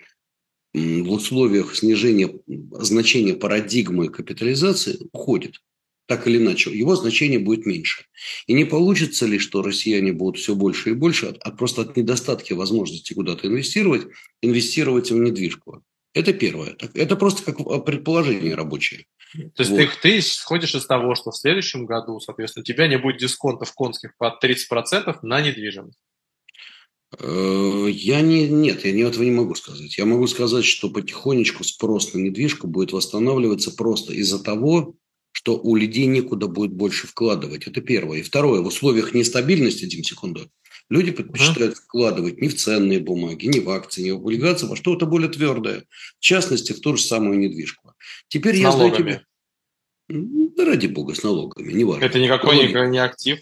[0.75, 2.31] в условиях снижения
[2.73, 5.61] значения парадигмы капитализации уходит.
[6.07, 8.05] Так или иначе, его значение будет меньше.
[8.47, 12.55] И не получится ли, что россияне будут все больше и больше, от, просто от недостатка
[12.55, 14.09] возможности куда-то инвестировать,
[14.43, 15.83] инвестировать в недвижку?
[16.15, 16.77] Это первое.
[16.95, 19.07] Это просто как предположение рабочее.
[19.33, 19.79] То есть вот.
[19.79, 23.73] ты, ты сходишь из того, что в следующем году, соответственно, у тебя не будет дисконтов
[23.73, 25.99] конских под 30% на недвижимость.
[27.19, 29.99] Э, я не, нет, я не этого не могу сказать.
[29.99, 34.95] Я могу сказать, что потихонечку спрос на недвижку будет восстанавливаться просто из-за того,
[35.33, 37.67] что у людей некуда будет больше вкладывать.
[37.67, 38.19] Это первое.
[38.19, 40.49] И второе, в условиях нестабильности, один секунду,
[40.89, 45.07] люди предпочитают вкладывать не в ценные бумаги, не в акции, не в облигации, а что-то
[45.07, 45.85] более твердое.
[46.19, 47.95] В частности, в ту же самую недвижку.
[48.29, 48.91] Теперь с я налогами.
[48.91, 49.27] знаю тебе...
[50.57, 52.05] Да ради бога, с налогами, неважно.
[52.05, 52.91] Это никакой Налоги.
[52.91, 53.39] не актив?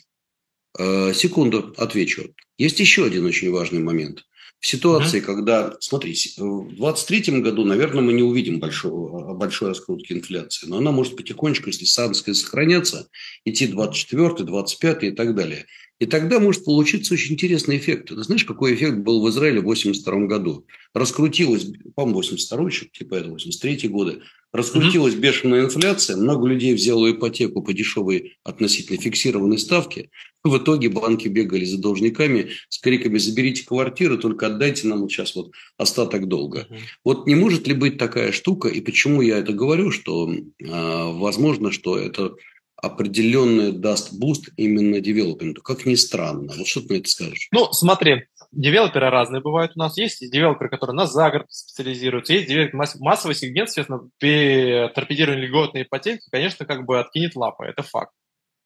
[0.78, 2.34] Э, секунду, отвечу.
[2.56, 4.24] Есть еще один очень важный момент.
[4.62, 5.24] В ситуации, mm-hmm.
[5.24, 10.92] когда, смотри, в 2023 году, наверное, мы не увидим большого, большой раскрутки инфляции, но она
[10.92, 13.08] может потихонечку, если санкции сохранятся,
[13.44, 15.66] идти 24 25 и так далее.
[16.02, 18.08] И тогда может получиться очень интересный эффект.
[18.08, 20.66] Ты знаешь, какой эффект был в Израиле в 82 году?
[20.94, 24.22] Раскрутилась, по-моему, 82 еще, типа это 83 годы,
[24.52, 25.20] раскрутилась mm-hmm.
[25.20, 30.10] бешеная инфляция, много людей взяло ипотеку по дешевой относительно фиксированной ставке.
[30.42, 35.52] В итоге банки бегали за должниками с криками «заберите квартиру, только отдайте нам сейчас вот
[35.78, 36.66] остаток долга».
[36.68, 36.78] Mm-hmm.
[37.04, 41.70] Вот не может ли быть такая штука, и почему я это говорю, что э, возможно,
[41.70, 42.34] что это
[42.82, 45.62] определенный даст boost именно девелопменту.
[45.62, 46.52] Как ни странно.
[46.58, 47.48] Вот что ты на это скажешь?
[47.52, 49.96] Ну, смотри, девелоперы разные бывают у нас.
[49.96, 52.32] Есть девелоперы, которые на загород специализируются.
[52.32, 57.64] Есть девелопер, массовый сегмент, соответственно, при торпедировании льготной ипотеки, конечно, как бы откинет лапы.
[57.64, 58.12] Это факт.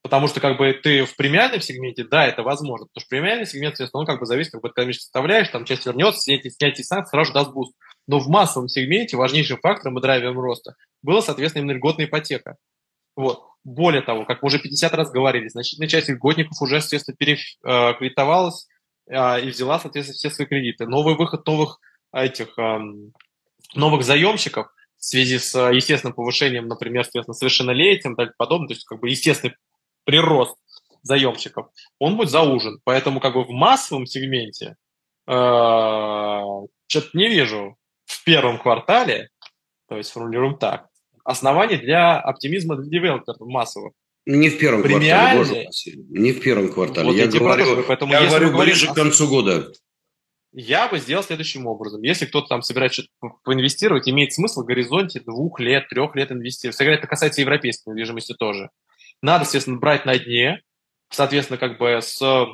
[0.03, 2.87] Потому что как бы ты в премиальном сегменте, да, это возможно.
[2.87, 5.67] Потому что премиальный сегмент, соответственно, он как бы зависит как бы, от экономической составляющей, там
[5.67, 7.75] часть вернется, снятие, снятие санкций сразу даст boost.
[8.07, 12.57] Но в массовом сегменте важнейшим фактором и драйвером роста было, соответственно, именно льготная ипотека.
[13.17, 13.43] Вот.
[13.65, 18.69] Более того, как мы уже 50 раз говорили, значительная часть льготников уже, естественно, перекредитовалась
[19.11, 20.87] а, и взяла, соответственно, все свои кредиты.
[20.87, 21.81] Новый выход новых
[22.13, 22.57] этих
[23.75, 28.85] новых заемщиков в связи с естественным повышением, например, соответственно, совершеннолетием и так подобное, то есть
[28.85, 29.55] как бы естественный
[30.05, 30.57] прирост
[31.03, 31.69] заемщиков,
[31.99, 32.81] он будет заужен.
[32.85, 34.77] Поэтому как бы в массовом сегменте
[35.27, 36.43] э,
[36.87, 39.29] что-то не вижу в первом квартале,
[39.89, 40.89] то есть формулируем так,
[41.27, 43.93] оснований для оптимизма для девелоперов массовых.
[44.25, 45.69] Не в первом квартале, боже
[46.09, 47.07] Не в первом квартале.
[47.07, 49.73] Вот я, говорю, поэтому я говорю ближе к концу года.
[50.53, 52.03] Я бы сделал следующим образом.
[52.03, 56.81] Если кто-то там собирается что-то поинвестировать, имеет смысл в горизонте двух лет, трех лет инвестировать.
[56.81, 58.71] Это касается европейской недвижимости тоже.
[59.23, 60.63] Надо, естественно, брать на дне,
[61.11, 62.47] соответственно, как бы с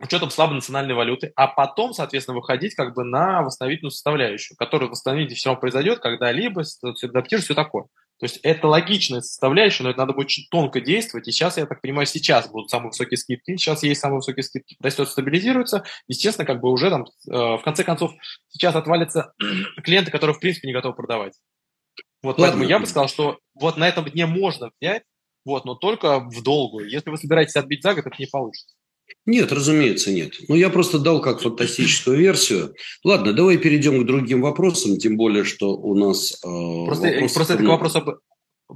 [0.00, 5.36] учетом слабой национальной валюты, а потом, соответственно, выходить как бы на восстановительную составляющую, которая восстановить
[5.36, 7.84] все равно произойдет когда-либо, адаптируешь, все такое.
[8.20, 11.26] То есть это логичная составляющая, но это надо будет очень тонко действовать.
[11.26, 13.56] И сейчас, я так понимаю, сейчас будут самые высокие скидки.
[13.56, 15.84] Сейчас есть самые высокие скидки, растет, стабилизируется.
[16.06, 18.12] Естественно, как бы уже там, э, в конце концов,
[18.48, 19.32] сейчас отвалятся
[19.82, 21.32] клиенты, которые, в принципе, не готовы продавать.
[22.22, 22.44] Вот Ладно.
[22.44, 25.04] поэтому я бы сказал, что вот на этом дне можно взять,
[25.46, 26.90] вот, но только в долгую.
[26.90, 28.76] Если вы собираетесь отбить за год, это не получится.
[29.26, 30.34] Нет, разумеется, нет.
[30.48, 32.74] Ну, я просто дал как фантастическую версию.
[33.04, 36.32] Ладно, давай перейдем к другим вопросам, тем более, что у нас...
[36.44, 38.08] Э, просто, просто это к вопросу об,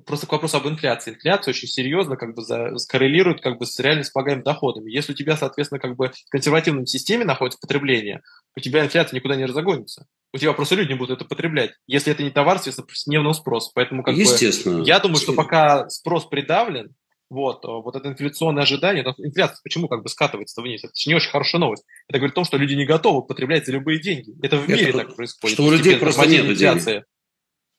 [0.07, 1.13] просто к вопросу об инфляции.
[1.13, 4.91] Инфляция очень серьезно как бы за, скоррелирует как бы с реально располагаемыми доходами.
[4.91, 8.23] Если у тебя, соответственно, как бы в консервативном системе находится потребление,
[8.57, 10.07] у тебя инфляция никуда не разогонится.
[10.33, 11.73] У тебя просто люди не будут это потреблять.
[11.87, 13.71] Если это не товар, соответственно, повседневного спроса.
[13.75, 14.81] Поэтому как Естественно.
[14.81, 16.95] бы, я думаю, что пока спрос придавлен,
[17.31, 20.85] вот, вот это инфляционное ожидание, инфляция почему как бы скатывается вниз?
[20.85, 21.85] Это не очень хорошая новость.
[22.09, 24.35] Это говорит о том, что люди не готовы потреблять за любые деньги.
[24.43, 25.55] Это в мире это, так происходит.
[25.55, 27.05] Что у людей просто нет инфляции.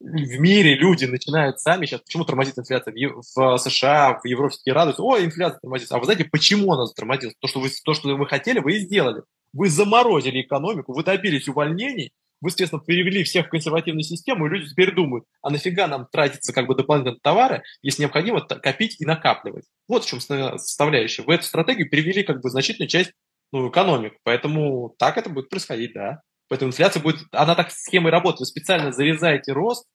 [0.01, 5.01] В мире люди начинают сами сейчас, почему тормозит инфляция в, США, в Европе все радуются,
[5.01, 5.91] о, инфляция тормозит.
[5.91, 7.35] А вы знаете, почему она затормозилась?
[7.39, 9.21] То, что вы, то, что вы хотели, вы и сделали.
[9.53, 14.69] Вы заморозили экономику, вы добились увольнений, вы, естественно, перевели всех в консервативную систему, и люди
[14.69, 19.65] теперь думают, а нафига нам тратиться как бы дополнительно товары, если необходимо копить и накапливать.
[19.87, 21.23] Вот в чем составляющая.
[21.23, 23.11] В эту стратегию перевели как бы значительную часть
[23.51, 24.13] ну, экономик.
[24.23, 26.21] Поэтому так это будет происходить, да.
[26.47, 28.41] Поэтому инфляция будет, она так схемой работает.
[28.41, 29.87] Вы специально зарезаете рост,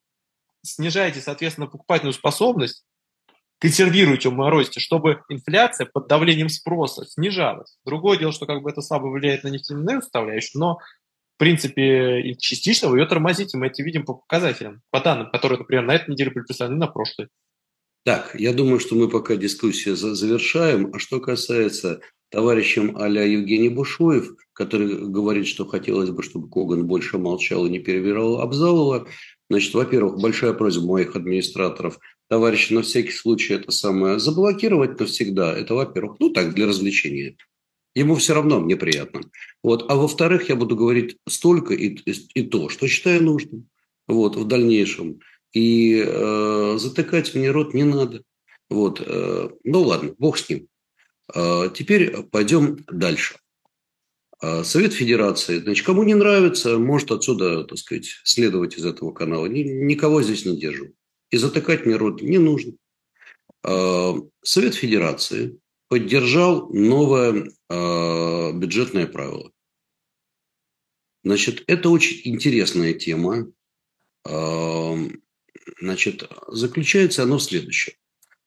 [0.62, 2.84] снижаете, соответственно, покупательную способность,
[3.60, 7.76] консервируете, морозите, чтобы инфляция под давлением спроса снижалась.
[7.84, 10.78] Другое дело, что как бы это слабо влияет на нефтяную составляющую, но
[11.40, 13.56] принципе, и частично вы ее тормозите.
[13.56, 16.86] Мы это видим по показателям, по данным, которые, например, на этой неделе были представлены, на
[16.86, 17.28] прошлой.
[18.04, 20.90] Так, я думаю, что мы пока дискуссию завершаем.
[20.94, 27.16] А что касается товарищем а-ля Евгений Бушуев, который говорит, что хотелось бы, чтобы Коган больше
[27.16, 29.08] молчал и не перевирал Абзалова,
[29.48, 31.98] значит, во-первых, большая просьба моих администраторов
[32.28, 35.56] товарища на всякий случай это самое заблокировать навсегда.
[35.56, 37.36] Это, во-первых, ну так, для развлечения.
[37.94, 39.22] Ему все равно мне приятно.
[39.62, 39.90] Вот.
[39.90, 43.68] А во-вторых, я буду говорить столько и, и, и то, что считаю нужным
[44.06, 45.20] вот, в дальнейшем.
[45.52, 48.22] И э, затыкать мне рот не надо.
[48.68, 49.02] Вот.
[49.04, 50.68] Э, ну ладно, бог с ним.
[51.34, 53.36] Э, теперь пойдем дальше.
[54.42, 59.46] Э, Совет Федерации, значит, кому не нравится, может отсюда, так сказать, следовать из этого канала.
[59.46, 60.88] Ни, никого здесь не держу.
[61.30, 62.72] И затыкать мне рот не нужно.
[63.64, 65.58] Э, Совет Федерации
[65.90, 69.50] поддержал новое э, бюджетное правило.
[71.24, 73.48] Значит, это очень интересная тема.
[74.26, 74.94] Э,
[75.80, 77.94] значит, заключается оно в следующем,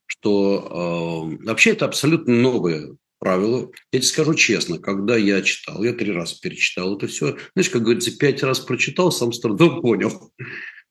[0.05, 3.69] что э, вообще это абсолютно новое правило.
[3.91, 7.83] Я тебе скажу честно, когда я читал, я три раза перечитал это все, знаешь, как
[7.83, 10.31] говорится, пять раз прочитал, сам с трудом понял.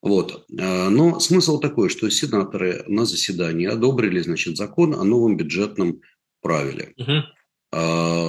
[0.02, 0.44] Вот.
[0.50, 6.00] Но смысл такой, что сенаторы на заседании одобрили значит, закон о новом бюджетном
[6.42, 6.92] правиле.
[6.98, 7.22] Угу.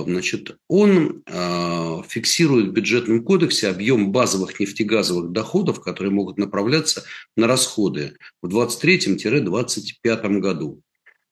[0.05, 7.03] Значит, он а, фиксирует в бюджетном кодексе объем базовых нефтегазовых доходов, которые могут направляться
[7.35, 10.81] на расходы в 2023-2025 году.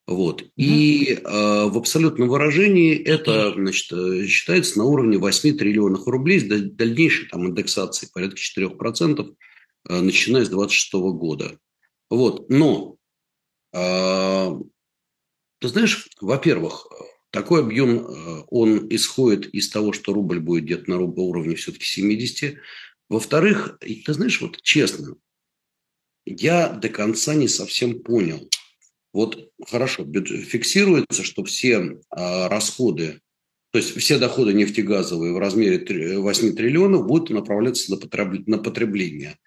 [0.08, 0.44] Вот.
[0.58, 7.28] И э, в абсолютном выражении это значит, считается на уровне 8 триллионов рублей с дальнейшей
[7.30, 9.36] там, индексацией порядка 4%,
[9.88, 11.58] э, начиная с 2026 года.
[12.10, 12.50] Вот.
[12.50, 12.98] Но
[13.74, 14.60] э,
[15.62, 16.88] ты знаешь, во-первых,
[17.30, 22.58] такой объем, э, он исходит из того, что рубль будет где-то на уровне все-таки 70.
[23.10, 25.16] Во-вторых, ты знаешь, вот честно,
[26.26, 28.50] я до конца не совсем понял.
[29.14, 33.20] Вот хорошо, фиксируется, что все а, расходы,
[33.72, 39.38] то есть все доходы нефтегазовые в размере 8 триллионов будут направляться на потребление.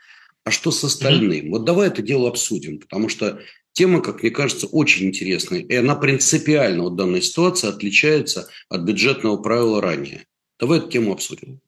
[0.44, 1.46] А что с остальным?
[1.46, 1.50] Mm-hmm.
[1.50, 3.40] Вот давай это дело обсудим, потому что
[3.74, 5.58] Тема, как мне кажется, очень интересная.
[5.58, 10.26] И она принципиально в данной ситуации отличается от бюджетного правила ранее.
[10.60, 11.60] Давай эту тему обсудим.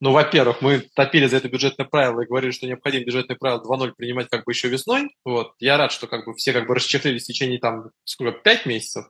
[0.00, 3.92] Ну, во-первых, мы топили за это бюджетное правило и говорили, что необходимо бюджетное правило 2.0
[3.96, 5.14] принимать как бы еще весной.
[5.24, 5.52] Вот.
[5.60, 9.04] Я рад, что как бы все как бы расчехлились в течение там сколько, 5 месяцев.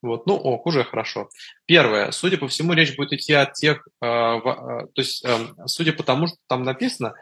[0.00, 1.28] Вот, ну, ок, уже хорошо.
[1.66, 5.36] Первое, судя по всему, речь будет идти от тех, э, э, то есть, э,
[5.66, 7.14] судя по тому, что там написано,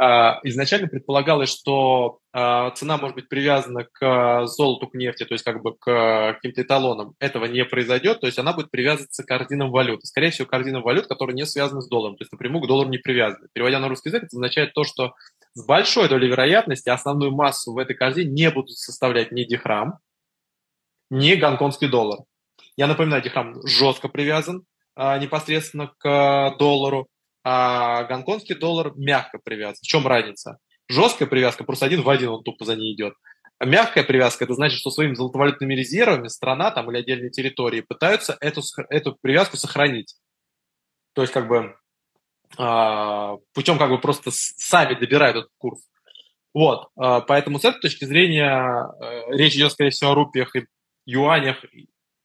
[0.00, 5.60] изначально предполагалось, что а, цена может быть привязана к золоту, к нефти, то есть как
[5.60, 7.14] бы к каким-то эталонам.
[7.18, 10.04] Этого не произойдет, то есть она будет привязываться к ординам валют.
[10.04, 12.88] Скорее всего, к ординам валют, которые не связаны с долларом, то есть напрямую к доллару
[12.90, 13.48] не привязаны.
[13.52, 15.14] Переводя на русский язык, это означает то, что
[15.54, 19.98] с большой долей вероятности основную массу в этой корзине не будут составлять ни дихрам,
[21.10, 22.20] ни гонконгский доллар.
[22.76, 24.62] Я напоминаю, дихрам жестко привязан
[24.94, 27.08] а, непосредственно к доллару
[27.44, 29.78] а гонконгский доллар мягко привязан.
[29.82, 30.58] В чем разница?
[30.88, 33.14] Жесткая привязка, просто один в один он тупо за ней идет.
[33.58, 38.36] А мягкая привязка, это значит, что своими золотовалютными резервами страна там или отдельные территории пытаются
[38.40, 40.14] эту, эту привязку сохранить.
[41.14, 41.74] То есть как бы
[42.56, 45.80] а, путем как бы просто сами добирают этот курс.
[46.54, 50.66] Вот, а, поэтому с этой точки зрения э, речь идет, скорее всего, о рупиях и
[51.04, 51.56] юанях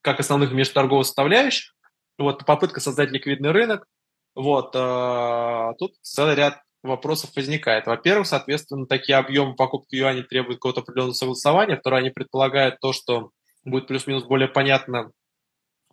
[0.02, 1.74] как основных межторговых составляющих.
[2.18, 3.88] Вот попытка создать ликвидный рынок,
[4.36, 7.88] вот, э, тут целый ряд вопросов возникает.
[7.88, 11.78] Во-первых, соответственно, такие объемы покупки юаней требуют какого-то определенного согласования.
[11.78, 13.32] Второе, они предполагают то, что
[13.64, 15.12] будет плюс-минус более понятно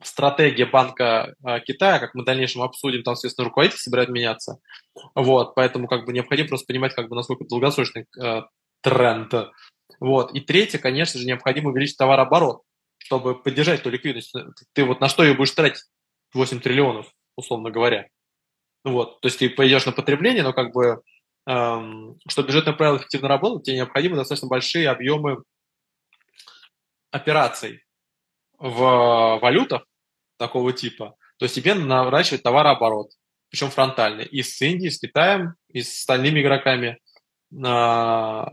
[0.02, 4.58] стратегия Банка э, Китая, как мы в дальнейшем обсудим, там, соответственно, руководитель собирает меняться.
[5.14, 8.42] Вот, поэтому как бы необходимо просто понимать, как бы, насколько долгосрочный э,
[8.80, 9.34] тренд.
[9.98, 10.32] Вот.
[10.34, 12.62] И третье, конечно же, необходимо увеличить товарооборот,
[12.98, 14.32] чтобы поддержать эту ликвидность.
[14.72, 15.84] Ты вот на что ее будешь тратить?
[16.32, 17.06] 8 триллионов,
[17.36, 18.06] условно говоря.
[18.84, 19.20] Вот.
[19.20, 21.02] То есть ты пойдешь на потребление, но как бы,
[21.46, 25.42] эм, чтобы бюджетное правило эффективно работало, тебе необходимы достаточно большие объемы
[27.10, 27.84] операций
[28.58, 29.86] в валютах
[30.38, 31.16] такого типа.
[31.38, 33.12] То есть тебе наращивать товарооборот,
[33.50, 36.98] причем фронтальный, и с Индией, с Китаем, и с остальными игроками.
[37.64, 38.46] А,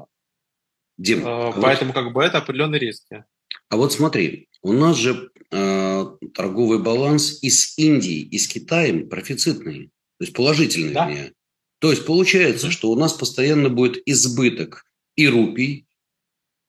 [0.98, 3.26] Дим, а, поэтому вот, как бы это определенные риски.
[3.70, 9.10] А вот смотри, у нас же э, торговый баланс и с Индией, и с Китаем
[9.10, 10.94] профицитный, то есть положительный.
[10.94, 11.07] Да?
[11.07, 11.34] Вернее.
[11.80, 14.85] То есть получается, что у нас постоянно будет избыток
[15.15, 15.88] и рупий,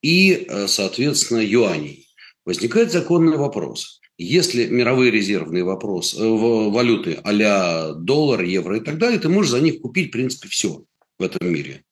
[0.02, 2.08] и, э, соответственно, юаней.
[2.44, 4.00] Возникает законный вопрос.
[4.18, 9.60] Если мировые резервные вопросы, э, валюты а доллар, евро и так далее, ты можешь за
[9.60, 10.84] них купить, в принципе, все
[11.18, 11.84] в этом мире.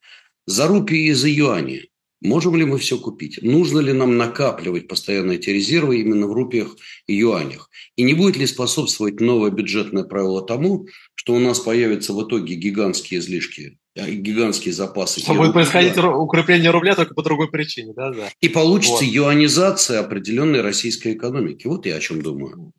[0.47, 1.89] За рупии и за юани
[2.27, 3.43] можем ли мы все купить?
[3.43, 6.77] Нужно ли нам накапливать постоянно эти резервы именно в рупиях
[7.07, 7.71] и юанях?
[7.97, 12.55] И не будет ли способствовать новое бюджетное правило тому, что у нас появятся в итоге
[12.55, 15.21] гигантские излишки Э, гигантские запасы.
[15.21, 16.19] Что будет происходить рубля.
[16.19, 18.29] укрепление рубля только по другой причине, да, да.
[18.43, 19.11] И получится вот.
[19.11, 21.67] юанизация определенной российской экономики.
[21.67, 22.73] Вот я о чем думаю.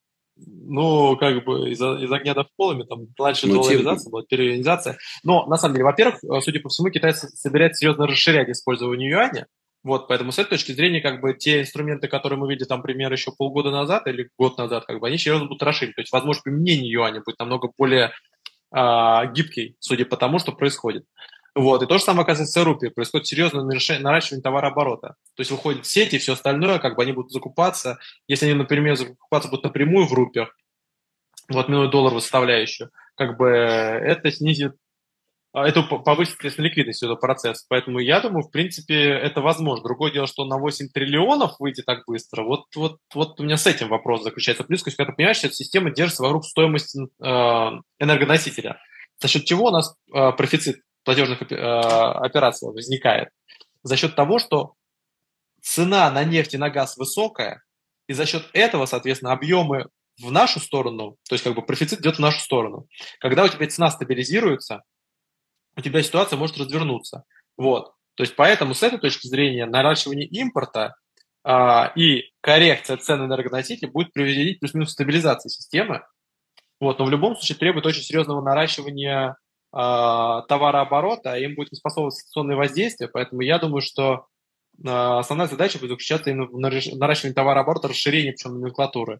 [0.69, 4.98] Ну, как бы из, из огня до полами, там раньше ну, долларизация была, периодизация.
[5.23, 9.48] Но, на самом деле, во-первых, э, судя по всему, Китай собирается серьезно расширять использование юаня.
[9.84, 13.11] Вот, поэтому с этой точки зрения, как бы, те инструменты, которые мы видели, там, пример
[13.14, 15.94] еще полгода назад или год назад, как бы, они серьезно будут расширены.
[15.94, 18.11] То есть, возможно, применение юаня будет намного более
[18.72, 21.06] а, гибкий, судя по тому, что происходит.
[21.58, 21.82] Вот.
[21.82, 22.90] И то же самое касается рупии.
[22.90, 25.16] Происходит серьезное наращивание товарооборота.
[25.36, 27.98] То есть выходит сеть и все остальное, как бы они будут закупаться.
[28.28, 30.56] Если они, например, закупаться будут напрямую в рупиях,
[31.50, 34.76] вот минут доллар составляющую, как бы это снизит
[35.52, 37.66] а, это повысит, соответственно, ликвидность этого процесса.
[37.70, 39.84] Поэтому я думаю, в принципе, это возможно.
[39.84, 43.66] Другое дело, что на 8 триллионов выйти так быстро, вот, вот, вот у меня с
[43.66, 44.64] этим вопрос заключается.
[44.64, 48.80] Плюс, когда ты понимаешь, что эта система держится вокруг стоимости э, энергоносителя,
[49.20, 53.30] за счет чего у нас э, профицит платежных э, операций возникает.
[53.82, 54.74] За счет того, что
[55.62, 57.64] цена на нефть и на газ высокая,
[58.08, 59.88] и за счет этого, соответственно, объемы
[60.22, 62.88] в нашу сторону, то есть как бы профицит идет в нашу сторону.
[63.22, 64.82] Когда у тебя цена стабилизируется,
[65.78, 67.24] у тебя ситуация может развернуться.
[67.56, 67.94] Вот.
[68.16, 70.96] То есть поэтому с этой точки зрения наращивание импорта
[71.46, 76.04] а, и коррекция цен энергоносителей будет приводить плюс-минус стабилизации системы.
[76.82, 79.38] Вот, но в любом случае требует очень серьезного наращивания
[79.72, 83.07] товарооборота, а им будет способствовать санкционные воздействия.
[83.07, 84.27] Поэтому я думаю, что
[84.85, 89.19] а, основная задача будет заключаться именно в наращивании товарооборота, расширении причем номенклатуры.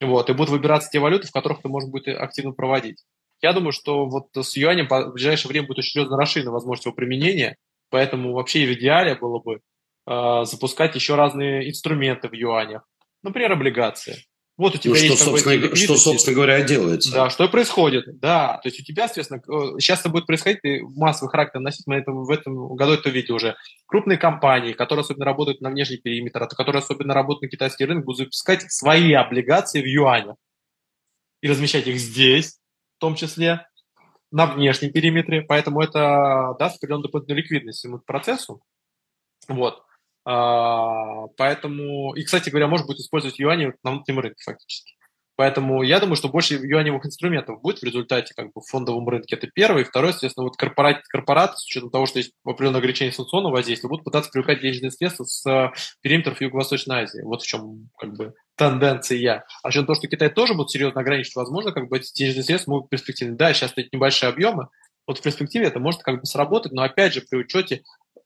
[0.00, 3.02] Вот, и будут выбираться те валюты, в которых ты можешь будет активно проводить.
[3.40, 6.94] Я думаю, что вот с юанем в ближайшее время будет очень серьезно расширена возможность его
[6.94, 7.56] применения,
[7.90, 9.60] поэтому вообще в идеале было бы
[10.06, 12.82] э, запускать еще разные инструменты в юанях,
[13.22, 14.24] например, облигации.
[14.56, 17.12] Вот у тебя ну, есть что, собственно, что, собственно говоря, делается.
[17.12, 18.20] Да, что происходит.
[18.20, 19.42] Да, то есть у тебя, соответственно,
[19.80, 23.32] сейчас это будет происходить, ты массовый характер носить, мы это, в этом году это видели
[23.32, 23.56] уже.
[23.86, 28.04] Крупные компании, которые особенно работают на внешний периметр, а которые особенно работают на китайский рынок,
[28.04, 30.36] будут запускать свои облигации в юанях
[31.42, 32.60] и размещать их здесь,
[32.96, 33.66] в том числе
[34.30, 38.62] на внешнем периметре, поэтому это даст определенную дополнительную ликвидность всему процессу.
[39.48, 39.82] Вот.
[40.24, 44.94] А, поэтому, и, кстати говоря, может быть использовать юани на внутреннем рынке фактически.
[45.36, 49.34] Поэтому я думаю, что больше юаневых инструментов будет в результате как бы в фондовом рынке.
[49.34, 49.82] Это первый.
[49.82, 53.88] И второй, естественно, вот корпорат, корпораты, с учетом того, что есть определенное ограничение санкционного воздействия,
[53.88, 55.72] будут пытаться привлекать денежные средства с
[56.02, 57.22] периметров Юго-Восточной Азии.
[57.22, 59.44] Вот в чем как бы тенденция.
[59.64, 62.70] А учетом того, что Китай тоже будет серьезно ограничить, возможно, как бы эти денежные средства
[62.70, 63.36] могут перспективны.
[63.36, 64.68] Да, сейчас это небольшие объемы,
[65.06, 67.82] вот в перспективе это может как бы сработать, но опять же при учете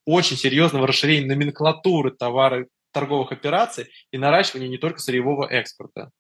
[0.09, 6.11] очень серьезного расширения номенклатуры товаров, торговых операций и наращивания не только сырьевого экспорта.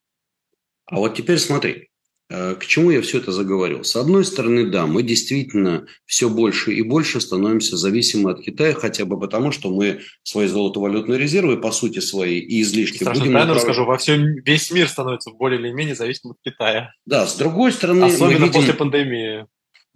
[0.84, 1.88] А вот теперь смотри,
[2.28, 3.84] э, к чему я все это заговорил?
[3.84, 9.06] С одной стороны, да, мы действительно все больше и больше становимся зависимы от Китая, хотя
[9.06, 13.32] бы потому, что мы свои золотовалютные резервы, по сути, свои и излишки Страшно будем...
[13.32, 13.56] направ...
[13.56, 16.92] расскажу, во всем, весь мир становится более или менее зависимым от Китая.
[17.06, 18.04] Да, с другой стороны...
[18.04, 18.52] Особенно видим...
[18.52, 19.46] после пандемии.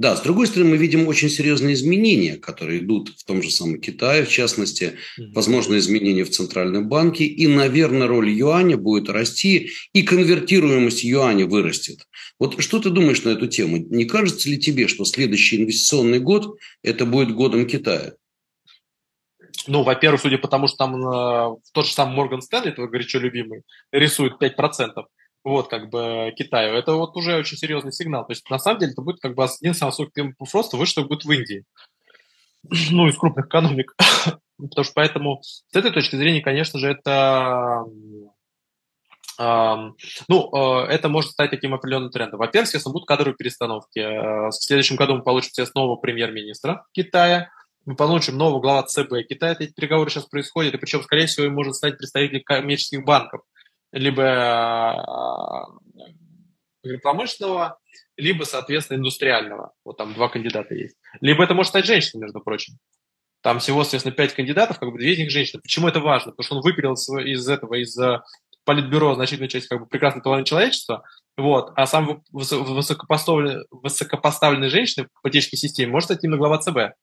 [0.02, 3.80] Да, с другой стороны, мы видим очень серьезные изменения, которые идут в том же самом
[3.80, 10.02] Китае, в частности, возможно, изменения в Центральном банке, и, наверное, роль юаня будет расти, и
[10.02, 12.08] конвертируемость юаня вырастет.
[12.40, 13.76] Вот что ты думаешь на эту тему?
[13.76, 18.14] Не кажется ли тебе, что следующий инвестиционный год– это будет годом Китая?
[19.68, 23.20] Ну, во-первых, судя по тому, что там э, тот же самый Морган Стэнли, твой горячо
[23.20, 23.62] любимый,
[23.92, 24.88] рисует 5%,
[25.44, 26.74] вот, как бы, Китаю.
[26.74, 28.26] Это вот уже очень серьезный сигнал.
[28.26, 30.92] То есть, на самом деле, это будет как бы один самый высокий темп роста выше,
[30.92, 31.64] что будет в Индии.
[32.92, 33.94] Ну, из крупных экономик.
[34.56, 37.84] Потому что поэтому с этой точки зрения, конечно же, это
[39.38, 42.38] ну, э, это может стать таким определенным трендом.
[42.38, 43.98] Во-первых, естественно, будут кадровые перестановки.
[43.98, 47.50] Э, в следующем году мы получим, естественно, нового премьер-министра Китая,
[47.84, 49.56] мы получим нового глава ЦБ Китая.
[49.58, 53.40] Эти переговоры сейчас происходят, и причем, скорее всего, им может стать представитель коммерческих банков
[53.92, 55.78] либо
[56.82, 57.78] э, промышленного,
[58.16, 59.72] либо, соответственно, индустриального.
[59.84, 60.96] Вот там два кандидата есть.
[61.20, 62.78] Либо это может стать женщина, между прочим.
[63.42, 65.60] Там всего, соответственно, пять кандидатов, как бы две из них женщины.
[65.62, 66.32] Почему это важно?
[66.32, 68.20] Потому что он выпилил из этого, из э,
[68.64, 71.04] политбюро значительную часть как бы прекрасной половины человечества,
[71.36, 76.94] вот, а сам высокопоставленный, высокопоставленный женщины в политической системе может стать именно глава ЦБ.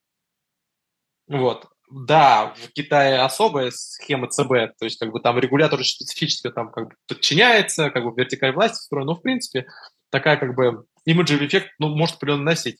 [1.28, 6.70] Вот да, в Китае особая схема ЦБ, то есть как бы там регулятор специфически там
[6.70, 9.66] как бы подчиняется, как бы вертикаль власти устроена, но в принципе
[10.10, 12.78] такая как бы имиджевый эффект ну, может определенно носить.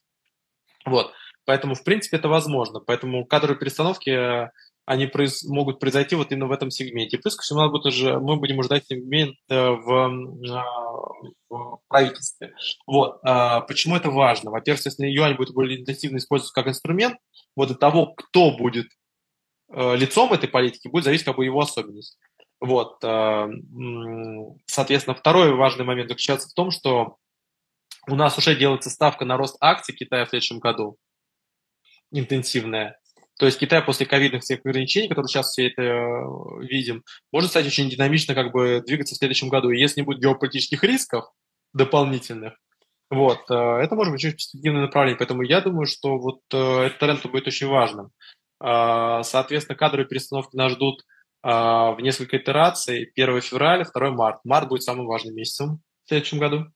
[0.85, 1.13] Вот,
[1.45, 4.51] поэтому в принципе это возможно, поэтому кадровые перестановки э,
[4.87, 7.19] они произ, могут произойти вот именно в этом сегменте.
[7.19, 10.63] Плюс ко всему, будет уже, мы будем ждать сегмент э, в, э,
[11.49, 12.55] в правительстве.
[12.87, 13.21] Вот.
[13.67, 14.51] Почему это важно?
[14.51, 17.17] Во-первых, если юань будет более интенсивно использоваться как инструмент,
[17.57, 18.87] вот от того, кто будет
[19.73, 22.19] лицом этой политики будет зависеть как бы его особенность.
[22.61, 23.03] Вот.
[23.03, 23.49] Э,
[24.67, 27.17] соответственно, второй важный момент заключается в том, что
[28.07, 30.97] у нас уже делается ставка на рост акций Китая в следующем году,
[32.13, 32.99] интенсивная.
[33.39, 37.03] То есть Китай после ковидных всех ограничений, которые сейчас все это э, видим,
[37.33, 39.71] может стать очень динамично как бы двигаться в следующем году.
[39.71, 41.25] И если не будет геополитических рисков
[41.73, 42.55] дополнительных,
[43.09, 45.19] вот, это может быть очень перспективное направление.
[45.19, 48.13] Поэтому я думаю, что вот этот тренд будет очень важным.
[48.61, 51.05] А, соответственно, кадровые перестановки нас ждут
[51.43, 53.11] а, в несколько итераций.
[53.17, 54.41] 1 февраля, 2 марта.
[54.45, 56.67] Март будет самым важным месяцем в следующем году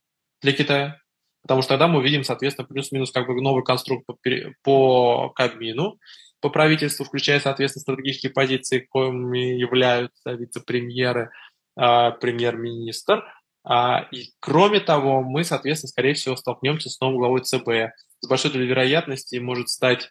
[0.40, 0.98] для Китая.
[1.42, 4.16] Потому что тогда мы увидим, соответственно, плюс-минус как бы новый конструкт по,
[4.62, 5.98] по Кабмину,
[6.40, 11.30] по правительству, включая, соответственно, стратегические позиции, коими являются вице-премьеры,
[11.78, 13.24] э, премьер-министр.
[13.62, 17.94] А, и кроме того, мы, соответственно, скорее всего, столкнемся с новым главой ЦБ.
[18.20, 20.10] С большой долей вероятности может стать а,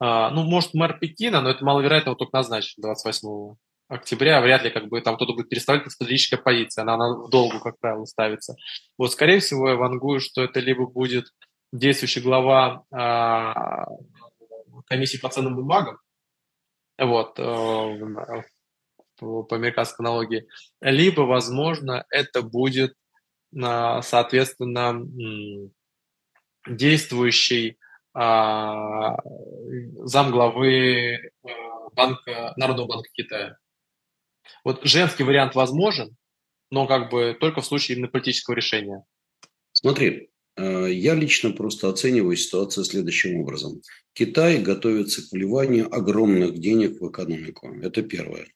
[0.00, 3.56] ну, может, мэр Пекина, но это маловероятно, вот только назначен 28
[3.88, 7.30] октября, вряд ли как бы там кто-то будет переставлять, как стратегическая позиция, она, она в
[7.30, 8.54] долгу, как правило, ставится.
[8.96, 11.26] Вот, скорее всего, я вангую, что это либо будет
[11.72, 13.86] действующий глава а,
[14.86, 15.98] комиссии по ценным бумагам,
[16.98, 18.42] вот, а,
[19.18, 20.46] по, американской аналогии,
[20.80, 22.94] либо, возможно, это будет,
[23.60, 25.00] а, соответственно,
[26.66, 27.87] действующий а,
[30.04, 30.72] замглавы
[31.14, 31.20] э,
[31.92, 33.56] банка, Народного банка Китая.
[34.64, 36.16] Вот женский вариант возможен,
[36.70, 39.04] но как бы только в случае именно политического решения.
[39.72, 43.82] Смотри, э, я лично просто оцениваю ситуацию следующим образом.
[44.14, 47.72] Китай готовится к вливанию огромных денег в экономику.
[47.82, 48.46] Это первое.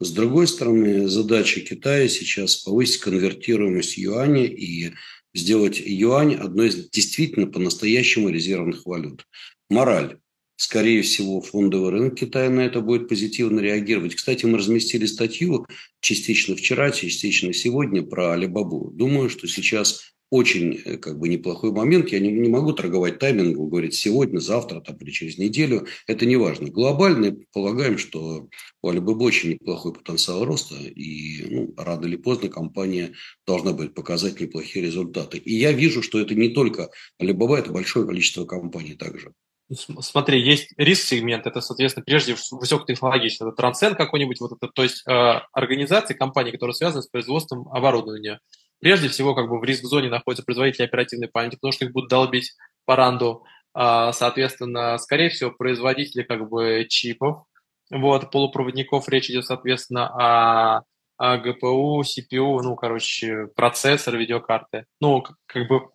[0.00, 4.92] С другой стороны, задача Китая сейчас повысить конвертируемость юаня и
[5.34, 9.26] сделать юань одной из действительно по-настоящему резервных валют.
[9.68, 10.18] Мораль.
[10.56, 14.14] Скорее всего, фондовый рынок Китая на это будет позитивно реагировать.
[14.14, 15.66] Кстати, мы разместили статью
[16.00, 18.92] частично вчера, частично сегодня про Алибабу.
[18.92, 22.08] Думаю, что сейчас очень э, как бы неплохой момент.
[22.08, 25.86] Я не, не могу торговать таймингом, говорить сегодня, завтра там, или через неделю.
[26.08, 26.68] Это не важно.
[26.70, 28.48] Глобально полагаем, что
[28.82, 30.74] у Alibaba очень неплохой потенциал роста.
[30.74, 33.12] И ну, рано или поздно компания
[33.46, 35.38] должна будет показать неплохие результаты.
[35.38, 36.90] И я вижу, что это не только
[37.22, 39.32] Alibaba, это большое количество компаний также.
[39.72, 45.12] Смотри, есть риск-сегмент, это, соответственно, прежде высокотехнологичный, это трансцент какой-нибудь, вот это, то есть э,
[45.52, 48.40] организации, компании, которые связаны с производством оборудования.
[48.84, 52.52] Прежде всего, как бы в риск-зоне находятся производители оперативной памяти, потому что их будут долбить
[52.84, 53.42] по ранду.
[53.72, 57.46] А, соответственно, скорее всего, производители как бы чипов,
[57.90, 60.82] вот, полупроводников, речь идет, соответственно, о,
[61.16, 65.88] о GPU, CPU, ну, короче, процессор, видеокарты, ну, как бы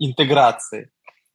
[0.00, 0.90] интеграции.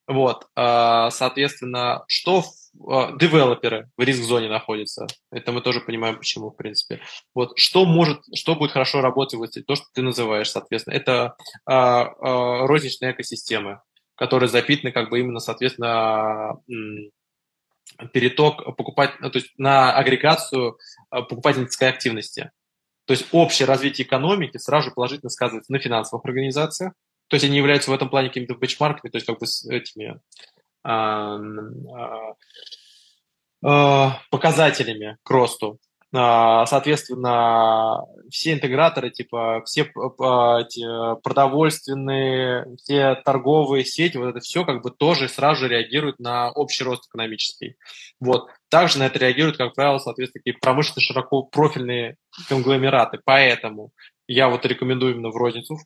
[0.07, 2.43] Вот, а, соответственно, что а,
[2.77, 5.07] девелоперы в риск-зоне находятся.
[5.31, 7.01] Это мы тоже понимаем, почему, в принципе.
[7.33, 11.35] Вот, что может, что будет хорошо работать, вот, то, что ты называешь, соответственно, это
[11.65, 13.81] а, а, розничные экосистемы.
[14.17, 16.57] которые запитаны как бы именно, соответственно,
[18.13, 20.77] переток покупать, ну, то есть на агрегацию
[21.11, 22.51] э, покупательской активности.
[23.05, 26.93] То есть общее развитие экономики сразу же положительно сказывается на финансовых организациях.
[27.27, 30.07] То есть они являются в этом плане какими-то бенчмарками, то есть как бы с этими
[30.07, 30.54] а, а,
[34.29, 35.79] показателями к росту.
[36.17, 44.91] А, соответственно, все интеграторы, типа все продовольственные, все торговые сети, вот это все как бы
[44.91, 47.75] тоже сразу же реагирует на общий рост экономический.
[48.21, 48.47] Вот.
[48.69, 52.15] Также на это реагируют, как правило, соответственно, такие промышленные широко профильные
[52.47, 53.19] конгломераты.
[53.25, 53.91] Поэтому
[54.27, 55.77] я вот рекомендую именно в розницу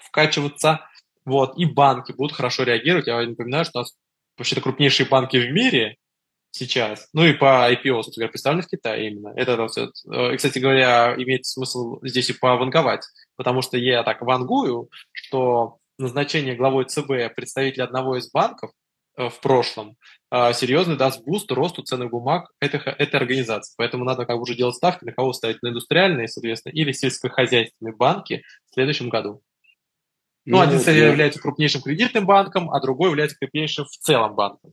[0.00, 0.80] вкачиваться.
[1.26, 1.58] Вот.
[1.58, 3.06] И банки будут хорошо реагировать.
[3.06, 3.92] Я напоминаю, что у нас
[4.38, 5.96] вообще-то крупнейшие банки в мире–
[6.50, 7.08] сейчас.
[7.12, 9.32] Ну и по IPO, собственно представлены в Китае именно.
[9.36, 13.04] Это, э, кстати говоря, имеет смысл здесь и пованговать,
[13.36, 18.70] потому что я так вангую, что назначение главой ЦБ представителя одного из банков
[19.16, 19.96] э, в прошлом
[20.30, 23.74] э, серьезно даст boost росту ценных бумаг этой, этой организации.
[23.76, 27.94] Поэтому надо как бы уже делать ставки, на кого ставить, на индустриальные, соответственно, или сельскохозяйственные
[27.94, 29.42] банки в следующем году.
[30.48, 34.72] Ну, ну один, кстати, является крупнейшим кредитным банком, а другой является крупнейшим в целом банком.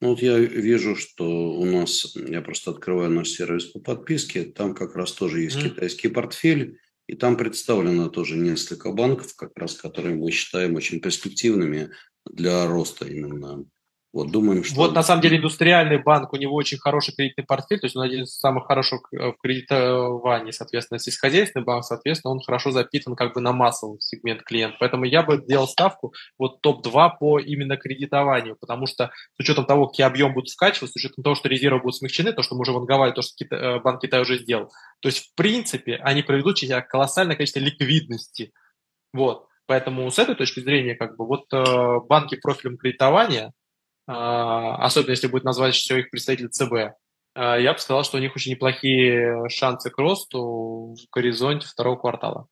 [0.00, 4.74] Ну, вот я вижу, что у нас, я просто открываю наш сервис по подписке, там
[4.74, 5.68] как раз тоже есть mm.
[5.68, 11.90] китайский портфель, и там представлено тоже несколько банков, как раз которые мы считаем очень перспективными
[12.24, 13.64] для роста именно
[14.12, 14.74] вот, думаем, что...
[14.74, 18.02] Вот, на самом деле, индустриальный банк, у него очень хороший кредитный портфель, то есть он
[18.02, 23.34] один из самых хороших э, в кредитовании, соответственно, сельскохозяйственный банк, соответственно, он хорошо запитан как
[23.34, 24.74] бы на массовый сегмент клиент.
[24.80, 29.86] Поэтому я бы делал ставку вот топ-2 по именно кредитованию, потому что с учетом того,
[29.86, 32.72] какие объем будут скачивать, с учетом того, что резервы будут смягчены, то, что мы уже
[32.72, 33.56] ванговали, то, что Кита...
[33.56, 38.52] Э, Банк Китая уже сделал, то есть, в принципе, они приведут себя колоссальное количество ликвидности.
[39.12, 39.46] Вот.
[39.66, 43.52] Поэтому с этой точки зрения, как бы, вот э, банки профилем кредитования,
[44.06, 46.96] особенно если будет назвать все их представитель ЦБ,
[47.34, 51.96] а, я бы сказал, что у них очень неплохие шансы к росту в горизонте второго
[51.96, 52.46] квартала.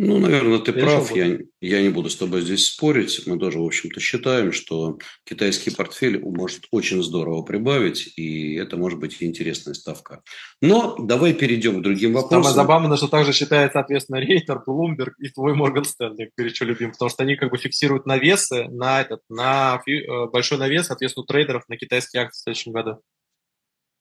[0.00, 1.14] Ну, наверное, ты прав.
[1.16, 3.26] Я, я не буду с тобой здесь спорить.
[3.26, 9.00] Мы тоже, в общем-то, считаем, что китайский портфель может очень здорово прибавить, и это может
[9.00, 10.22] быть интересная ставка.
[10.62, 12.44] Но давай перейдем к другим вопросам.
[12.44, 17.08] Самое забавное, что также считает, соответственно, Рейтер, Bloomberg и твой Морган Стэнли, горячо любим, потому
[17.08, 21.76] что они как бы фиксируют навесы на этот, на э, большой навес, соответственно, трейдеров на
[21.76, 23.00] китайские акции в следующем году.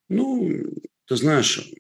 [0.10, 0.64] Ну,
[1.08, 1.72] ты знаешь,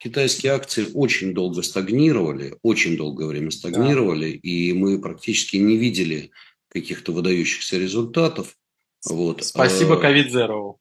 [0.00, 4.38] китайские акции очень долго стагнировали, очень долгое время стагнировали, да.
[4.42, 6.30] и мы практически не видели
[6.68, 8.56] каких-то выдающихся результатов.
[9.08, 9.44] Вот.
[9.44, 10.76] Спасибо ковид Zero.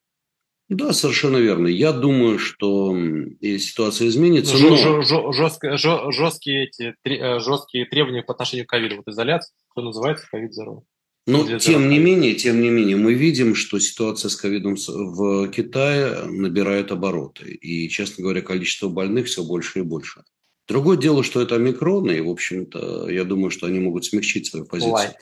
[0.70, 1.68] Да, совершенно верно.
[1.68, 2.96] Я думаю, что
[3.42, 4.56] ситуация изменится.
[4.58, 5.02] Но...
[5.34, 8.98] жесткие, жесткие, эти, э, жесткие требования по отношению к ковиду.
[8.98, 10.84] Вот изоляция, что называется ковид Zero.
[11.30, 16.26] Но тем не менее, тем не менее, мы видим, что ситуация с ковидом в Китае
[16.26, 17.52] набирает обороты.
[17.52, 20.24] И, честно говоря, количество больных все больше и больше.
[20.68, 24.66] Другое дело, что это омикроны, и, в общем-то, я думаю, что они могут смягчить свою
[24.66, 24.94] позицию.
[24.94, 25.16] Light.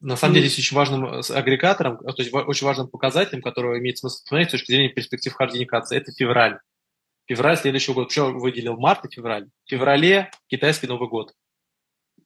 [0.00, 3.98] На самом деле, здесь очень важным э, агрегатором, то есть очень важным показателем, который имеет
[3.98, 6.58] смысл посмотреть с точки зрения перспектив хардиникации, это февраль.
[7.26, 8.06] Февраль следующего года.
[8.06, 9.48] Почему выделил март и февраль?
[9.64, 11.32] В феврале китайский Новый год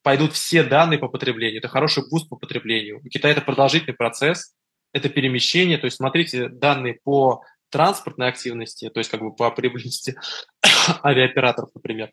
[0.03, 1.59] пойдут все данные по потреблению.
[1.59, 2.99] Это хороший boost по потреблению.
[3.03, 4.53] У Китая это продолжительный процесс,
[4.91, 5.77] это перемещение.
[5.77, 10.15] То есть смотрите данные по транспортной активности, то есть как бы по прибыльности
[11.03, 12.11] авиаоператоров, например.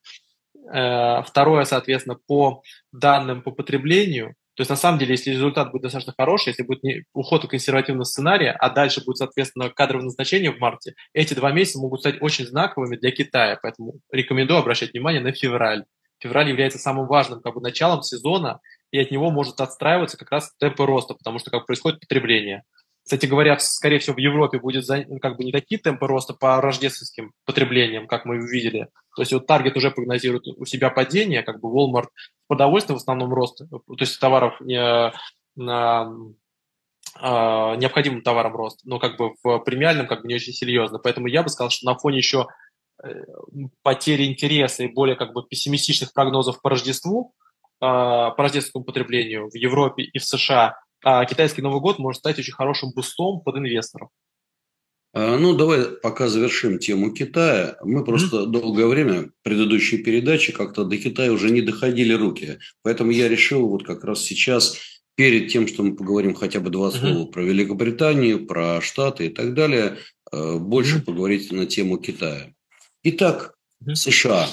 [0.72, 2.62] Э, второе, соответственно, по
[2.92, 4.34] данным по потреблению.
[4.54, 7.50] То есть на самом деле, если результат будет достаточно хороший, если будет не, уход от
[7.50, 12.20] консервативного сценария, а дальше будет, соответственно, кадровое назначение в марте, эти два месяца могут стать
[12.20, 13.58] очень знаковыми для Китая.
[13.62, 15.84] Поэтому рекомендую обращать внимание на февраль
[16.20, 18.60] февраль является самым важным как бы, началом сезона,
[18.90, 22.64] и от него может отстраиваться как раз темпы роста, потому что как происходит потребление.
[23.02, 26.60] Кстати говоря, скорее всего, в Европе будет ну, как бы не такие темпы роста по
[26.60, 28.88] рождественским потреблениям, как мы увидели.
[29.16, 32.08] То есть вот Target уже прогнозирует у себя падение, как бы Walmart
[32.46, 35.12] продовольствие в основном рост, то есть товаров не,
[35.56, 36.12] на,
[37.18, 40.98] а, необходимым товаром рост, но как бы в премиальном как бы не очень серьезно.
[40.98, 42.46] Поэтому я бы сказал, что на фоне еще
[43.82, 47.34] потери интереса и более как бы пессимистичных прогнозов по Рождеству,
[47.80, 52.38] а, по рождественскому потреблению в Европе и в США, а китайский Новый год может стать
[52.38, 54.10] очень хорошим бустом под инвесторов.
[55.12, 57.76] А, ну, давай пока завершим тему Китая.
[57.82, 58.46] Мы просто mm-hmm.
[58.46, 62.58] долгое время, предыдущие передачи, как-то до Китая уже не доходили руки.
[62.82, 64.76] Поэтому я решил вот как раз сейчас,
[65.16, 66.98] перед тем, что мы поговорим хотя бы два mm-hmm.
[66.98, 69.96] слова про Великобританию, про Штаты и так далее,
[70.32, 71.04] э, больше mm-hmm.
[71.04, 72.52] поговорить на тему Китая.
[73.02, 73.54] Итак,
[73.94, 74.46] США.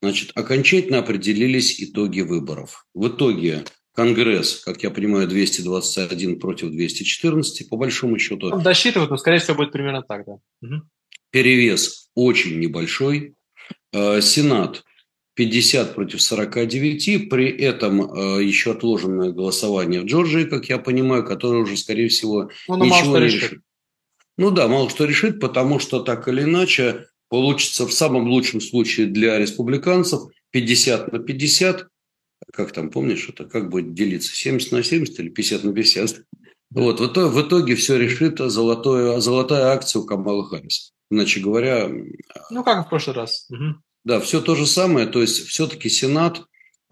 [0.00, 2.86] Значит, окончательно определились итоги выборов.
[2.94, 8.48] В итоге Конгресс, как я понимаю, 221 против 214, по большому счету.
[8.50, 10.38] Он досчитывает, но, скорее всего, будет примерно так, да.
[10.62, 10.82] Угу.
[11.30, 13.34] Перевес очень небольшой.
[13.92, 14.84] Э, Сенат
[15.34, 21.62] 50 против 49, при этом э, еще отложенное голосование в Джорджии, как я понимаю, которое
[21.62, 23.42] уже, скорее всего, ну, ничего не решит.
[23.42, 23.60] решит.
[24.38, 29.06] Ну да, мало что решит, потому что так или иначе получится в самом лучшем случае
[29.06, 31.86] для республиканцев 50 на 50.
[32.52, 34.34] Как там, помнишь, это как будет делиться?
[34.34, 36.22] 70 на 70 или 50 на 50?
[36.70, 40.92] Вот, в итоге, в итоге все решит золотое, золотая акция у Камала Харриса.
[41.10, 41.90] Иначе говоря...
[42.50, 43.46] Ну, как в прошлый раз.
[43.50, 43.80] Угу.
[44.04, 45.06] Да, все то же самое.
[45.06, 46.42] То есть, все-таки Сенат,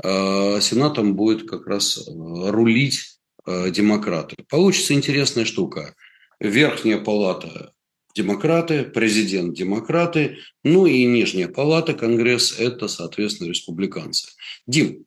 [0.02, 4.36] э, Сенатом будет как раз э, рулить э, демократы.
[4.48, 5.94] Получится интересная штука.
[6.40, 7.72] Верхняя палата
[8.16, 14.28] демократы, президент демократы, ну и нижняя палата, Конгресс– это, соответственно, республиканцы.
[14.66, 15.04] Дим,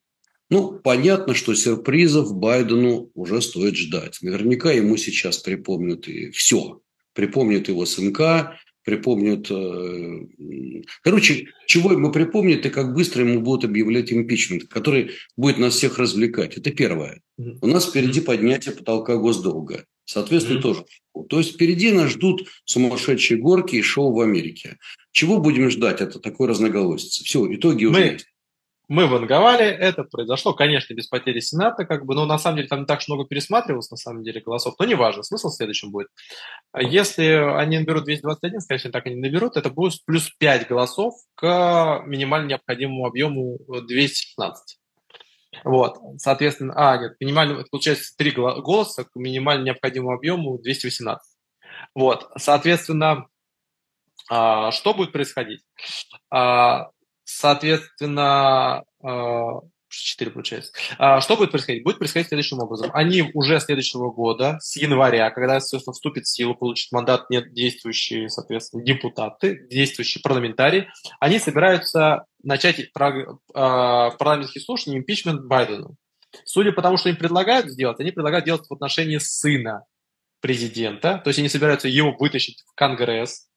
[0.49, 4.19] ну, понятно, что сюрпризов Байдену уже стоит ждать.
[4.21, 6.81] Наверняка ему сейчас припомнят и все.
[7.13, 9.49] Припомнят его сынка, припомнят...
[9.51, 10.25] Э,
[11.03, 15.99] короче, чего ему припомнят и как быстро ему будут объявлять импичмент, который будет нас всех
[15.99, 16.57] развлекать.
[16.57, 17.21] Это первое.
[17.37, 19.85] У нас впереди поднятие потолка госдолга.
[20.09, 20.61] Соответственно, mm-hmm.
[20.61, 20.85] тоже.
[21.29, 24.79] То есть впереди нас ждут сумасшедшие горки и шоу в Америке.
[25.11, 26.01] Чего будем ждать?
[26.01, 27.23] Это такой разноголосица.
[27.23, 28.25] Все, итоги уже мы, есть.
[28.87, 32.79] Мы ванговали, это произошло, конечно, без потери Сената, как бы, но на самом деле там
[32.79, 36.07] не так много пересматривалось, на самом деле, голосов, но неважно, смысл в следующем будет.
[36.75, 42.03] Если они наберут 221, скорее всего, так они наберут, это будет плюс 5 голосов к
[42.07, 44.79] минимально необходимому объему 216.
[45.63, 51.21] Вот, соответственно, а, нет, минимально, получается три голоса к минимально необходимому объему 218.
[51.95, 53.27] Вот, соответственно,
[54.29, 55.63] а, что будет происходить?
[56.29, 56.89] А,
[57.23, 60.71] соответственно, а, 4 получается.
[60.97, 61.83] А, что будет происходить?
[61.83, 62.91] Будет происходить следующим образом.
[62.93, 68.29] Они уже следующего года, с января, когда, соответственно, вступит в силу, получит мандат нет действующие,
[68.29, 70.89] соответственно, депутаты, действующие парламентарии,
[71.19, 75.95] они собираются начать а, парламентские слушания импичмент Байдену.
[76.45, 79.85] Судя по тому, что им предлагают сделать, они предлагают делать в отношении сына
[80.41, 83.49] президента, то есть они собираются его вытащить в Конгресс,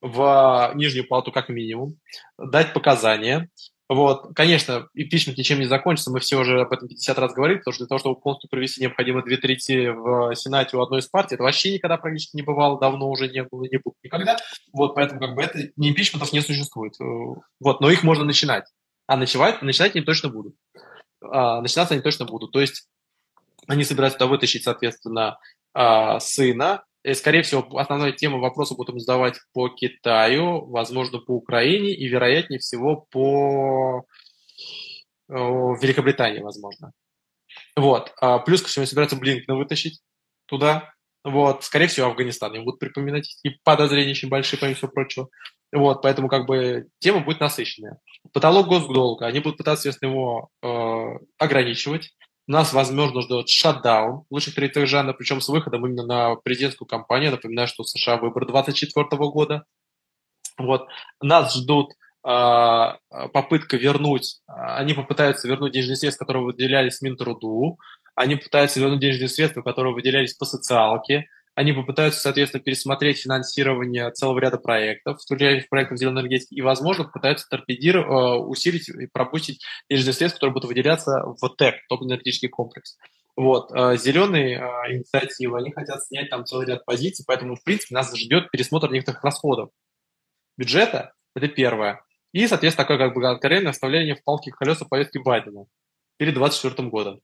[0.00, 1.96] в Нижнюю палату как минимум,
[2.36, 3.48] дать показания,
[3.94, 7.74] вот, конечно, импичмент ничем не закончится, мы все уже об этом 50 раз говорили, потому
[7.74, 11.34] что для того, чтобы полностью провести, необходимо две трети в Сенате у одной из партий.
[11.34, 14.36] Это вообще никогда практически не бывало, давно уже не было, не будет никогда.
[14.72, 16.94] Вот, поэтому как бы это импичментов не существует.
[16.98, 18.64] Вот, но их можно начинать.
[19.06, 20.54] А начинать, начинать они точно будут.
[21.20, 22.52] А, начинаться они точно будут.
[22.52, 22.88] То есть
[23.66, 25.38] они собираются туда вытащить, соответственно,
[25.74, 31.94] а, сына, и, скорее всего, основная тема вопроса будем задавать по Китаю, возможно, по Украине
[31.94, 34.04] и, вероятнее всего, по
[35.28, 36.92] Великобритании, возможно.
[37.76, 38.12] Вот.
[38.20, 40.00] А плюс ко всему собираются Блинкна вытащить
[40.46, 40.92] туда.
[41.24, 41.64] Вот.
[41.64, 43.38] Скорее всего, Афганистан им будут припоминать.
[43.42, 45.28] И подозрения очень большие, помимо всего прочего.
[45.72, 46.02] Вот.
[46.02, 47.98] Поэтому как бы тема будет насыщенная.
[48.32, 49.26] Потолок госдолга.
[49.26, 52.14] Они будут пытаться, если его э, ограничивать.
[52.46, 57.30] Нас, возможно, ждет шатдаун лучших третьих жанра, причем с выходом именно на президентскую кампанию.
[57.30, 59.64] Напоминаю, что в США выбор 2024 года.
[60.58, 60.88] Вот.
[61.20, 61.92] Нас ждут
[62.26, 62.92] э,
[63.32, 67.78] попытка вернуть, они попытаются вернуть денежные средства, которые выделялись Минтруду,
[68.14, 74.38] они пытаются вернуть денежные средства, которые выделялись по социалке, они попытаются, соответственно, пересмотреть финансирование целого
[74.38, 80.14] ряда проектов, в проектов зеленой энергетики, и, возможно, попытаются торпедировать, э, усилить и пропустить денежные
[80.14, 82.96] средства, которые будут выделяться в ТЭК, топ-энергетический комплекс.
[83.36, 83.70] Вот.
[83.72, 88.14] Э, Зеленые э, инициативы, они хотят снять там целый ряд позиций, поэтому, в принципе, нас
[88.16, 89.70] ждет пересмотр некоторых расходов
[90.56, 92.02] бюджета, это первое.
[92.32, 95.66] И, соответственно, такое как бы откровенное оставление в палки колеса повестки Байдена
[96.16, 97.20] перед 2024 годом.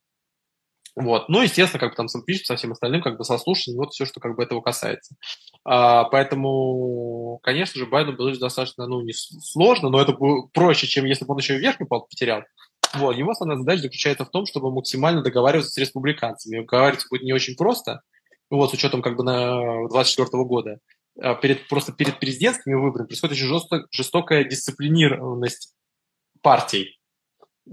[1.01, 1.29] Вот.
[1.29, 4.05] Ну, естественно, как бы там пишет со всем остальным, как бы со слушанием, вот все,
[4.05, 5.15] что как бы этого касается.
[5.65, 11.05] А, поэтому, конечно же, Байдену было достаточно, ну, не сложно, но это было проще, чем
[11.05, 12.43] если бы он еще и верхний пол потерял.
[12.95, 13.16] Вот.
[13.16, 16.62] Его основная задача заключается в том, чтобы максимально договариваться с республиканцами.
[16.62, 18.01] Договариваться будет не очень просто,
[18.51, 20.81] вот, с учетом как бы на 24 года.
[21.20, 25.75] А перед, просто перед президентскими выборами происходит очень жестокая, жестокая дисциплинированность
[26.43, 26.98] партий.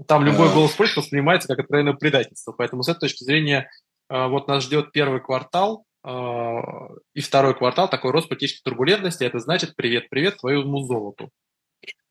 [0.06, 2.52] Там любой голос против воспринимается как откровенное предательство.
[2.52, 3.70] Поэтому с этой точки зрения
[4.10, 6.10] э, вот нас ждет первый квартал э,
[7.14, 9.24] и второй квартал, такой рост политической турбулентности.
[9.24, 11.30] Это значит привет-привет твоему золоту.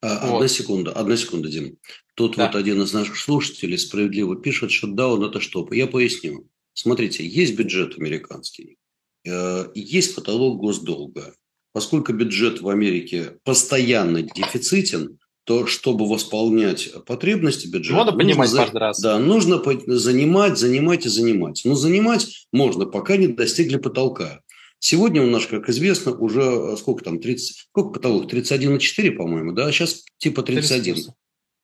[0.01, 0.35] А, вот.
[0.35, 1.77] Одна секунда, одна секунда, Дим.
[2.15, 2.47] Тут да.
[2.47, 5.67] вот один из наших слушателей справедливо пишет, что даун это что?
[5.71, 6.47] Я поясню.
[6.73, 8.77] Смотрите, есть бюджет американский,
[9.25, 11.33] э, есть потолок госдолга.
[11.71, 18.05] Поскольку бюджет в Америке постоянно дефицитен, то чтобы восполнять потребности бюджета...
[18.05, 18.57] Надо понимать за...
[18.57, 18.99] каждый раз.
[18.99, 21.61] Да, нужно занимать, занимать и занимать.
[21.63, 24.41] Но занимать можно, пока не достигли потолка.
[24.79, 28.31] Сегодня у нас, как известно, уже э, сколько там, 30, сколько потолок?
[28.31, 29.71] 31,4, по-моему, да?
[29.71, 30.93] Сейчас типа 31.
[30.95, 31.11] 30.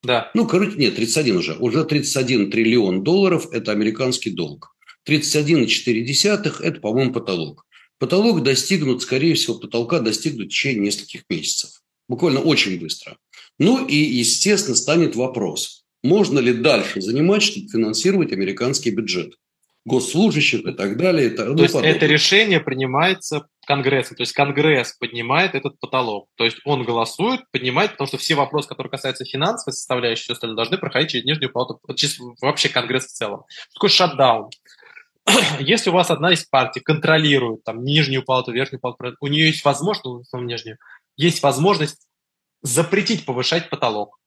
[0.04, 0.32] Да.
[0.34, 1.56] Ну, короче, нет, 31 уже.
[1.56, 4.76] Уже 31 триллион долларов– это американский долг.
[5.08, 7.66] 31,4– это, по-моему, потолок.
[7.98, 11.82] Потолок достигнут, скорее всего, потолка достигнут в течение нескольких месяцев.
[12.08, 13.18] Буквально очень быстро.
[13.64, 19.36] Ну и, естественно, станет вопрос, можно ли дальше занимать, чтобы финансировать американский бюджет
[19.86, 21.28] госслужащих и так далее.
[21.28, 21.96] И так, то ну, есть подобное.
[21.96, 27.92] это решение принимается Конгрессом, то есть Конгресс поднимает этот потолок, то есть он голосует, поднимает,
[27.92, 31.80] потому что все вопросы, которые касаются финансовой составляющей, все остальное, должны проходить через нижнюю палату,
[31.96, 33.44] через вообще Конгресс в целом.
[33.76, 34.50] Такой шатдаун.
[35.60, 39.64] Если у вас одна из партий контролирует там нижнюю палату, верхнюю палату, у нее есть
[39.64, 40.78] возможность, ну, нижнюю,
[41.16, 42.08] есть возможность
[42.62, 44.20] запретить повышать потолок.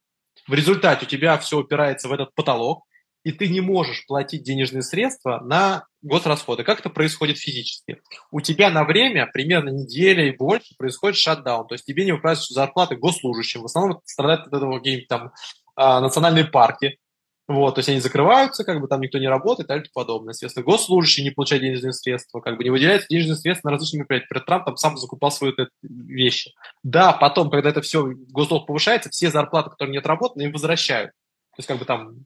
[0.46, 2.84] В результате у тебя все упирается в этот потолок,
[3.24, 6.62] и ты не можешь платить денежные средства на госрасходы.
[6.62, 8.02] Как это происходит физически?
[8.30, 11.66] У тебя на время, примерно неделя и больше, происходит шатдаун.
[11.66, 13.62] То есть тебе не выплачивают зарплаты госслужащим.
[13.62, 15.32] В основном страдают от этого какие-нибудь там
[15.74, 16.98] а, национальные парки,
[17.46, 20.32] вот, то есть они закрываются, как бы там никто не работает, и так подобное.
[20.32, 24.28] Естественно, госслужащие не получают денежные средства, как бы не выделяются денежные средства на различные мероприятия.
[24.28, 25.52] Перед Трамп там сам закупал свои
[25.82, 26.54] вещи.
[26.82, 31.10] Да, потом, когда это все, госдолг повышается, все зарплаты, которые не отработаны, им возвращают.
[31.10, 32.24] То есть как бы там...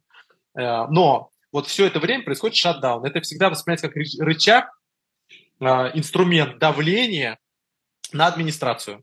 [0.57, 3.05] Э, но вот все это время происходит шатдаун.
[3.05, 4.71] Это всегда воспринимается как рычаг,
[5.61, 5.65] э,
[5.95, 7.41] инструмент давления
[8.13, 9.03] на администрацию,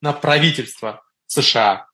[0.00, 1.86] на правительство США.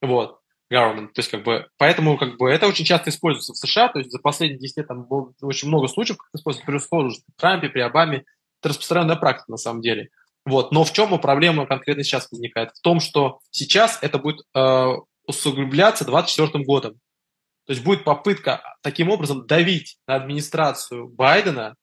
[0.00, 0.41] Вот
[0.72, 1.08] government.
[1.08, 3.88] То есть, как бы, поэтому, как бы, это очень часто используется в США.
[3.88, 7.10] То есть, за последние 10 лет там было очень много случаев, как используется при условии,
[7.10, 8.24] при Трампе, при Обаме.
[8.60, 10.08] Это распространенная практика, на самом деле.
[10.44, 10.72] Вот.
[10.72, 12.70] Но в чем проблема конкретно сейчас возникает?
[12.70, 14.86] В том, что сейчас это будет э,
[15.26, 16.94] усугубляться 2024 годом.
[17.66, 21.76] То есть будет попытка таким образом давить на администрацию Байдена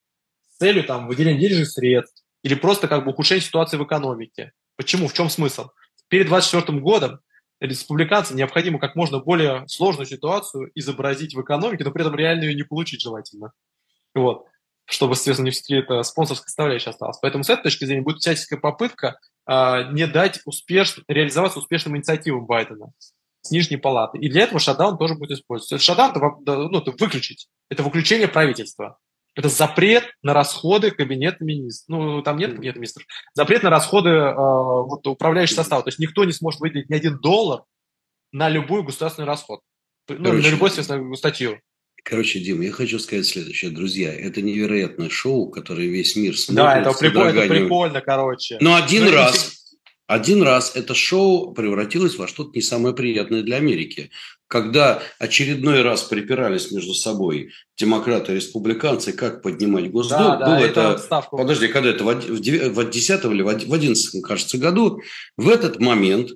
[0.50, 4.52] с целью там, выделения денежных средств или просто как бы ухудшения ситуации в экономике.
[4.76, 5.08] Почему?
[5.08, 5.70] В чем смысл?
[6.10, 7.20] Перед 2024 годом
[7.60, 12.56] республиканцам необходимо как можно более сложную ситуацию изобразить в экономике, но при этом реально ее
[12.56, 13.52] не получить желательно.
[14.16, 14.46] Вот.
[14.86, 17.20] Чтобы, соответственно, не все это спонсорская составляющая осталась.
[17.22, 21.00] Поэтому с этой точки зрения будет всяческая попытка а, не дать успеш...
[21.08, 22.92] реализоваться успешным инициативам Байдена
[23.42, 24.18] с нижней палаты.
[24.18, 25.78] И для этого шатдаун тоже будет использоваться.
[25.78, 27.50] Шатдаун это, ну, это выключить.
[27.70, 28.98] Это выключение правительства.
[29.36, 31.88] Это запрет на расходы кабинета министров.
[31.88, 33.06] Ну, там нет кабинета министров.
[33.34, 35.84] Запрет на расходы э, вот, управляющего состава.
[35.84, 37.62] То есть никто не сможет выделить ни один доллар
[38.32, 39.62] на любую государственный расход.
[40.08, 41.60] Ну, Короче, на любую, естественно, статью.
[42.04, 43.72] Короче, Дима, я хочу сказать следующее.
[43.72, 46.84] Друзья, это невероятное шоу, которое весь мир смотрит.
[46.84, 48.58] Да, это прикольно, это прикольно, короче.
[48.62, 49.59] Но один ну, раз,
[50.10, 54.10] один раз это шоу превратилось во что-то не самое приятное для Америки.
[54.48, 60.66] Когда очередной раз припирались между собой демократы и республиканцы, как поднимать госдолг, да, да, было
[60.66, 65.00] это, это подожди, когда это в 10 или в 11, кажется, году,
[65.38, 66.32] в этот момент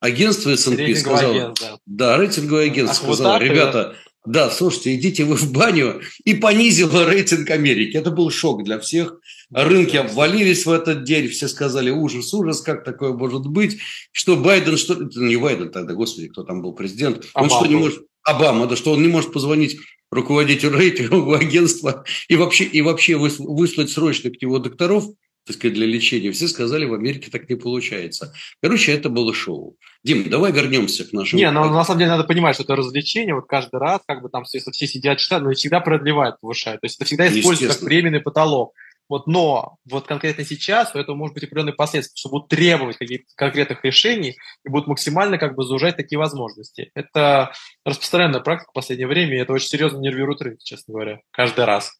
[0.00, 1.78] агентство S&P сказало, агент, да.
[1.84, 3.94] да, рейтинговое агентство Ах, сказало, вот ребята,
[4.26, 7.96] да, слушайте, идите вы в баню, и понизило рейтинг Америки.
[7.96, 9.18] Это был шок для всех.
[9.50, 13.78] Рынки обвалились в этот день, все сказали, ужас, ужас, как такое может быть,
[14.12, 14.94] что Байден, что...
[14.94, 17.26] Не Байден тогда, господи, кто там был президент.
[17.32, 17.52] Обама.
[17.52, 18.02] Он что не может...
[18.24, 19.78] Обама, да, что он не может позвонить
[20.10, 25.06] руководителю рейтингового агентства и вообще, и вообще выслать срочно к нему докторов,
[25.48, 26.30] так сказать, для лечения.
[26.30, 28.34] Все сказали, в Америке так не получается.
[28.62, 29.76] Короче, это было шоу.
[30.04, 31.40] Дим, давай вернемся к нашему...
[31.40, 33.34] Не, но ну, на самом деле надо понимать, что это развлечение.
[33.34, 36.82] Вот каждый раз, как бы там, если все сидят, читают, но всегда продлевают, повышают.
[36.82, 38.74] То есть это всегда используется как временный потолок.
[39.08, 43.24] Вот, но вот конкретно сейчас у этого может быть определенные последствия, что будут требовать каких-то
[43.36, 46.90] конкретных решений и будут максимально как бы заужать такие возможности.
[46.94, 47.52] Это
[47.86, 51.98] распространенная практика в последнее время, и это очень серьезно нервирует рынок, честно говоря, каждый раз.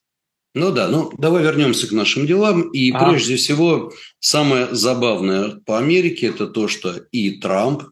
[0.55, 2.69] Ну да, ну давай вернемся к нашим делам.
[2.71, 3.09] И а.
[3.09, 7.83] прежде всего, самое забавное по Америке– это то, что и Трамп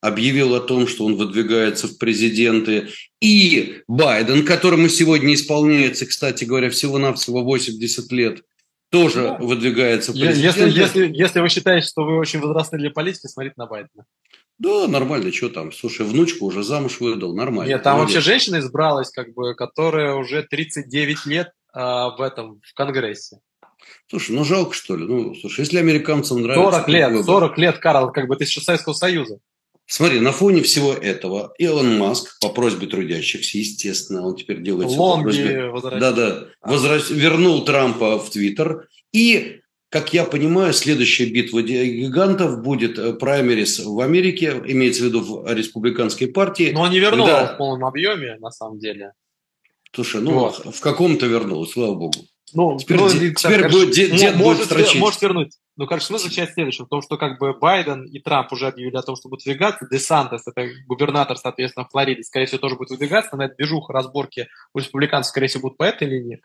[0.00, 2.88] объявил о том, что он выдвигается в президенты,
[3.22, 8.42] и Байден, которому сегодня исполняется, кстати говоря, всего-навсего 80 лет,
[8.90, 10.60] тоже ну, выдвигается в президенты.
[10.60, 14.04] Если, если, если вы считаете, что вы очень возрастны для политики, смотрите на Байдена.
[14.58, 15.72] Да, нормально, что там.
[15.72, 17.70] Слушай, внучку уже замуж выдал, нормально.
[17.70, 18.14] Нет, там молодец.
[18.14, 23.40] вообще женщина избралась, как бы, которая уже 39 лет в этом, в Конгрессе.
[24.08, 25.04] Слушай, ну жалко, что ли?
[25.04, 26.78] Ну, слушай, если американцам нравится...
[26.78, 29.38] 40 лет, выбор, 40 лет, Карл, как бы ты еще Советского Союза.
[29.86, 34.98] Смотри, на фоне всего этого Илон Маск по просьбе трудящихся, естественно, он теперь делает все
[34.98, 35.70] по просьбе...
[36.00, 36.70] Да-да, а.
[36.70, 37.10] возвращ...
[37.10, 39.60] вернул Трампа в Твиттер и
[39.90, 45.54] как я понимаю, следующая битва гигантов будет э, праймерис в Америке, имеется в виду в
[45.54, 46.72] республиканской партии.
[46.74, 47.54] Но он не вернул когда...
[47.54, 49.12] в полном объеме, на самом деле.
[49.94, 50.74] Слушай, ну вот.
[50.74, 52.18] в каком-то вернул, слава богу.
[52.52, 55.58] Ну, теперь, ну, теперь так, будет, дед, дед может, будет может вернуть.
[55.76, 58.96] Ну, короче, смысл в следующем, в том, что как бы Байден и Трамп уже объявили
[58.96, 59.88] о том, что будут выдвигаться.
[59.90, 63.36] Десантес, это губернатор, соответственно, Флориды, скорее всего, тоже будет выдвигаться.
[63.36, 66.42] На этой движуха, разборки у республиканцев, скорее всего, будут по этой линии.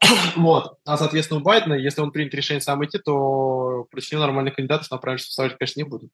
[0.36, 0.78] вот.
[0.84, 4.90] А, соответственно, у Байдена, если он примет решение сам идти, то против него нормальных кандидатов
[4.90, 6.10] на правительство ставить, конечно, не будут.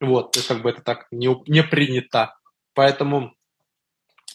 [0.00, 0.32] Вот.
[0.32, 2.34] То есть, как бы это так не, не принято.
[2.74, 3.32] Поэтому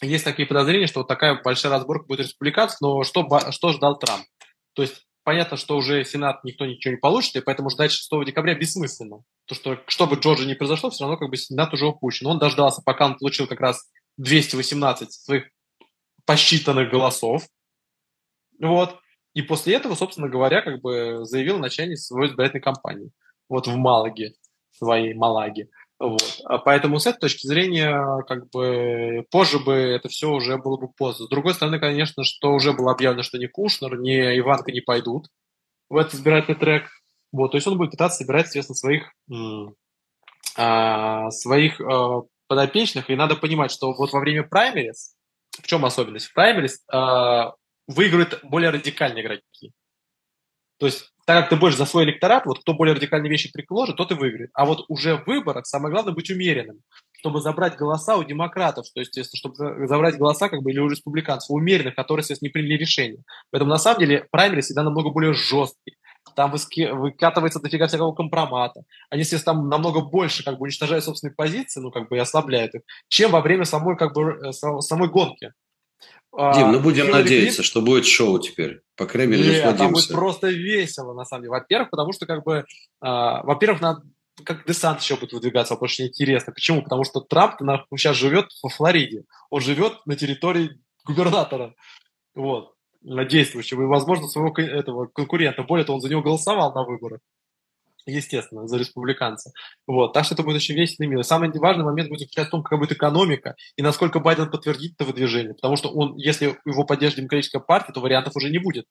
[0.02, 4.26] есть такие подозрения, что вот такая большая разборка будет республиканцев, но что, что ждал Трамп?
[4.74, 8.56] То есть понятно, что уже Сенат никто ничего не получит, и поэтому ждать 6 декабря
[8.56, 9.24] бессмысленно.
[9.46, 12.28] То, что что бы Джорджи не произошло, все равно как бы Сенат уже упущен.
[12.28, 15.50] Он дождался, пока он получил как раз 218 своих
[16.26, 17.48] посчитанных голосов.
[18.60, 19.00] Вот.
[19.34, 23.12] И после этого, собственно говоря, как бы заявил начальник своей избирательной кампании.
[23.50, 24.34] Вот в Малаге,
[24.72, 25.70] своей Малаге.
[26.00, 26.42] Вот.
[26.46, 30.90] А поэтому с этой точки зрения, как бы позже бы это все уже было бы
[30.90, 31.26] поздно.
[31.26, 35.28] С другой стороны, конечно, что уже было объявлено, что ни Кушнер, ни Иванка не пойдут
[35.90, 36.90] в этот избирательный трек.
[37.32, 39.12] Вот, то есть он будет пытаться собирать, естественно, своих,
[40.56, 43.10] а, своих а, подопечных.
[43.10, 45.16] И надо понимать, что вот во время праймерис,
[45.60, 46.28] в чем особенность?
[46.28, 47.54] В праймерис а,
[47.88, 49.72] выиграют более радикальные игроки.
[50.80, 53.98] То есть так как ты больше за свой электорат, вот кто более радикальные вещи приложит,
[53.98, 54.50] тот и выиграет.
[54.54, 56.80] А вот уже в выборах самое главное быть умеренным,
[57.20, 60.88] чтобы забрать голоса у демократов, то есть, если, чтобы забрать голоса как бы или у
[60.88, 63.24] республиканцев, умеренных, которые, естественно, не приняли решение.
[63.52, 65.98] Поэтому, на самом деле, праймерис всегда намного более жесткий.
[66.36, 68.84] Там выкатывается дофига всякого компромата.
[69.10, 72.74] Они, естественно, там намного больше как бы уничтожают собственные позиции, ну, как бы и ослабляют
[72.76, 75.52] их, чем во время самой, как бы, э, самой гонки.
[76.40, 77.66] А, Дим, ну будем Хиллари надеяться, Клинтон...
[77.66, 78.82] что будет шоу теперь.
[78.96, 81.52] По крайней мере, Нет, там будет просто весело, на самом деле.
[81.52, 82.66] Во-первых, потому что, как бы,
[83.02, 84.04] а, во-первых, надо
[84.44, 86.54] как Десант еще будет выдвигаться, потому что интересно.
[86.54, 86.84] Почему?
[86.84, 87.56] Потому что Трамп
[87.96, 89.24] сейчас живет во Флориде.
[89.50, 91.74] Он живет на территории губернатора.
[92.36, 95.64] Вот действующего и, возможно, своего этого конкурента.
[95.64, 97.20] Более того, он за него голосовал на выборах
[98.12, 99.52] естественно, за республиканца.
[99.86, 100.14] Вот.
[100.14, 101.22] Так что это будет очень весело и мило.
[101.22, 105.06] Самый важный момент будет заключаться в том, какая будет экономика и насколько Байден подтвердит это
[105.06, 105.54] выдвижение.
[105.54, 108.86] Потому что он, если его поддержит демократическая партия, то вариантов уже не будет.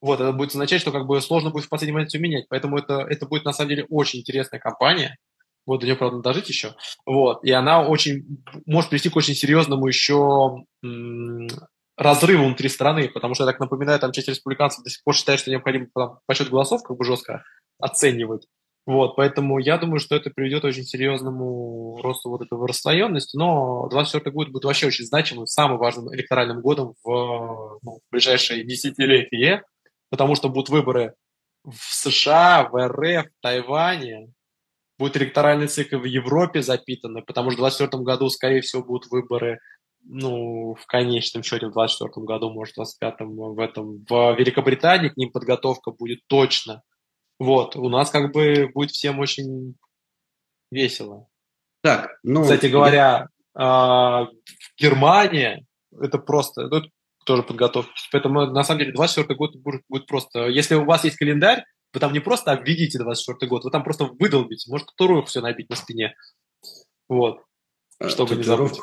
[0.00, 2.46] Вот, это будет означать, что как бы сложно будет в последний момент все менять.
[2.48, 5.16] Поэтому это, это будет на самом деле очень интересная кампания.
[5.66, 6.74] Вот до нее, правда, дожить еще.
[7.06, 7.42] Вот.
[7.42, 10.64] И она очень может привести к очень серьезному еще
[11.96, 15.40] разрыву внутри страны, потому что, я так напоминаю, там часть республиканцев до сих пор считает,
[15.40, 17.44] что необходимо там, подсчет голосов как бы жестко
[17.78, 18.46] оценивать.
[18.86, 23.88] Вот, поэтому я думаю, что это приведет к очень серьезному росту вот этого расслоенности, но
[23.88, 29.62] 24 год будет вообще очень значимым, самым важным электоральным годом в, ну, в ближайшие десятилетия,
[30.10, 31.14] потому что будут выборы
[31.64, 34.32] в США, в РФ, в Тайване,
[34.98, 39.60] будет электоральный цикл в Европе запитанный, потому что в 2024 году, скорее всего, будут выборы
[40.04, 45.16] ну, в конечном счете в 2024 году, может, в 2025 в этом, в Великобритании к
[45.16, 46.82] ним подготовка будет точно–
[47.38, 49.76] вот, у нас как бы будет всем очень
[50.70, 51.28] весело.
[51.82, 52.42] Так, ну...
[52.42, 54.28] Кстати говоря, я...
[54.78, 55.64] Германия,
[56.00, 56.82] это просто, ну,
[57.24, 57.92] тоже подготовка.
[58.12, 60.46] Поэтому, на самом деле, 24 год будет, будет просто...
[60.48, 64.04] Если у вас есть календарь, вы там не просто обведите 24 год, вы там просто
[64.04, 66.14] выдолбите, может, татуировку все набить на спине.
[67.08, 67.40] Вот.
[68.00, 68.80] А, чтобы не забыть.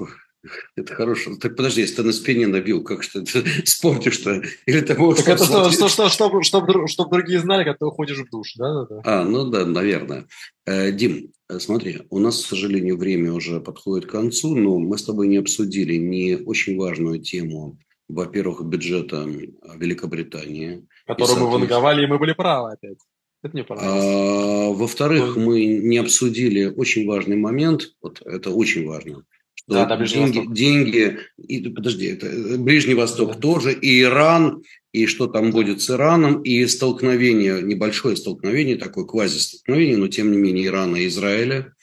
[0.76, 1.36] Это хорошо.
[1.40, 4.42] Так подожди, если ты на спине набил, как что ты вспомнишь что?
[4.66, 5.24] Или можешь...
[5.24, 8.56] Так это что, что, что, чтобы, чтобы, чтобы другие знали, как ты уходишь в душ,
[8.56, 8.74] да?
[8.74, 9.02] да, да.
[9.06, 10.26] А, ну да, наверное.
[10.66, 14.98] Э, Дим, э, смотри, у нас, к сожалению, время уже подходит к концу, но мы
[14.98, 17.78] с тобой не обсудили не очень важную тему,
[18.10, 19.28] во-первых, бюджета
[19.76, 20.88] Великобритании.
[21.06, 22.98] Которую мы ванговали, и мы были правы опять.
[23.44, 29.24] Это А, во-вторых, мы не обсудили очень важный момент, вот это очень важно–
[29.68, 30.54] да, да, деньги, Восток.
[30.54, 33.40] деньги, и, подожди, это э, Ближний Восток да.
[33.40, 39.98] тоже, и Иран, и что там будет с Ираном, и столкновение, небольшое столкновение, такое квази-столкновение,
[39.98, 41.74] но тем не менее Ирана и Израиля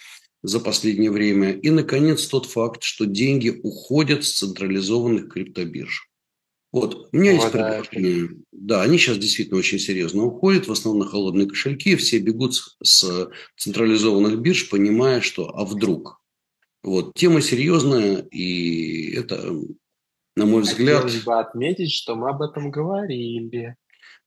[0.42, 1.52] за последнее время.
[1.52, 6.09] И, наконец, тот факт, что деньги уходят с централизованных криптобирж.
[6.70, 8.28] Вот, у меня есть предположение.
[8.52, 13.30] Да, они сейчас действительно очень серьезно уходят, в основном на холодные кошельки, все бегут с
[13.56, 16.17] централизованных бирж, понимая, что а вдруг–
[16.82, 19.52] вот, тема серьезная, и это,
[20.36, 21.02] на мой взгляд...
[21.02, 23.76] Хотелось бы отметить, что мы об этом говорили.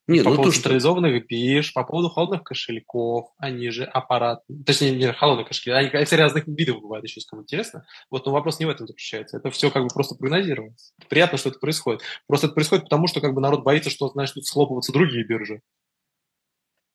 [0.08, 1.26] Нет, по ну, поводу то, централизованных что...
[1.28, 6.48] бирж, по поводу холодных кошельков, они же аппарат, точнее, не холодные кошельки, они, кстати, разных
[6.48, 7.86] видов бывают еще, если кому интересно.
[8.10, 9.38] Вот, но вопрос не в этом заключается.
[9.38, 10.94] Это все как бы просто прогнозировалось.
[11.08, 12.02] Приятно, что это происходит.
[12.28, 15.62] Просто это происходит потому, что как бы народ боится, что, значит, тут схлопываются другие биржи.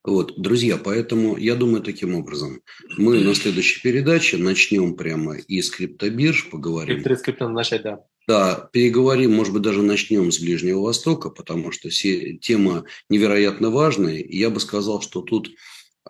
[0.07, 2.61] Вот, друзья, поэтому я думаю таким образом.
[2.97, 7.03] Мы на следующей передаче начнем прямо из криптобирж, поговорим.
[7.03, 8.05] Крипто, крипто начать, да.
[8.29, 14.19] Да, переговорим, может быть, даже начнем с Ближнего Востока, потому что тема невероятно важная.
[14.19, 15.51] И я бы сказал, что тут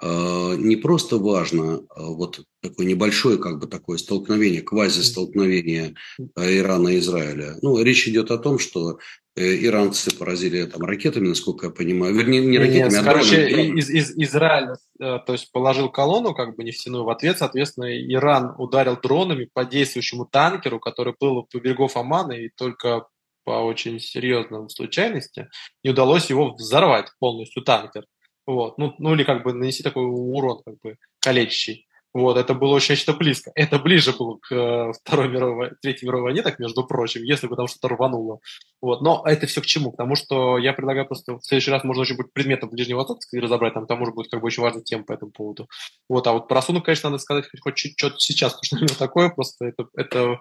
[0.00, 6.88] э, не просто важно э, вот такое небольшое как бы такое столкновение, квази-столкновение э, Ирана
[6.88, 7.56] и Израиля.
[7.60, 8.98] Ну, речь идет о том, что
[9.36, 12.14] иранцы поразили там ракетами, насколько я понимаю.
[12.14, 13.78] Вернее, не ракетами, Нет, а короче, дронами.
[13.78, 14.68] Из, из, Израиль
[14.98, 19.64] э, то есть положил колонну как бы нефтяную в ответ, соответственно, Иран ударил дронами по
[19.64, 23.06] действующему танкеру, который был по берегов Омана, и только
[23.44, 25.48] по очень серьезным случайности
[25.84, 28.06] не удалось его взорвать полностью танкер.
[28.46, 28.78] Вот.
[28.78, 31.85] Ну, ну или как бы нанести такой урон, как бы калечащий.
[32.16, 33.52] Вот, это было очень что близко.
[33.54, 37.56] Это ближе было к э, Второй мировой, Третьей мировой войне, так между прочим, если бы
[37.56, 38.40] там что-то рвануло.
[38.80, 39.90] Вот, но это все к чему?
[39.90, 43.74] Потому что я предлагаю просто в следующий раз можно очень будет предметом Ближнего Востока разобрать,
[43.74, 45.68] там, там может быть как бы очень важная тема по этому поводу.
[46.08, 49.28] Вот, а вот про Суну, конечно, надо сказать хоть, хоть чуть-чуть сейчас, потому что такое
[49.28, 50.40] просто, это, это,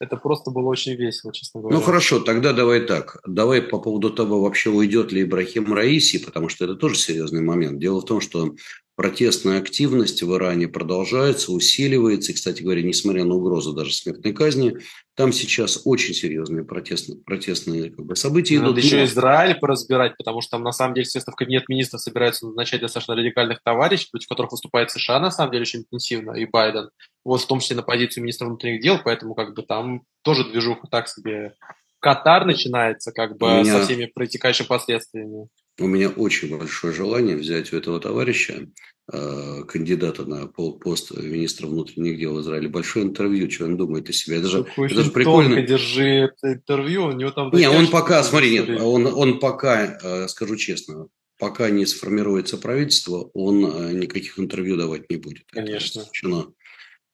[0.00, 1.78] это просто было очень весело, честно говоря.
[1.78, 3.18] Ну хорошо, тогда давай так.
[3.24, 7.78] Давай по поводу того, вообще уйдет ли Ибрахим Раиси, потому что это тоже серьезный момент.
[7.78, 8.56] Дело в том, что
[8.94, 12.32] Протестная активность в Иране продолжается, усиливается.
[12.32, 14.76] И, кстати говоря, несмотря на угрозу даже смертной казни,
[15.14, 18.84] там сейчас очень серьезные протестные, протестные как бы, события Надо идут.
[18.84, 22.82] еще Израиль поразбирать, потому что там, на самом деле, естественно, в кабинет министров собираются назначать
[22.82, 26.90] достаточно радикальных товарищей, против которых выступает США, на самом деле, очень интенсивно, и Байден.
[27.24, 30.86] Вот в том числе на позицию министра внутренних дел, поэтому как бы там тоже движуха
[30.86, 31.54] так себе.
[32.00, 33.78] Катар начинается как бы меня...
[33.78, 35.48] со всеми протекающими последствиями.
[35.78, 38.68] У меня очень большое желание взять у этого товарища,
[39.12, 44.38] э, кандидата на пост министра внутренних дел Израиля, большое интервью, что он думает о себе.
[44.38, 45.62] Это же, это же прикольно.
[45.62, 47.50] держи это интервью, у него там...
[47.52, 51.08] Не, он пока, смотри, нет, он, он пока, э, скажу честно,
[51.38, 55.44] пока не сформируется правительство, он э, никаких интервью давать не будет.
[55.50, 56.04] Конечно.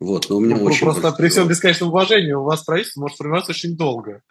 [0.01, 3.17] Вот, но у меня ну, очень Просто при всем бесконечном уважении у вас правительство может
[3.17, 4.23] формироваться очень долго.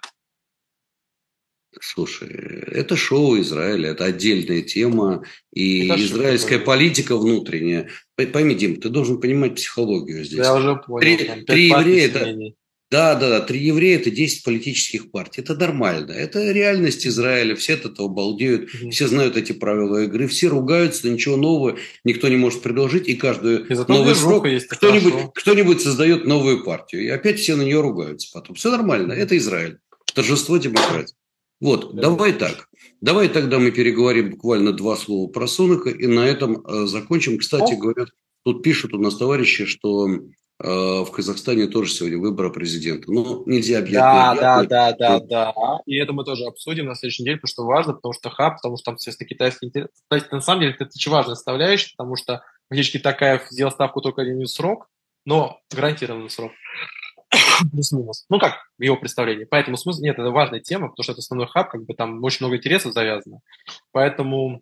[1.81, 5.23] Слушай, это шоу Израиля, это отдельная тема,
[5.53, 7.89] и это израильская политика внутренняя.
[8.15, 10.39] Пойми, Дим, ты должен понимать психологию здесь.
[10.39, 10.99] Я уже понял.
[11.01, 12.53] Три, три еврея это...
[12.89, 15.41] Да, да, да, три еврея– это 10 политических партий.
[15.41, 16.13] Это нормально.
[16.13, 17.53] Это реальность Израиля.
[17.55, 18.73] Все от этого балдеют.
[18.73, 18.91] Угу.
[18.91, 20.27] Все знают эти правила игры.
[20.27, 23.09] Все ругаются, ничего нового никто не может предложить.
[23.09, 27.03] И каждый новый срок кто-нибудь, кто-нибудь создает новую партию.
[27.03, 28.55] И опять все на нее ругаются потом.
[28.55, 29.11] Все нормально.
[29.11, 29.79] Это Израиль.
[30.13, 31.13] Торжество демократии.
[31.59, 32.03] Вот, да.
[32.03, 32.67] давай так.
[33.01, 37.38] Давай тогда мы переговорим буквально два слова про Сунака и на этом э, закончим.
[37.38, 37.77] Кстати, О.
[37.77, 38.09] говорят,
[38.43, 40.19] тут пишут у нас товарищи, что э,
[40.59, 43.11] в Казахстане тоже сегодня выборы президента.
[43.11, 43.93] Ну, нельзя объять.
[43.93, 45.53] Да, да, да, да, да.
[45.85, 48.77] И это мы тоже обсудим на следующей неделе, потому что важно, потому что хаб, потому
[48.77, 49.89] что там, естественно, китайский интерес.
[49.93, 54.21] Кстати, на самом деле, это очень важная составляющая, потому что фактически такая сделал ставку только
[54.21, 54.88] один срок,
[55.25, 56.51] но гарантированный срок.
[57.71, 58.25] Плюс-минус.
[58.29, 59.45] Ну, как в его представлении.
[59.45, 60.01] Поэтому смысл...
[60.01, 62.93] Нет, это важная тема, потому что это основной хаб, как бы там очень много интересов
[62.93, 63.39] завязано.
[63.91, 64.61] Поэтому,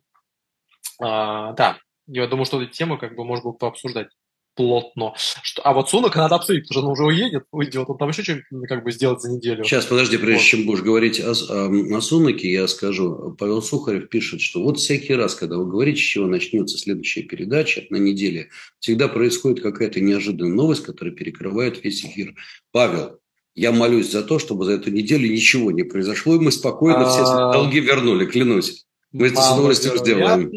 [1.02, 1.78] а, да,
[2.08, 4.10] я думаю, что эту тему как бы можно было пообсуждать
[4.56, 5.14] плотно.
[5.16, 8.24] Что, а вот Сунака надо обсудить, потому что он уже уедет, уйдет, он там еще
[8.24, 9.64] что-нибудь как бы сделать за неделю.
[9.64, 10.44] Сейчас, подожди, прежде вот.
[10.44, 13.36] чем будешь говорить о, о, о Сунаке, я скажу.
[13.38, 17.84] Павел Сухарев пишет, что вот всякий раз, когда вы говорите, с чего начнется следующая передача
[17.90, 18.50] на неделе,
[18.80, 22.36] всегда происходит какая-то неожиданная новость, которая перекрывает весь эфир.
[22.72, 23.20] Павел,
[23.54, 27.24] я молюсь за то, чтобы за эту неделю ничего не произошло, и мы спокойно все
[27.24, 28.86] долги вернули, клянусь.
[29.12, 30.52] Мы это с удовольствием сделаем.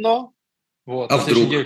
[0.84, 1.12] Вот.
[1.12, 1.44] А вдруг?
[1.44, 1.64] Неделе,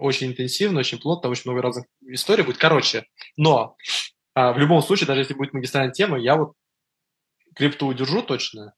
[0.00, 2.58] очень интенсивно, очень плотно, очень много разных историй будет.
[2.58, 3.04] Короче,
[3.36, 3.76] но
[4.34, 6.54] а, в любом случае, даже если будет магистральная тема, я вот
[7.54, 8.74] крипту удержу точно,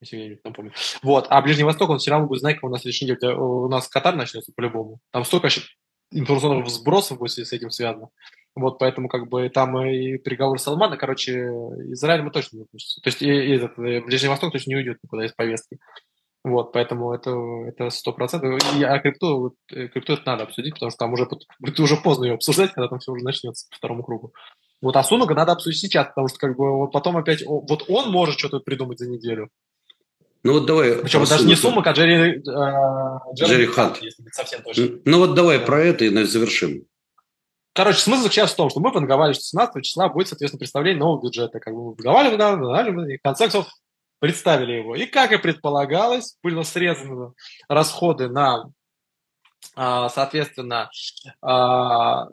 [0.00, 0.72] если я не напомню.
[1.02, 3.34] Вот, а Ближний Восток, он все равно будет знать, как у нас в следующей неделе,
[3.34, 5.00] у нас Катар начнется по-любому.
[5.10, 5.48] Там столько
[6.12, 8.08] информационных сбросов будет с этим связано.
[8.56, 11.32] Вот, поэтому как бы там и переговоры Салмана, короче,
[11.92, 13.00] Израиль мы точно не выпустим.
[13.02, 15.78] То есть и, и этот, Ближний Восток точно не уйдет никуда из повестки.
[16.42, 17.30] Вот, поэтому это
[17.66, 18.58] это сто процентов.
[18.82, 21.28] А крипту, э, крипту это надо обсудить, потому что там уже,
[21.62, 24.32] это уже поздно ее обсуждать, когда там все уже начнется по второму кругу.
[24.80, 28.10] Вот, а Сунуга надо обсудить сейчас, потому что как бы вот потом опять, вот он
[28.10, 29.50] может что-то придумать за неделю.
[30.42, 30.96] Ну вот давай.
[31.02, 33.98] Причем даже не Сумак, а Джерри, э, Джерри, Джерри Хант.
[34.00, 34.98] Если быть совсем точно.
[35.04, 35.66] Ну вот давай да.
[35.66, 36.86] про это и завершим.
[37.74, 41.22] Короче, смысл сейчас в том, что мы подговаривали, что 17 числа будет, соответственно, представление нового
[41.22, 41.60] бюджета.
[41.60, 43.66] Как бы мы подговаривали, да, и в конце концов
[44.20, 44.94] представили его.
[44.94, 47.32] И, как и предполагалось, были срезаны
[47.68, 48.70] расходы на,
[49.74, 50.90] а, соответственно,
[51.42, 52.26] а,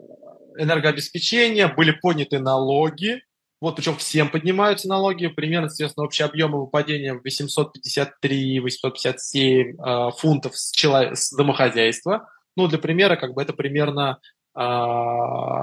[0.58, 3.22] энергообеспечение, были подняты налоги,
[3.60, 11.12] Вот, причем всем поднимаются налоги, примерно, естественно, общий объем выпадения 853-857 э, фунтов с, чело...
[11.12, 12.28] с домохозяйства.
[12.56, 14.20] Ну, для примера, как бы это примерно
[14.54, 14.60] э,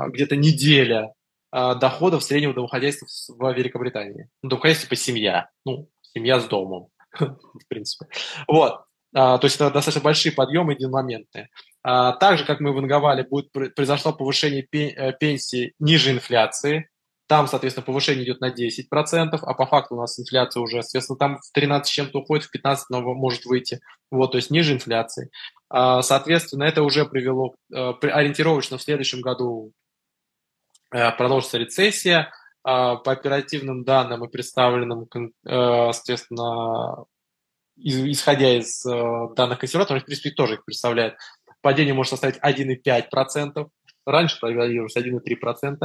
[0.09, 1.13] где-то неделя
[1.53, 4.27] э, доходов среднего домохозяйства в Великобритании.
[4.43, 6.87] Ну, домохозяйство типа семья, ну, семья с домом,
[7.19, 8.07] в принципе.
[8.47, 8.81] Вот.
[9.13, 11.49] А, то есть это достаточно большие подъемы единомоментные.
[11.83, 16.89] А, также, как мы ванговали, будет, произошло повышение э, пенсии ниже инфляции.
[17.27, 21.39] Там, соответственно, повышение идет на 10%, а по факту у нас инфляция уже, соответственно, там
[21.39, 23.79] в 13 чем-то уходит, в 15 но может выйти.
[24.11, 25.31] Вот, то есть ниже инфляции.
[25.69, 29.71] А, соответственно, это уже привело, э, ориентировочно в следующем году
[30.91, 32.31] э, продолжится рецессия.
[32.65, 35.07] По оперативным данным и представленным,
[35.43, 37.05] соответственно,
[37.77, 38.81] исходя из
[39.35, 41.15] данных консерваторов, в принципе, тоже их представляет
[41.65, 43.69] падение может составить 1,5%.
[44.05, 45.77] Раньше прогнозировалось 1,3%.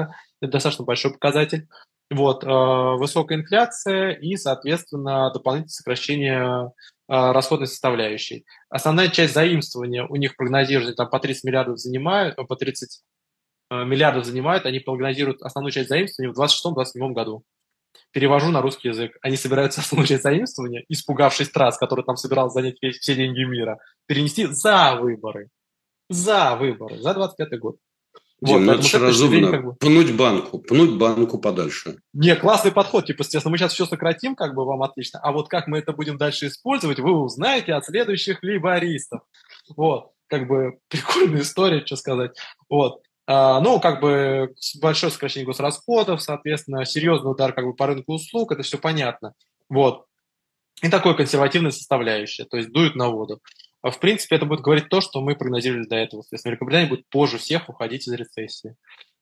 [0.43, 1.69] Это достаточно большой показатель.
[2.11, 6.70] Вот, э, высокая инфляция и, соответственно, дополнительное сокращение э,
[7.09, 8.44] расходной составляющей.
[8.69, 13.19] Основная часть заимствования у них прогнозируется там, по 30 миллиардов занимают, по 30 э,
[13.70, 17.44] миллиардов занимают, они прогнозируют основную часть заимствования в 2026-2027 году.
[18.12, 19.16] Перевожу на русский язык.
[19.22, 24.47] Они собираются основную часть заимствования, испугавшись трасс, который там собирался занять все деньги мира, перенести
[24.47, 25.48] за выборы
[26.10, 27.76] за выборы, за 25 год.
[28.42, 29.51] Дим, вот, ну это же разумно.
[29.51, 29.74] Как бы...
[29.74, 31.98] Пнуть банку, пнуть банку подальше.
[32.12, 33.06] Не, классный подход.
[33.06, 35.20] Типа, естественно, мы сейчас все сократим, как бы вам отлично.
[35.22, 39.20] А вот как мы это будем дальше использовать, вы узнаете от следующих либористов.
[39.76, 42.32] Вот, как бы прикольная история, что сказать.
[42.68, 43.02] Вот.
[43.32, 48.51] А, ну, как бы большое сокращение госрасходов, соответственно, серьезный удар как бы по рынку услуг,
[48.51, 49.35] это все понятно.
[49.69, 50.07] Вот.
[50.82, 53.40] И такое консервативная составляющая, то есть дует на воду.
[53.82, 56.23] А в принципе, это будет говорить то, что мы прогнозировали до этого.
[56.23, 58.74] Соответственно, Великобритания будет позже всех уходить из рецессии.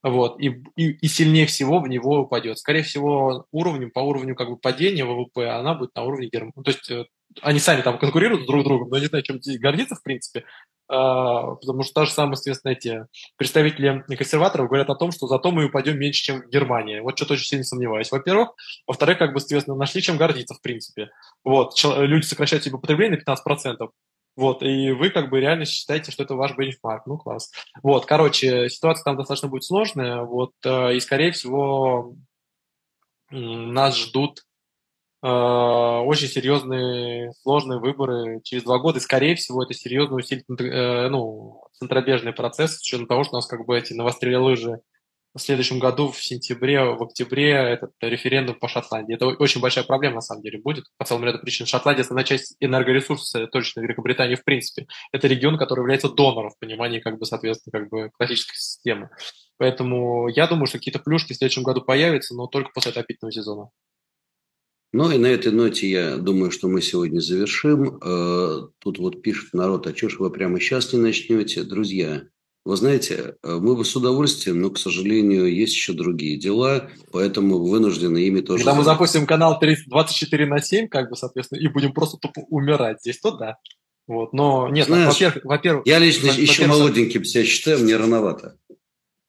[0.03, 2.59] Вот, и, и, и сильнее всего в него упадет.
[2.59, 6.63] Скорее всего, уровнем, по уровню как бы падения ВВП она будет на уровне Германии.
[6.65, 7.05] То есть э,
[7.43, 10.45] они сами там конкурируют друг с другом, но не знаю, чем гордиться, в принципе.
[10.91, 13.07] А, потому что та же самая, соответственно, эти
[13.37, 17.01] представители консерваторов говорят о том, что зато мы упадем меньше, чем в Германии.
[17.01, 18.11] Вот что-то очень сильно сомневаюсь.
[18.11, 18.55] Во-первых.
[18.87, 21.11] Во-вторых, как бы, соответственно, нашли чем гордиться, в принципе.
[21.45, 23.89] Вот, люди сокращают себе потребление на 15%.
[24.37, 27.07] Вот, и вы как бы реально считаете, что это ваш бенчмарк.
[27.07, 27.51] Ну, класс.
[27.83, 32.15] Вот, короче, ситуация там достаточно будет сложная, вот, э, и, скорее всего,
[33.31, 34.45] нас ждут
[35.21, 41.65] очень серьезные, сложные выборы через два года, и, скорее всего, это серьезно усилит э, ну,
[41.73, 44.81] центробежный процесс, с учетом того, что у нас как бы эти навострили лыжи
[45.35, 49.15] в следующем году, в сентябре, в октябре, этот референдум по Шотландии.
[49.15, 51.67] Это очень большая проблема, на самом деле, будет по целому ряду причин.
[51.67, 54.87] Шотландия– основная часть энергоресурса, точно, Великобритании в принципе.
[55.13, 59.11] Это регион, который является донором в понимании, как бы, соответственно, как бы классической системы.
[59.59, 63.71] Поэтому я думаю, что какие-то плюшки в следующем году появятся, но только после отопительного сезона.
[64.93, 67.99] Ну и на этой ноте я думаю, что мы сегодня завершим.
[68.03, 71.63] Э, тут вот пишет народ, а что ж вы прямо сейчас не начнете?
[71.63, 72.23] Друзья,
[72.65, 77.59] вы знаете, э, мы бы с удовольствием, но, к сожалению, есть еще другие дела, поэтому
[77.59, 78.65] вынуждены ими тоже...
[78.65, 83.01] Когда мы запустим канал 24 на 7, как бы, соответственно, и будем просто тупо умирать
[83.01, 83.57] здесь, то да.
[84.07, 85.87] Вот, но нет, во-первых, во-первых...
[85.87, 88.57] Я лично во- еще молоденьким себя считаю, мне рановато.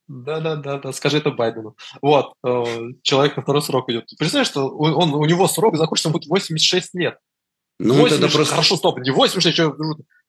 [0.10, 1.78] Да-да-да, да, скажи это Байдену.
[2.02, 2.64] Вот, э,
[3.04, 4.06] человек на второй срок идет.
[4.18, 7.18] Представляешь, что он, он, у него срок закончится, будет 86 лет.
[7.80, 8.54] Ну, 86, это просто...
[8.56, 9.76] Хорошо, стоп, не 86, что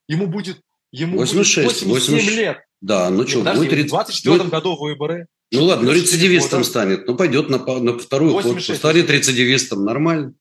[0.06, 0.60] ему будет
[0.92, 2.36] Ему 86, будет 87 80...
[2.36, 2.58] лет.
[2.80, 3.86] Да, ну что, будет 30...
[3.86, 5.26] В 24 ну, году выборы.
[5.52, 7.06] Ну ладно, ну рецидивистом станет.
[7.06, 10.34] Ну пойдет на, на вторую 86, станет рецидивистом, нормально.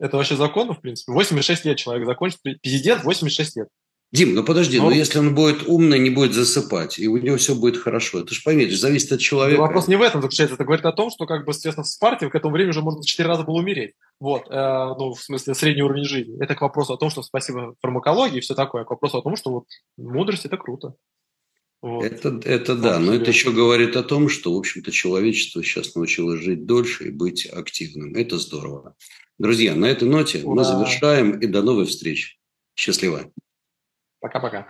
[0.00, 1.12] Это вообще законно, в принципе.
[1.12, 2.40] 86 лет человек закончит.
[2.42, 3.68] Президент 86 лет.
[4.14, 4.84] Дим, ну подожди, но...
[4.84, 8.20] ну если он будет умный, не будет засыпать, и у него все будет хорошо.
[8.20, 9.60] Это же, поверь, зависит от человека.
[9.60, 10.54] Но вопрос не в этом заключается.
[10.54, 13.04] Это говорит о том, что, как бы, естественно, в Спарте к этому времени уже можно
[13.04, 13.94] 4 раза было умереть.
[14.20, 16.40] Вот, э, ну, в смысле, средний уровень жизни.
[16.40, 18.84] Это к вопросу о том, что спасибо фармакологии и все такое.
[18.84, 19.64] К вопросу о том, что вот
[19.96, 20.94] мудрость– это круто.
[21.82, 22.04] Вот.
[22.04, 26.40] Это, это да, но это еще говорит о том, что, в общем-то, человечество сейчас научилось
[26.40, 28.14] жить дольше и быть активным.
[28.14, 28.94] Это здорово.
[29.38, 30.54] Друзья, на этой ноте Ура.
[30.54, 32.38] мы завершаем и до новых встреч.
[32.76, 33.32] Счастливо.
[34.24, 34.64] Пока-пока.